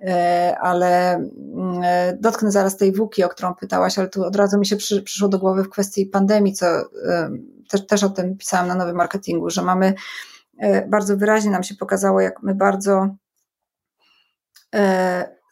[0.00, 4.58] E, ale mm, e, dotknę zaraz tej WUKI, o którą pytałaś, ale tu od razu
[4.58, 6.84] mi się przy, przyszło do głowy w kwestii pandemii, co e,
[7.68, 9.94] też, też o tym pisałam na nowym marketingu, że mamy
[10.88, 13.08] bardzo wyraźnie nam się pokazało, jak my bardzo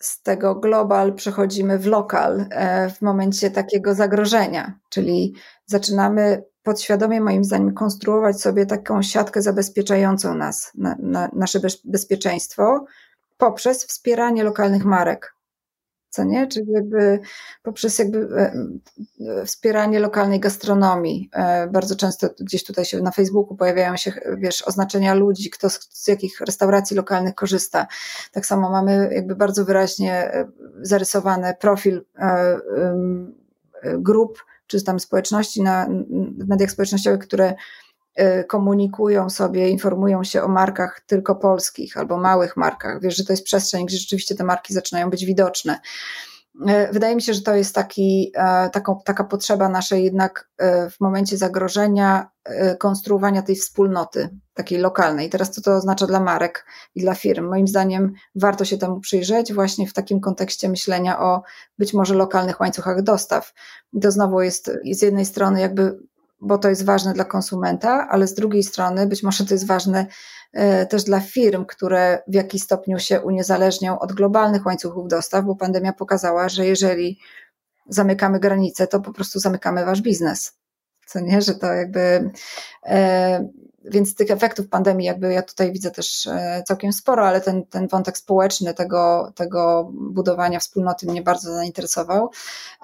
[0.00, 2.46] z tego global przechodzimy w lokal
[2.96, 5.34] w momencie takiego zagrożenia, czyli
[5.66, 12.84] zaczynamy podświadomie, moim zdaniem, konstruować sobie taką siatkę zabezpieczającą nas, na, na nasze bezpieczeństwo,
[13.36, 15.34] poprzez wspieranie lokalnych marek.
[16.14, 16.46] Co nie?
[16.46, 17.20] Czyli jakby
[17.62, 18.52] poprzez jakby e,
[19.40, 21.30] e, wspieranie lokalnej gastronomii.
[21.32, 25.88] E, bardzo często gdzieś tutaj się na Facebooku pojawiają się, wiesz, oznaczenia ludzi, kto z,
[25.90, 27.86] z jakich restauracji lokalnych korzysta.
[28.32, 30.32] Tak samo mamy jakby bardzo wyraźnie
[30.82, 32.04] zarysowany profil
[33.98, 35.88] grup, czy tam społeczności na
[36.48, 37.54] mediach społecznościowych, które
[38.48, 43.00] komunikują sobie, informują się o markach tylko polskich albo małych markach.
[43.00, 45.80] Wiesz, że to jest przestrzeń, gdzie rzeczywiście te marki zaczynają być widoczne.
[46.60, 50.90] Y, wydaje mi się, że to jest taki, e, taką, taka potrzeba naszej jednak e,
[50.90, 55.30] w momencie zagrożenia e, konstruowania tej wspólnoty, takiej lokalnej.
[55.30, 57.48] Teraz co to oznacza dla marek i dla firm?
[57.48, 61.42] Moim zdaniem warto się temu przyjrzeć właśnie w takim kontekście myślenia o
[61.78, 63.52] być może lokalnych łańcuchach dostaw.
[63.92, 65.98] I to znowu jest z jednej strony jakby
[66.44, 70.06] bo to jest ważne dla konsumenta, ale z drugiej strony być może to jest ważne
[70.52, 75.56] e, też dla firm, które w jakiś stopniu się uniezależnią od globalnych łańcuchów dostaw, bo
[75.56, 77.18] pandemia pokazała, że jeżeli
[77.88, 80.52] zamykamy granice, to po prostu zamykamy wasz biznes.
[81.06, 82.30] Co nie, że to jakby
[82.86, 83.48] e,
[83.84, 87.88] więc tych efektów pandemii jakby ja tutaj widzę też e, całkiem sporo, ale ten, ten
[87.88, 92.30] wątek społeczny tego, tego budowania wspólnoty mnie bardzo zainteresował.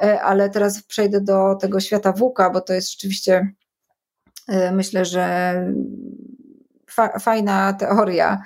[0.03, 3.53] E, ale teraz przejdę do tego świata WUKA, bo to jest rzeczywiście
[4.49, 5.55] e, myślę, że
[6.91, 8.43] fa, fajna teoria,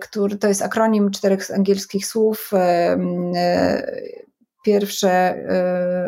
[0.00, 2.50] który to jest akronim czterech angielskich słów.
[4.64, 5.34] Pierwsze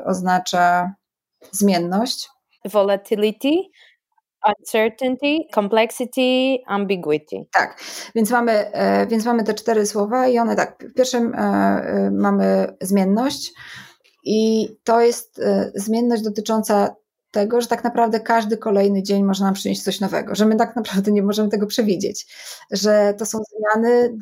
[0.06, 0.94] oznacza
[1.50, 2.28] zmienność.
[2.64, 3.50] Volatility,
[4.48, 7.36] uncertainty, complexity, ambiguity.
[7.52, 7.80] Tak,
[8.14, 8.72] więc mamy,
[9.08, 11.32] więc mamy te cztery słowa i one tak, w pierwszym
[12.10, 13.52] mamy zmienność
[14.24, 15.40] i to jest
[15.74, 16.96] zmienność dotycząca
[17.30, 20.76] tego, że tak naprawdę każdy kolejny dzień może nam przynieść coś nowego, że my tak
[20.76, 22.26] naprawdę nie możemy tego przewidzieć,
[22.70, 24.18] że to są zmiany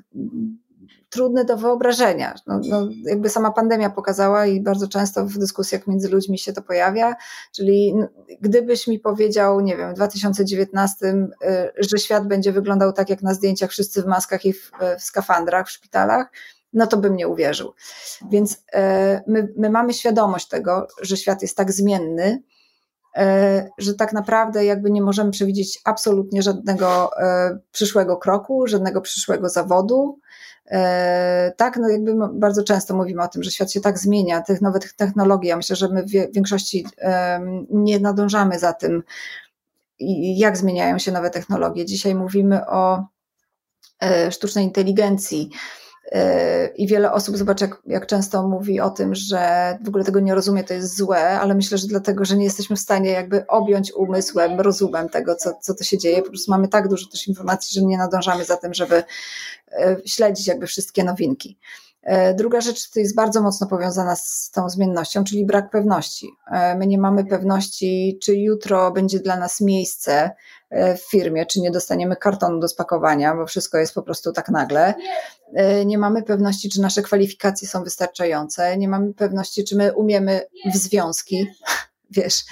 [1.11, 2.35] trudne do wyobrażenia.
[2.47, 6.63] No, no, jakby sama pandemia pokazała i bardzo często w dyskusjach między ludźmi się to
[6.63, 7.17] pojawia,
[7.53, 7.95] czyli
[8.41, 11.27] gdybyś mi powiedział, nie wiem, w 2019, y,
[11.79, 15.67] że świat będzie wyglądał tak jak na zdjęciach, wszyscy w maskach i w, w skafandrach
[15.67, 16.27] w szpitalach,
[16.73, 17.73] no to bym nie uwierzył.
[18.31, 18.59] Więc y,
[19.27, 22.60] my, my mamy świadomość tego, że świat jest tak zmienny, E,
[23.79, 30.19] że tak naprawdę jakby nie możemy przewidzieć absolutnie żadnego e, przyszłego kroku, żadnego przyszłego zawodu.
[30.67, 34.61] E, tak, no jakby bardzo często mówimy o tym, że świat się tak zmienia, tych
[34.61, 35.49] nowych technologii.
[35.49, 36.87] Ja myślę, że my w większości
[37.71, 39.03] nie nadążamy za tym,
[40.37, 41.87] jak zmieniają się nowe technologie.
[41.87, 43.05] Dzisiaj mówimy o
[44.31, 45.51] sztucznej inteligencji,
[46.77, 50.35] i wiele osób, zobacz, jak, jak często mówi o tym, że w ogóle tego nie
[50.35, 53.93] rozumie, to jest złe, ale myślę, że dlatego, że nie jesteśmy w stanie jakby objąć
[53.93, 56.23] umysłem, rozumem tego, co, co to się dzieje.
[56.23, 59.03] Po prostu mamy tak dużo też informacji, że nie nadążamy za tym, żeby
[59.73, 61.59] e, śledzić jakby wszystkie nowinki.
[62.03, 66.29] E, druga rzecz to jest bardzo mocno powiązana z tą zmiennością, czyli brak pewności.
[66.53, 70.31] E, my nie mamy pewności, czy jutro będzie dla nas miejsce
[70.71, 74.49] e, w firmie, czy nie dostaniemy kartonu do spakowania, bo wszystko jest po prostu tak
[74.49, 74.95] nagle.
[75.87, 80.77] Nie mamy pewności, czy nasze kwalifikacje są wystarczające, nie mamy pewności, czy my umiemy w
[80.77, 81.47] związki,
[82.11, 82.45] wiesz,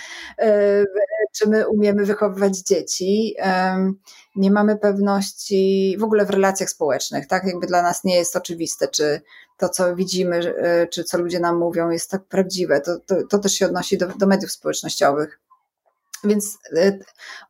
[1.39, 3.34] czy my umiemy wychowywać dzieci.
[4.36, 7.45] Nie mamy pewności w ogóle w relacjach społecznych, tak?
[7.45, 9.20] Jakby dla nas nie jest oczywiste, czy
[9.59, 10.55] to, co widzimy,
[10.91, 12.80] czy co ludzie nam mówią, jest tak prawdziwe.
[12.80, 15.41] To, to, to też się odnosi do, do mediów społecznościowych.
[16.24, 16.99] Więc e,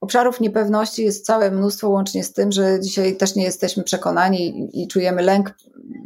[0.00, 4.88] obszarów niepewności jest całe mnóstwo, łącznie z tym, że dzisiaj też nie jesteśmy przekonani i
[4.88, 5.54] czujemy lęk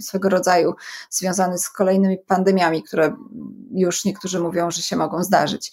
[0.01, 0.75] swego rodzaju
[1.11, 3.17] związany z kolejnymi pandemiami, które
[3.75, 5.73] już niektórzy mówią, że się mogą zdarzyć.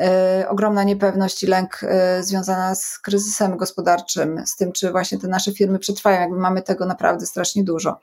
[0.00, 5.28] E, ogromna niepewność i lęk e, związana z kryzysem gospodarczym, z tym, czy właśnie te
[5.28, 8.00] nasze firmy przetrwają, jakby mamy tego naprawdę strasznie dużo.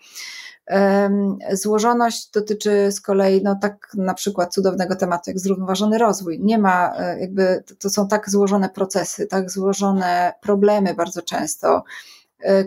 [1.52, 6.40] Złożoność dotyczy z kolei, no tak na przykład cudownego tematu jak zrównoważony rozwój.
[6.40, 11.84] Nie ma, e, jakby to są tak złożone procesy, tak złożone problemy bardzo często,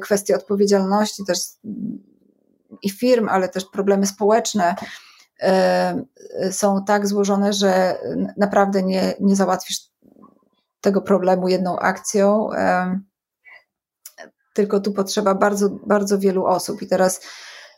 [0.00, 1.38] kwestie odpowiedzialności też
[2.82, 4.74] i firm, ale też problemy społeczne,
[6.50, 7.98] są tak złożone, że
[8.36, 9.80] naprawdę nie, nie załatwisz
[10.80, 12.48] tego problemu jedną akcją,
[14.54, 16.82] tylko tu potrzeba bardzo, bardzo wielu osób.
[16.82, 17.20] I teraz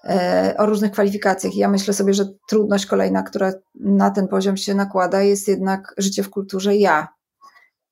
[0.04, 1.54] e, o różnych kwalifikacjach.
[1.54, 6.22] Ja myślę sobie, że trudność kolejna, która na ten poziom się nakłada, jest jednak życie
[6.22, 7.08] w kulturze ja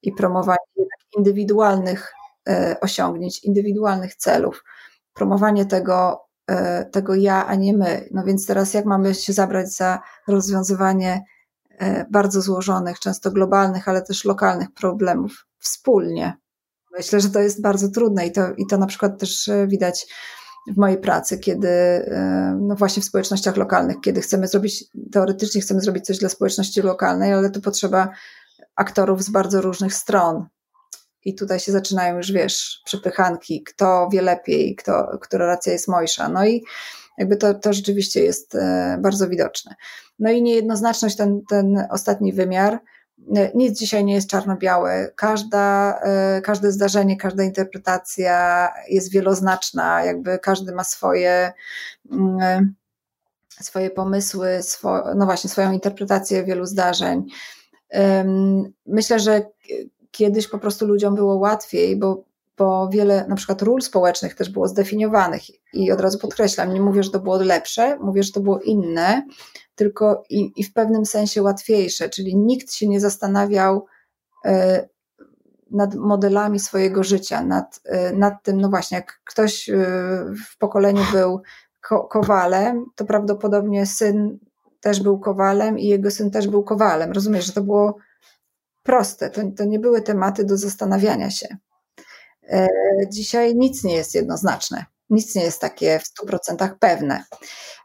[0.02, 0.58] i promowanie
[1.18, 2.12] indywidualnych
[2.48, 4.64] e, osiągnięć, indywidualnych celów,
[5.14, 6.33] promowanie tego E,
[6.92, 8.08] tego ja, a nie my.
[8.10, 11.24] No więc teraz jak mamy się zabrać za rozwiązywanie
[11.78, 16.36] e, bardzo złożonych, często globalnych, ale też lokalnych problemów wspólnie?
[16.98, 20.06] Myślę, że to jest bardzo trudne i to, i to na przykład też e, widać
[20.74, 21.68] w mojej pracy, kiedy,
[22.60, 27.32] no właśnie w społecznościach lokalnych, kiedy chcemy zrobić, teoretycznie chcemy zrobić coś dla społeczności lokalnej,
[27.32, 28.08] ale tu potrzeba
[28.76, 30.46] aktorów z bardzo różnych stron,
[31.24, 36.28] i tutaj się zaczynają już, wiesz, przepychanki, kto wie lepiej, kto, która racja jest mojsza.
[36.28, 36.64] No i
[37.18, 39.74] jakby to, to rzeczywiście jest e, bardzo widoczne.
[40.18, 42.78] No i niejednoznaczność, ten, ten ostatni wymiar,
[43.36, 45.12] e, nic dzisiaj nie jest czarno-białe.
[45.16, 51.52] Każda, e, każde zdarzenie, każda interpretacja jest wieloznaczna, jakby każdy ma swoje,
[52.12, 52.74] mm,
[53.60, 57.24] swoje pomysły, swo, no właśnie, swoją interpretację wielu zdarzeń.
[58.86, 59.42] Myślę, że
[60.14, 62.24] kiedyś po prostu ludziom było łatwiej, bo,
[62.58, 65.42] bo wiele na przykład ról społecznych też było zdefiniowanych
[65.72, 69.26] i od razu podkreślam, nie mówię, że to było lepsze, mówię, że to było inne,
[69.74, 73.86] tylko i, i w pewnym sensie łatwiejsze, czyli nikt się nie zastanawiał
[74.46, 74.50] y,
[75.70, 79.74] nad modelami swojego życia, nad, y, nad tym, no właśnie, jak ktoś y,
[80.52, 81.42] w pokoleniu był
[81.88, 84.38] ko kowalem, to prawdopodobnie syn
[84.80, 87.12] też był kowalem i jego syn też był kowalem.
[87.12, 87.96] Rozumiesz, że to było
[88.84, 91.56] proste, to, to nie były tematy do zastanawiania się.
[92.48, 92.68] E,
[93.12, 97.24] dzisiaj nic nie jest jednoznaczne, nic nie jest takie w 100% pewne.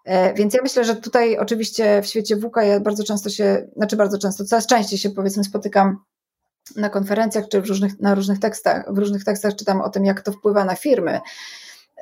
[0.06, 3.96] E, więc ja myślę, że tutaj oczywiście w świecie WK ja bardzo często się, znaczy
[3.96, 5.98] bardzo często, coraz częściej się powiedzmy spotykam
[6.76, 10.22] na konferencjach czy w różnych, na różnych tekstach, w różnych tekstach czytam o tym, jak
[10.22, 11.20] to wpływa na firmy,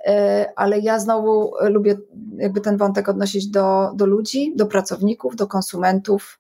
[0.06, 1.98] e, ale ja znowu lubię
[2.38, 6.40] jakby ten wątek odnosić do, do ludzi, do pracowników, do konsumentów,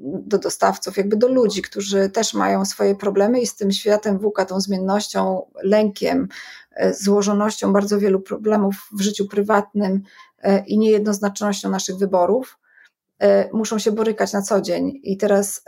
[0.00, 4.44] do dostawców, jakby do ludzi, którzy też mają swoje problemy i z tym światem WUKA,
[4.44, 6.28] tą zmiennością, lękiem,
[6.92, 10.02] złożonością bardzo wielu problemów w życiu prywatnym
[10.66, 12.58] i niejednoznacznością naszych wyborów,
[13.52, 15.00] muszą się borykać na co dzień.
[15.02, 15.62] I teraz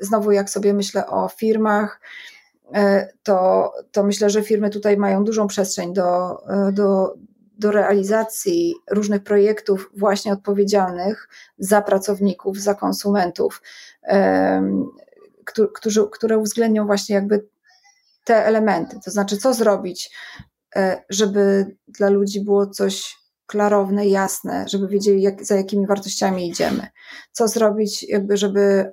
[0.00, 2.00] znowu, jak sobie myślę o firmach,
[2.72, 7.14] E, to, to myślę, że firmy tutaj mają dużą przestrzeń do, e, do,
[7.58, 11.28] do realizacji różnych projektów właśnie odpowiedzialnych
[11.58, 13.62] za pracowników, za konsumentów,
[15.74, 17.46] którzy, które uwzględnią właśnie jakby
[18.24, 19.00] te elementy.
[19.04, 20.10] To znaczy, co zrobić,
[20.76, 26.86] e, żeby dla ludzi było coś klarowne, jasne, żeby wiedzieli, jak, za jakimi wartościami idziemy.
[27.32, 28.90] Co zrobić, jakby, żeby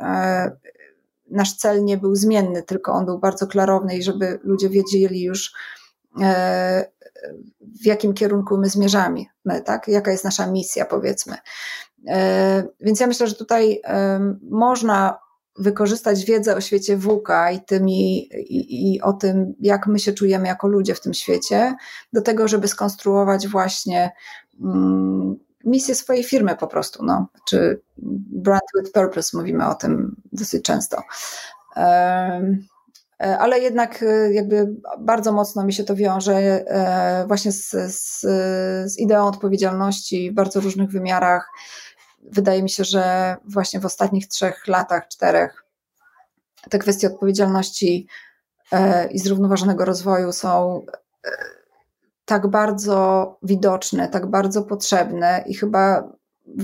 [1.30, 5.54] nasz cel nie był zmienny, tylko on był bardzo klarowny i żeby ludzie wiedzieli już,
[6.22, 6.92] e,
[7.82, 9.26] w jakim kierunku my zmierzamy,
[9.66, 9.88] tak?
[9.88, 11.38] jaka jest nasza misja, powiedzmy.
[12.08, 13.82] E, więc ja myślę, że tutaj
[14.42, 15.20] można
[15.60, 17.60] wykorzystać wiedzę o świecie WUKA i,
[17.90, 21.76] i, i, o tym, jak my się czujemy jako ludzie w tym świecie,
[22.14, 24.12] do tego, żeby skonstruować właśnie
[24.62, 27.82] mm, misję swojej firmy po prostu, no, czy
[28.32, 31.02] brand with purpose, mówimy o tym dosyć często.
[31.78, 32.58] E,
[33.22, 38.20] ale jednak e, jakby bardzo mocno mi się to wiąże e, właśnie z, z,
[38.92, 41.50] z ideą odpowiedzialności w bardzo różnych wymiarach.
[42.32, 45.66] Wydaje mi się, że właśnie w ostatnich trzech latach, czterech,
[46.70, 48.08] te kwestie odpowiedzialności
[49.12, 50.86] i zrównoważonego rozwoju są
[52.26, 56.12] tak bardzo widoczne, tak bardzo potrzebne i chyba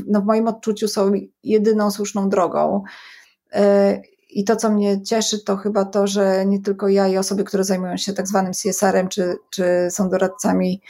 [0.07, 1.11] no w moim odczuciu są
[1.43, 2.83] jedyną słuszną drogą.
[4.29, 7.63] I to, co mnie cieszy, to chyba to, że nie tylko ja i osoby, które
[7.63, 10.81] zajmują się tak zwanym CSR-em, czy, czy są doradcami,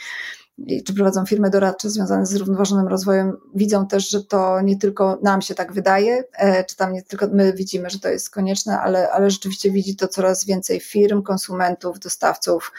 [0.86, 5.42] czy prowadzą firmy doradcze związane z zrównoważonym rozwojem, widzą też, że to nie tylko nam
[5.42, 9.10] się tak wydaje, e, czy tam nie tylko my widzimy, że to jest konieczne, ale,
[9.10, 12.72] ale rzeczywiście widzi to coraz więcej firm, konsumentów, dostawców,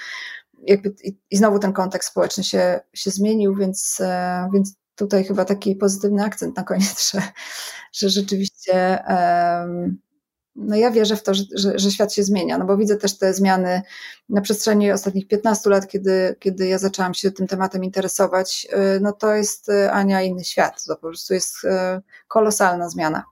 [0.62, 5.46] jakby, i, i znowu ten kontekst społeczny się, się zmienił, więc, e, więc tutaj chyba
[5.46, 7.22] taki pozytywny akcent na koniec, że,
[7.94, 9.04] że rzeczywiście
[10.60, 13.18] no ja wierzę w to, że, że, że, świat się zmienia, no bo widzę też
[13.18, 13.82] te zmiany
[14.30, 19.12] na przestrzeni ostatnich 15 lat, kiedy, kiedy ja zaczęłam się tym tematem interesować, e, no
[19.12, 21.56] to jest e, Ania inny świat, to po prostu jest
[22.28, 23.24] kolosalna zmiana.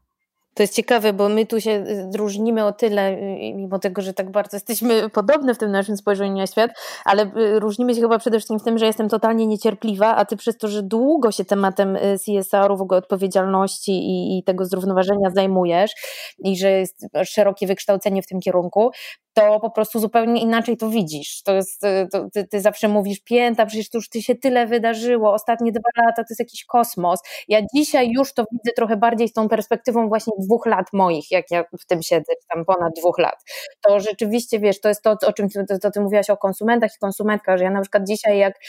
[0.57, 4.13] To jest ciekawe, bo my tu się y, różnimy o tyle, y, mimo tego, że
[4.13, 6.71] tak bardzo jesteśmy podobne w tym naszym spojrzeniu na świat,
[7.05, 10.37] ale y, różnimy się chyba przede wszystkim w tym, że jestem totalnie niecierpliwa, a ty
[10.37, 15.91] przez to, że długo się tematem CSR-u, w ogóle odpowiedzialności i, i tego zrównoważenia zajmujesz
[16.39, 18.91] i że jest szerokie wykształcenie w tym kierunku,
[19.37, 21.43] to po prostu zupełnie inaczej to widzisz.
[21.43, 21.81] To jest,
[22.11, 25.89] to, ty, ty, zawsze mówisz, pięta, przecież to już ty się tyle wydarzyło, ostatnie dwa
[25.97, 27.19] lata to jest jakiś kosmos.
[27.47, 31.51] Ja dzisiaj już to widzę trochę bardziej z tą perspektywą właśnie dwóch lat moich, jak
[31.51, 33.43] ja w tym siedzę, tam ponad dwóch lat.
[33.81, 36.99] To rzeczywiście, wiesz, to jest to, o czym ty, to ty mówiłaś o konsumentach i
[36.99, 38.59] konsumentkach, że ja na przykład dzisiaj, jak,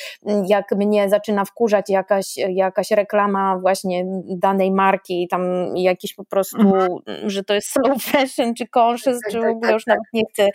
[0.48, 5.42] jak mnie zaczyna wkurzać jakaś, jakaś reklama właśnie danej marki, tam
[5.76, 6.88] jakiś po prostu, mhm.
[7.30, 10.04] że to jest slow fashion, czy conscious, tak, czy w tak, ogóle tak, już nawet
[10.12, 10.48] nie chcę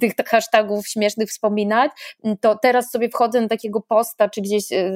[0.00, 1.90] tych hashtagów śmiesznych wspominać,
[2.40, 4.92] to teraz sobie wchodzę na takiego posta, czy gdzieś e,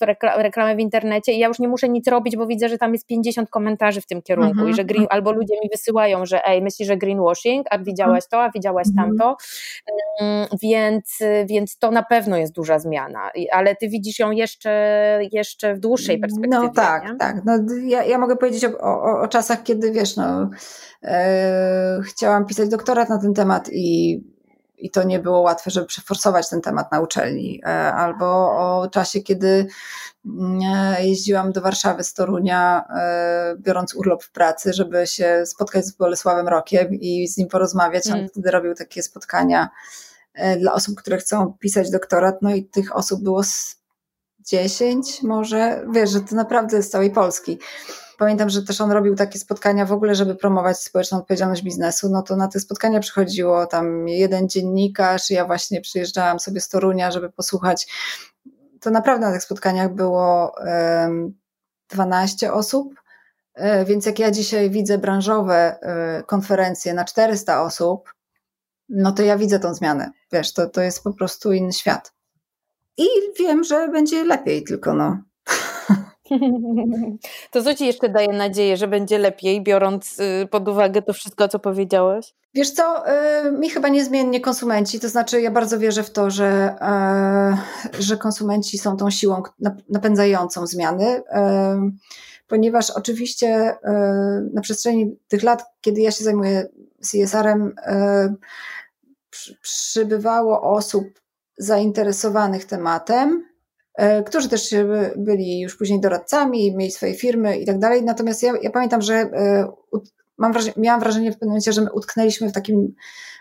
[0.00, 0.04] w
[0.36, 3.06] reklamę w internecie i ja już nie muszę nic robić, bo widzę, że tam jest
[3.06, 4.70] 50 komentarzy w tym kierunku mhm.
[4.70, 8.42] i że green, albo ludzie mi wysyłają, że ej, myślisz, że greenwashing, a widziałaś to,
[8.42, 9.08] a widziałaś mhm.
[9.08, 9.36] tamto,
[10.20, 14.70] mm, więc, więc to na pewno jest duża zmiana, ale ty widzisz ją jeszcze,
[15.32, 16.66] jeszcze w dłuższej perspektywie.
[16.66, 17.16] No tak, nie?
[17.16, 17.36] tak.
[17.44, 17.52] No,
[17.84, 20.50] ja, ja mogę powiedzieć o, o, o czasach, kiedy wiesz, no,
[21.02, 24.20] e, chciałam pisać doktorat na ten temat i
[24.78, 29.20] i to nie było łatwe, żeby przeforsować ten temat na uczelni, e, albo o czasie,
[29.20, 29.66] kiedy
[30.26, 30.60] mm,
[31.00, 36.48] jeździłam do Warszawy z Torunia, e, biorąc urlop w pracy, żeby się spotkać z Bolesławem
[36.48, 38.06] Rokiem i z nim porozmawiać.
[38.06, 38.28] On mm.
[38.28, 39.68] wtedy robił takie spotkania
[40.34, 43.42] e, dla osób, które chcą pisać doktorat, no i tych osób było
[44.40, 47.58] 10 może, wiesz, że to naprawdę z całej Polski.
[48.18, 52.08] Pamiętam, że też on robił takie spotkania w ogóle, żeby promować społeczną odpowiedzialność biznesu.
[52.10, 57.10] No to na te spotkania przychodziło tam jeden dziennikarz, ja właśnie przyjeżdżałam sobie z Torunia,
[57.10, 57.86] żeby posłuchać.
[58.80, 60.54] To naprawdę na tych spotkaniach było
[61.88, 62.94] 12 osób.
[63.56, 68.14] E, więc jak ja dzisiaj widzę branżowe e, konferencje na 400 osób,
[68.88, 70.10] no to ja widzę tą zmianę.
[70.32, 72.12] Wiesz, to, to jest po prostu inny świat.
[72.96, 73.06] I
[73.38, 75.18] wiem, że będzie lepiej, tylko no.
[77.50, 81.48] To co ci jeszcze daje nadzieję, że będzie lepiej, biorąc y, pod uwagę to wszystko,
[81.48, 82.34] co powiedziałeś?
[82.54, 83.04] Wiesz co,
[83.46, 86.76] y, mi chyba niezmiennie konsumenci, to znaczy ja bardzo wierzę w to, że,
[87.98, 89.42] y, że konsumenci są tą siłą
[89.88, 91.22] napędzającą zmiany.
[92.48, 93.76] ponieważ oczywiście
[94.52, 96.66] na przestrzeni tych lat, kiedy ja się zajmuję
[97.00, 97.74] CSR-em,
[99.62, 101.04] przybywało osób
[101.58, 103.44] zainteresowanych tematem,
[104.26, 104.74] którzy też
[105.16, 108.02] byli już później doradcami, mieli swoje firmy i tak dalej.
[108.02, 109.30] Natomiast ja, ja pamiętam, że
[110.38, 112.94] mam wrażenie, miałam wrażenie w pewnym momencie, że my utknęliśmy w takim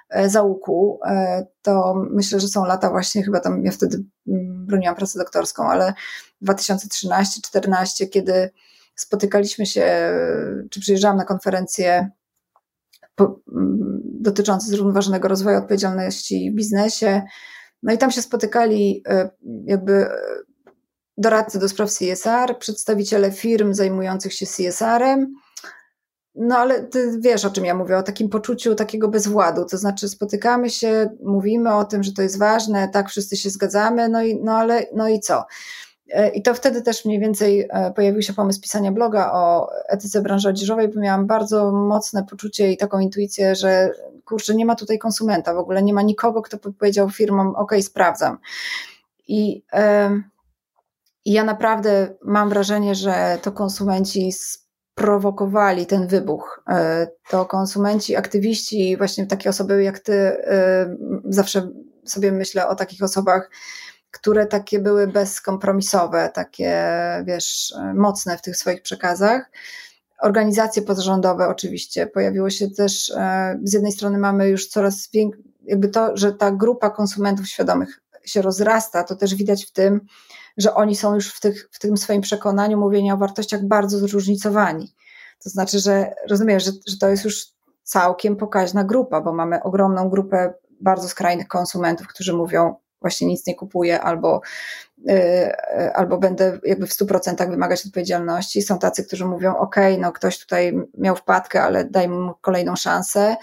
[0.09, 0.99] e, załuku.
[1.05, 5.63] E, to myślę, że są lata właśnie, chyba tam ja wtedy mm, broniłam pracę doktorską,
[5.63, 5.93] ale
[6.43, 8.49] 2013-2014, kiedy
[8.95, 10.13] spotykaliśmy się,
[10.69, 12.09] czy przyjeżdżałam na konferencję
[13.19, 17.21] mm, dotyczące zrównoważonego rozwoju odpowiedzialności w biznesie.
[17.85, 19.29] No i tam się spotykali e,
[19.65, 20.07] jakby
[21.17, 25.35] doradcy do spraw CSR, przedstawiciele firm zajmujących się CSR-em,
[26.35, 30.09] no ale ty wiesz, o czym ja mówię, o takim poczuciu takiego bezwładu, to znaczy
[30.09, 34.39] spotykamy się, mówimy o tym, że to jest ważne, tak, wszyscy się zgadzamy, no i,
[34.43, 35.43] no ale, no i co?
[36.09, 40.21] E, I to wtedy też mniej więcej e, pojawił się pomysł pisania bloga o etyce
[40.21, 43.91] branży odzieżowej, bo miałam bardzo mocne poczucie i taką intuicję, że
[44.25, 48.37] kurczę, nie ma tutaj konsumenta, w ogóle nie ma nikogo, kto powiedział firmom, ok, sprawdzam.
[49.27, 49.63] I,
[51.25, 54.33] ja naprawdę mam wrażenie, że to konsumenci
[54.95, 56.63] prowokowali ten wybuch.
[56.69, 60.37] E, to konsumenci, aktywiści, właśnie takie osoby jak ty,
[61.25, 61.69] zawsze
[62.05, 63.49] sobie myślę o takich osobach,
[64.15, 66.73] które takie były bezkompromisowe, takie,
[67.25, 69.51] wiesz, mocne w tych swoich przekazach.
[70.21, 72.07] Organizacje pozarządowe oczywiście.
[72.07, 76.51] Pojawiło się też, e, z jednej strony mamy już coraz większe, jakby to, że ta
[76.51, 80.01] grupa konsumentów świadomych się rozrasta, to też widać w tym,
[80.57, 84.93] że oni są już w, tych, w tym swoim przekonaniu mówienia o wartościach bardzo zróżnicowani.
[85.43, 87.45] To znaczy, że rozumiesz, że, że to jest już
[87.83, 92.75] całkiem pokaźna grupa, bo mamy ogromną grupę bardzo skrajnych konsumentów, którzy mówią,
[93.05, 94.41] właśnie nic nie kupuję, albo,
[95.05, 98.61] yy, albo będę jakby w 100% wymagać odpowiedzialności.
[98.61, 103.35] Są tacy, którzy mówią, ok, no ktoś tutaj miał wpadkę, ale daj mu kolejną szansę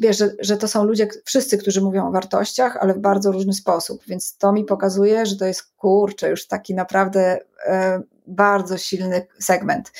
[0.00, 3.52] wiesz, że, że to są ludzie, wszyscy, którzy mówią o wartościach, ale w bardzo różny
[3.52, 9.26] sposób, więc to mi pokazuje, że to jest kurczę, już taki naprawdę e, bardzo silny
[9.38, 9.92] segment.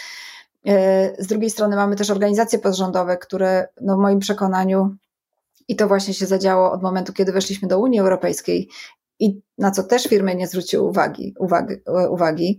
[0.66, 4.96] E, z drugiej strony mamy też organizacje pozarządowe, które no, w moim przekonaniu,
[5.70, 8.68] i to właśnie się zadziało od momentu, kiedy weszliśmy do Unii Europejskiej,
[9.20, 11.74] i na co też firmy nie zwróciły uwagi, uwagi,
[12.10, 12.58] uwagi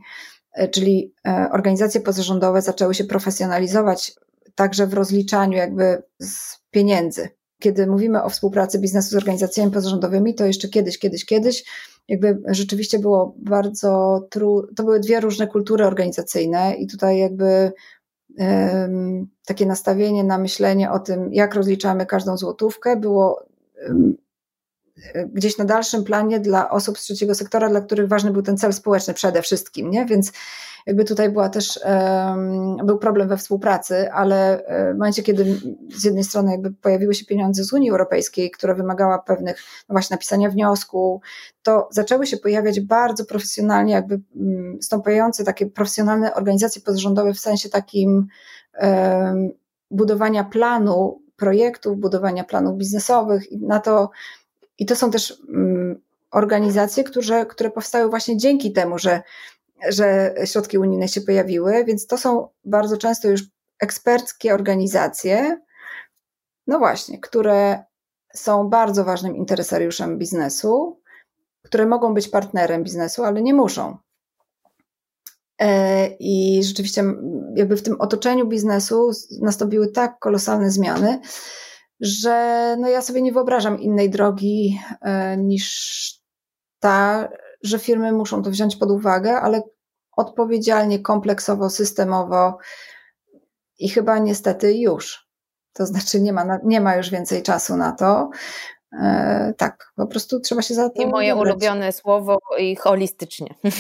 [0.53, 1.13] e, czyli
[1.51, 4.15] organizacje pozarządowe zaczęły się profesjonalizować
[4.55, 7.29] także w rozliczaniu jakby z pieniędzy.
[7.59, 11.63] Kiedy mówimy o współpracy biznesu z organizacjami pozarządowymi, to jeszcze kiedyś, kiedyś, kiedyś,
[12.07, 14.75] jakby rzeczywiście było bardzo trudne.
[14.75, 17.71] To były dwie różne kultury organizacyjne, i tutaj jakby
[19.45, 23.45] takie nastawienie na myślenie o tym, jak rozliczamy każdą złotówkę, było
[25.33, 28.73] gdzieś na dalszym planie dla osób z trzeciego sektora, dla których ważny był ten cel
[28.73, 30.05] społeczny przede wszystkim, nie?
[30.05, 30.31] Więc
[30.85, 31.79] jakby tutaj była też,
[32.83, 35.59] był problem we współpracy, ale e, w momencie, kiedy
[35.95, 40.13] z jednej strony jakby pojawiły się pieniądze z Unii Europejskiej, która wymagała pewnych, no właśnie
[40.13, 41.21] napisania wniosku,
[41.63, 47.69] to zaczęły się pojawiać bardzo profesjonalnie jakby mm, stąpające takie profesjonalne organizacje pozarządowe w sensie
[47.69, 48.27] takim
[49.91, 54.09] budowania planu projektów, budowania planów biznesowych i na to,
[54.77, 59.22] i to są też mm, organizacje, które, które powstały właśnie dzięki temu, że
[59.89, 63.43] że środki unijne się pojawiły, więc to są bardzo często już
[63.80, 65.61] eksperckie organizacje,
[66.68, 67.84] no właśnie, które
[68.34, 71.02] są bardzo ważnym interesariuszem biznesu,
[71.61, 73.98] które mogą być partnerem biznesu, ale nie muszą.
[75.60, 77.03] E, I rzeczywiście,
[77.56, 79.11] jakby w tym otoczeniu biznesu
[79.41, 81.19] nastąpiły tak kolosalne zmiany,
[82.01, 86.21] że no ja sobie nie wyobrażam innej drogi e, niż
[86.79, 87.29] ta,
[87.63, 89.61] że firmy muszą to wziąć pod uwagę, ale
[90.17, 92.57] odpowiedzialnie, kompleksowo, systemowo
[93.79, 95.27] i chyba niestety już.
[95.73, 98.29] To znaczy nie ma, nie ma już więcej czasu na to.
[98.99, 101.01] E, tak, po prostu trzeba się za to.
[101.01, 101.51] I moje wybrać.
[101.51, 103.55] ulubione słowo i holistycznie.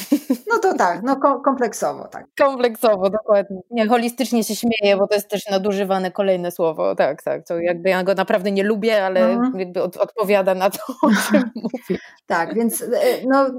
[0.51, 2.25] No to tak, no kompleksowo, tak.
[2.39, 3.61] Kompleksowo, dokładnie.
[3.71, 6.95] Nie, holistycznie się śmieję, bo to jest też nadużywane kolejne słowo.
[6.95, 7.47] Tak, tak.
[7.47, 9.59] To jakby ja go naprawdę nie lubię, ale mhm.
[9.59, 11.99] jakby od, odpowiada na to, o czym mówię.
[12.25, 12.87] Tak, więc e,
[13.27, 13.51] no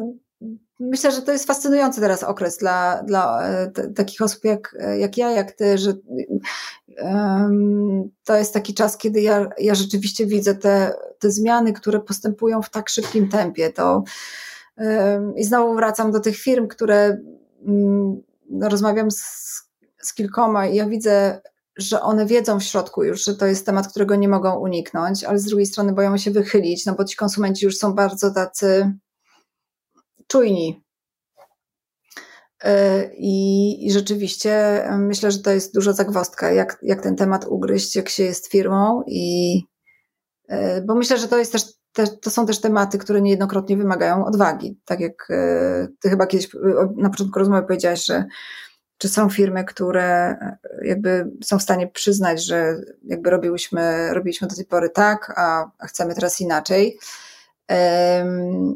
[0.81, 5.31] myślę, że to jest fascynujący teraz okres dla, dla e, takich osób jak, jak ja,
[5.31, 5.93] jak ty, że
[6.99, 12.63] um, to jest taki czas, kiedy ja, ja rzeczywiście widzę te, te zmiany, które postępują
[12.63, 13.73] w tak szybkim tempie.
[13.73, 14.05] To,
[14.77, 17.19] um, I znowu wracam do tych firm, które
[17.67, 18.23] um,
[18.61, 19.25] rozmawiam z,
[20.03, 21.41] z kilkoma i ja widzę
[21.77, 25.39] że one wiedzą w środku już, że to jest temat, którego nie mogą uniknąć, ale
[25.39, 28.93] z drugiej strony boją się wychylić, no bo ci konsumenci już są bardzo tacy
[30.33, 30.85] czujni.
[33.17, 38.09] I, I, rzeczywiście myślę, że to jest duża zagwostka, jak, jak ten temat ugryźć, jak
[38.09, 39.57] się jest firmą i
[40.87, 44.81] bo myślę, że to jest też te, to są też tematy, które niejednokrotnie wymagają odwagi.
[44.85, 46.49] Tak jak e, ty chyba kiedyś
[46.97, 48.25] na początku rozmowy powiedziałaś, że
[48.99, 54.57] czy są firmy, które e, jakby są w stanie przyznać, że jakby robiłyśmy, robiliśmy do
[54.57, 56.99] tej pory tak, a, a chcemy teraz inaczej.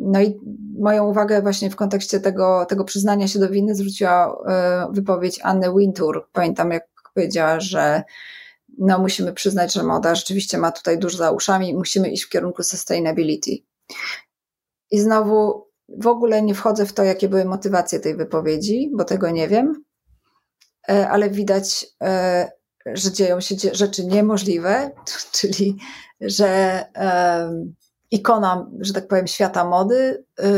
[0.01, 0.41] No i
[0.79, 5.75] moją uwagę właśnie w kontekście tego, tego przyznania się do winy zwróciła e, wypowiedź Anny
[5.79, 6.29] Wintour.
[6.33, 8.03] Pamiętam, jak powiedziała, że
[8.79, 12.63] no musimy przyznać, że moda rzeczywiście ma tutaj dużo za uszami musimy iść w kierunku
[12.63, 13.51] sustainability.
[14.91, 19.31] I znowu w ogóle nie wchodzę w to, jakie były motywacje tej wypowiedzi, bo tego
[19.31, 19.85] nie wiem,
[20.89, 22.51] e, ale widać, e,
[22.87, 24.91] że dzieją się rzeczy niemożliwe,
[25.41, 25.77] czyli
[26.21, 26.85] że
[28.11, 30.49] ikona, że tak powiem, świata mody e,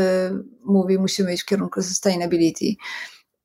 [0.63, 2.65] mówi, musimy iść w kierunku sustainability,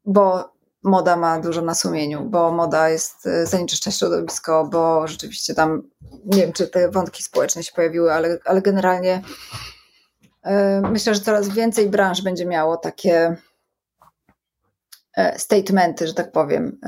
[0.05, 0.55] bo
[0.85, 5.83] moda ma dużo na sumieniu, bo moda jest, e, zanieczyszcza środowisko, bo rzeczywiście tam,
[6.25, 9.23] nie wiem, czy te wątki społeczne się pojawiły, ale, ale generalnie
[10.43, 13.37] e, myślę, że coraz więcej branż będzie miało takie
[15.17, 16.81] e, statementy, że tak powiem,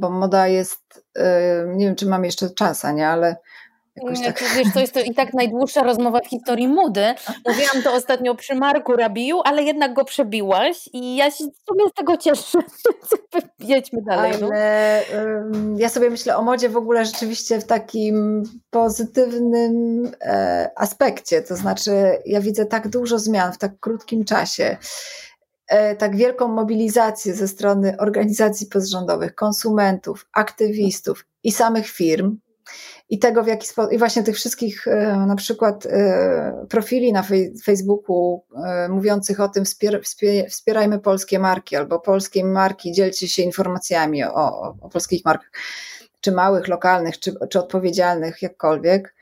[0.00, 1.04] bo moda jest,
[1.66, 3.36] nie wiem, czy mam jeszcze czas, nie, ale
[4.02, 4.44] Jakoś tak.
[4.56, 7.14] Wiesz, to jest to i tak najdłuższa rozmowa w historii mody.
[7.46, 11.92] Mówiłam to ostatnio przy Marku Rabiu, ale jednak go przebiłaś i ja się sobie z
[11.94, 12.58] tego cieszę.
[13.60, 14.32] Jedźmy dalej.
[14.40, 14.46] No.
[14.46, 15.04] Ale
[15.50, 15.78] no.
[15.78, 21.42] ja sobie myślę o modzie w ogóle rzeczywiście w takim pozytywnym e, aspekcie.
[21.42, 21.92] To znaczy,
[22.26, 24.76] ja widzę tak dużo zmian w tak krótkim czasie
[25.68, 32.38] e, tak wielką mobilizację ze strony organizacji pozarządowych, konsumentów, aktywistów i samych firm,
[33.10, 37.24] i tego, w jaki sposób, i właśnie tych wszystkich e, na przykład e, profili na
[37.64, 43.42] Facebooku e, mówiących o tym, wspier, wspier, wspierajmy polskie marki albo polskie marki, dzielcie się
[43.42, 45.50] informacjami o, o, polskich markach,
[46.20, 49.14] czy małych, lokalnych, czy, czy odpowiedzialnych, jakkolwiek,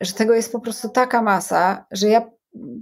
[0.00, 2.30] że tego jest po prostu taka masa, że ja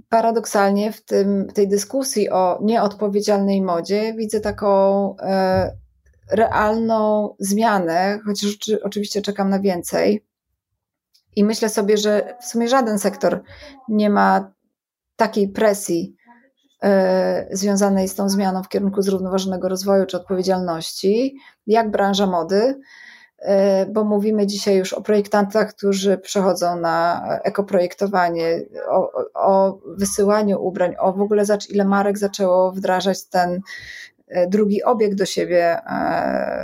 [0.09, 5.15] paradoksalnie w tym, tej dyskusji o nieodpowiedzialnej modzie widzę taką
[6.31, 10.25] realną zmianę, chociaż oczywiście czekam na więcej.
[11.35, 13.43] I myślę sobie, że w sumie żaden sektor
[13.89, 14.51] nie ma
[15.15, 16.15] takiej presji
[16.83, 21.37] y, związanej z tą zmianą w kierunku zrównoważonego rozwoju czy odpowiedzialności,
[21.67, 22.79] jak branża mody,
[23.39, 23.45] y,
[23.91, 31.13] bo mówimy dzisiaj już o projektantach, którzy przechodzą na ekoprojektowanie, o, o wysyłaniu ubrań, o
[31.13, 33.61] w ogóle ile marek zaczęło wdrażać ten
[34.47, 35.81] drugi obieg do siebie e,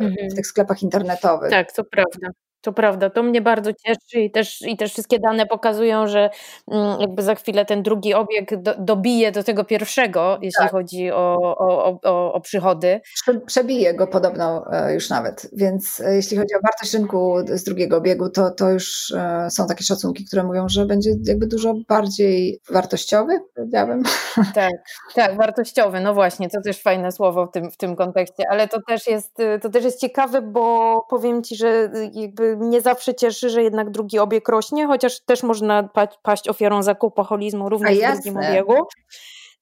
[0.02, 0.30] mhm.
[0.32, 1.50] w tych sklepach internetowych.
[1.50, 2.30] Tak, to prawda.
[2.66, 6.30] To prawda, to mnie bardzo cieszy i też, i też wszystkie dane pokazują, że
[6.72, 10.72] mm, jakby za chwilę ten drugi obieg do, dobije do tego pierwszego, jeśli tak.
[10.72, 13.02] chodzi o, o, o, o, przychody.
[13.46, 17.98] Przebije go podobno e, już nawet, więc e, jeśli chodzi o wartość rynku z drugiego
[17.98, 22.60] obiegu, to, to już e, są takie szacunki, które mówią, że będzie jakby dużo bardziej
[22.72, 24.04] wartościowy, powiedziałabym.
[24.56, 24.72] Tak,
[25.16, 28.82] tak, wartościowy, no właśnie, to też fajne słowo w tym, w tym kontekście, ale to
[28.88, 33.64] też jest, to też jest ciekawe, bo powiem Ci, że jakby mnie zawsze cieszy, że
[33.64, 35.90] jednak drugi obieg rośnie, chociaż też można
[36.24, 38.76] paść ofiarą zakupoholizmu również w drugim obiegu.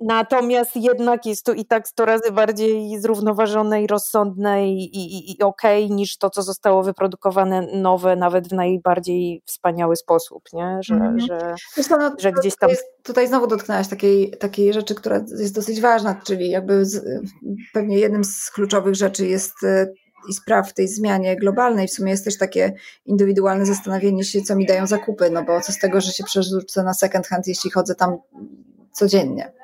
[0.06, 5.44] Natomiast jednak jest to i tak 100 razy bardziej zrównoważone i rozsądne i, i, i
[5.44, 10.80] okej okay, niż to, co zostało wyprodukowane nowe, nawet w najbardziej wspaniały sposób, nie?
[10.82, 11.20] Że, mm.
[11.20, 11.56] że,
[11.90, 12.70] no, że gdzieś tam.
[12.70, 17.06] Jest, tutaj znowu dotknęłaś takiej, takiej rzeczy, która jest dosyć ważna, czyli jakby z,
[17.74, 19.88] pewnie jednym z kluczowych rzeczy jest e,
[20.30, 21.88] i spraw w tej zmianie globalnej.
[21.88, 22.74] W sumie jest też takie
[23.06, 26.84] indywidualne zastanowienie się, co mi dają zakupy, no bo co z tego, że się przerzucę
[26.84, 28.18] na second hand, jeśli chodzę tam
[28.92, 29.63] codziennie.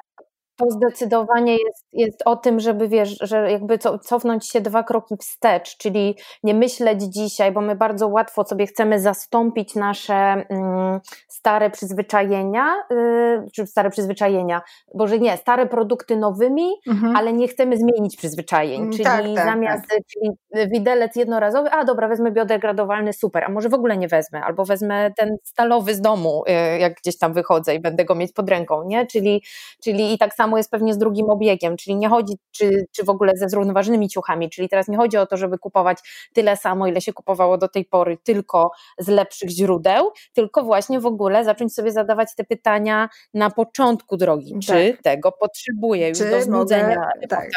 [0.60, 5.78] To zdecydowanie jest, jest o tym, żeby wiesz, że jakby cofnąć się dwa kroki wstecz,
[5.78, 12.76] czyli nie myśleć dzisiaj, bo my bardzo łatwo sobie chcemy zastąpić nasze mm, stare przyzwyczajenia,
[12.92, 14.62] y, czy stare przyzwyczajenia,
[14.96, 17.16] bo że nie, stare produkty nowymi, mhm.
[17.16, 20.00] ale nie chcemy zmienić przyzwyczajeń, mm, czyli tak, tak, zamiast, tak.
[20.08, 20.32] czyli
[20.72, 25.12] widelec jednorazowy, a dobra, wezmę biodegradowalny, super, a może w ogóle nie wezmę, albo wezmę
[25.18, 28.84] ten stalowy z domu, y, jak gdzieś tam wychodzę i będę go mieć pod ręką,
[28.84, 29.44] nie, czyli,
[29.84, 33.04] czyli i tak samo samo jest pewnie z drugim obiegiem, czyli nie chodzi, czy, czy
[33.04, 35.98] w ogóle ze zrównoważonymi ciuchami, czyli teraz nie chodzi o to, żeby kupować
[36.34, 41.06] tyle samo, ile się kupowało do tej pory, tylko z lepszych źródeł, tylko właśnie w
[41.06, 44.62] ogóle zacząć sobie zadawać te pytania na początku drogi, tak.
[44.62, 47.50] czy tego potrzebuję już czy do znudzenia mogę, tak.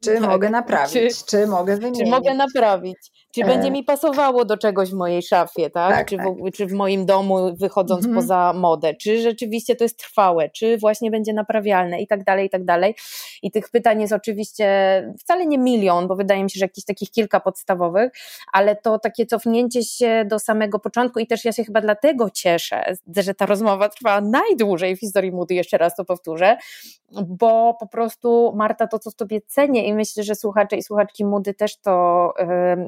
[0.00, 0.22] Czy tak.
[0.22, 2.04] mogę naprawić, czy, czy mogę wymienić.
[2.04, 2.98] Czy mogę naprawić,
[3.34, 3.46] czy e...
[3.46, 5.94] będzie mi pasowało do czegoś w mojej szafie, tak?
[5.94, 6.54] tak czy, w, tak.
[6.54, 8.14] czy w moim domu wychodząc mhm.
[8.14, 12.46] poza modę, czy rzeczywiście to jest trwałe, czy właśnie będzie naprawialne i tak tak dalej,
[12.46, 12.94] i tak dalej.
[13.42, 14.66] I tych pytań jest oczywiście
[15.18, 18.12] wcale nie milion, bo wydaje mi się, że jakichś takich kilka podstawowych,
[18.52, 22.94] ale to takie cofnięcie się do samego początku i też ja się chyba dlatego cieszę,
[23.16, 26.56] że ta rozmowa trwała najdłużej w historii Moody, jeszcze raz to powtórzę,
[27.22, 31.24] bo po prostu Marta, to co w tobie cenię i myślę, że słuchacze i słuchaczki
[31.24, 32.34] Moody też to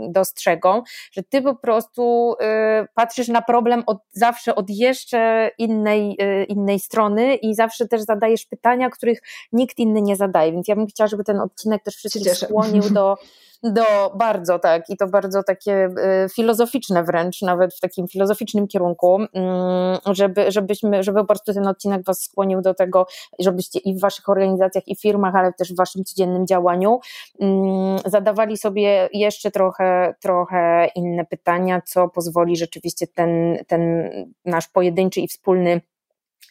[0.09, 0.83] dostrzegą,
[1.13, 2.35] że ty po prostu
[2.83, 8.03] y, patrzysz na problem od, zawsze od jeszcze innej, y, innej strony i zawsze też
[8.03, 9.21] zadajesz pytania, których
[9.53, 13.17] nikt inny nie zadaje, więc ja bym chciała, żeby ten odcinek też wszystkich skłonił do
[13.63, 13.85] do
[14.15, 15.89] bardzo tak i to bardzo takie
[16.25, 21.67] y, filozoficzne wręcz, nawet w takim filozoficznym kierunku, mm, żeby, żebyśmy, żeby po prostu ten
[21.67, 23.07] odcinek Was skłonił do tego,
[23.39, 27.01] żebyście i w Waszych organizacjach i firmach, ale też w Waszym codziennym działaniu
[27.41, 34.11] mm, zadawali sobie jeszcze trochę, trochę inne pytania, co pozwoli rzeczywiście ten, ten
[34.45, 35.81] nasz pojedynczy i wspólny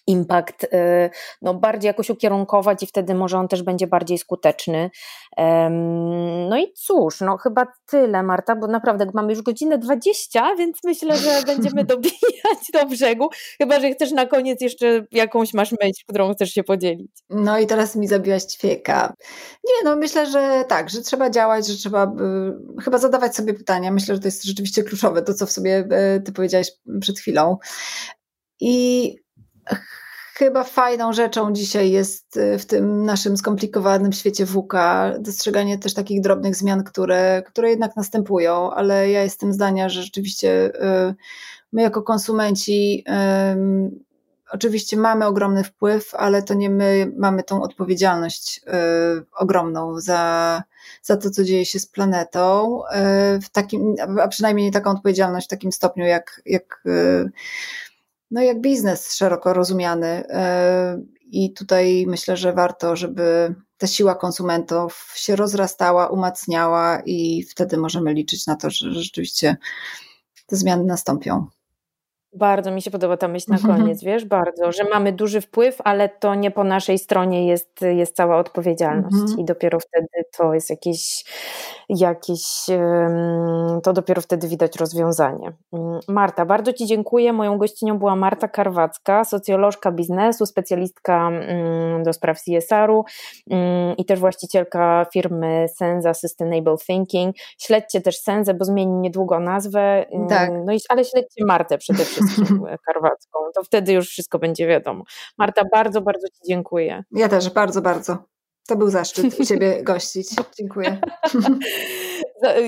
[0.08, 0.68] impact y,
[1.42, 4.90] no, bardziej jakoś ukierunkować i wtedy może on też będzie bardziej skuteczny.
[6.50, 11.18] No i cóż, no chyba tyle Marta, bo naprawdę mamy już godzinę 20, więc myślę,
[11.18, 16.34] że będziemy dobijać do brzegu, chyba, że chcesz na koniec jeszcze jakąś masz myśl, którą
[16.34, 17.12] chcesz się podzielić.
[17.30, 19.14] No i teraz mi zabiłaś ćwieka.
[19.64, 22.06] Nie, no myślę, że tak, że trzeba działać, że trzeba
[22.78, 23.92] y, chyba zadawać sobie pytania.
[23.92, 27.58] Myślę, że to jest rzeczywiście kluczowe, to co w sobie y, ty powiedziałaś przed chwilą.
[28.60, 29.25] I
[30.38, 34.74] Chyba fajną rzeczą dzisiaj jest y, w tym naszym skomplikowanym świecie WK
[35.20, 40.76] dostrzeganie też takich drobnych zmian, które, które jednak następują, ale ja jestem zdania, że rzeczywiście
[41.10, 41.16] y,
[41.72, 43.04] my jako konsumenci
[44.52, 50.64] oczywiście mamy ogromny wpływ, ale to nie my mamy tą odpowiedzialność y, ogromną za,
[51.04, 52.82] za to, co dzieje się z planetą,
[53.44, 56.84] w takim, a przynajmniej nie taką odpowiedzialność w takim stopniu, jak, jak
[58.36, 60.08] no jak biznes szeroko rozumiany.
[60.30, 61.02] E,
[61.32, 68.14] I tutaj myślę, że warto, żeby ta siła konsumentów się rozrastała, umacniała i wtedy możemy
[68.14, 69.58] liczyć na to, że rzeczywiście
[70.48, 71.48] te zmiany nastąpią.
[72.36, 73.78] Bardzo mi się podoba ta myśl na mhm.
[73.78, 78.16] koniec, wiesz, bardzo, że mamy duży wpływ, ale to nie po naszej stronie jest, jest
[78.16, 79.40] cała odpowiedzialność mhm.
[79.40, 80.08] i dopiero wtedy
[80.38, 81.26] to jest jakieś,
[81.90, 82.42] jakieś,
[83.84, 85.52] to dopiero wtedy widać rozwiązanie.
[85.74, 87.34] Mm, Marta, bardzo Ci dziękuję.
[87.34, 93.06] Moją gościnią była Marta Karwacka, socjolożka biznesu, specjalistka mm, do spraw CSR-u
[93.50, 97.36] mm, i też właścicielka firmy Senza Sustainable Thinking.
[97.58, 100.52] Śledźcie też Senzę, bo zmieni niedługo nazwę, tak.
[100.66, 102.25] no i, ale śledźcie Martę przede wszystkim.
[102.88, 103.40] Karwacką.
[103.56, 105.04] To wtedy już wszystko będzie wiadomo.
[105.38, 107.04] Marta, bardzo, bardzo Ci dziękuję.
[107.12, 108.18] Ja też, bardzo, bardzo.
[108.68, 110.28] To był zaszczyt Ciebie gościć.
[110.58, 110.98] Dziękuję.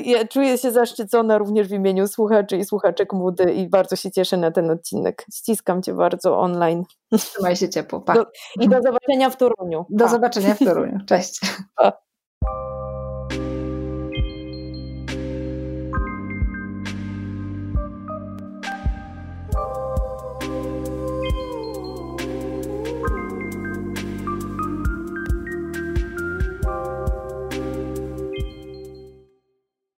[0.06, 4.38] Ja czuję się zaszczycona również w imieniu słuchaczy i słuchaczek Mudy i bardzo się cieszę
[4.38, 5.26] na ten odcinek.
[5.34, 6.84] Ściskam Cię bardzo online.
[7.18, 8.02] Trzymaj się ciepło.
[8.02, 8.14] Pa.
[8.14, 8.26] Do,
[8.62, 9.86] I do zobaczenia w Toruniu.
[9.90, 11.00] Do zobaczenia w Toruniu.
[11.08, 11.40] Cześć.
[11.76, 11.94] Pa.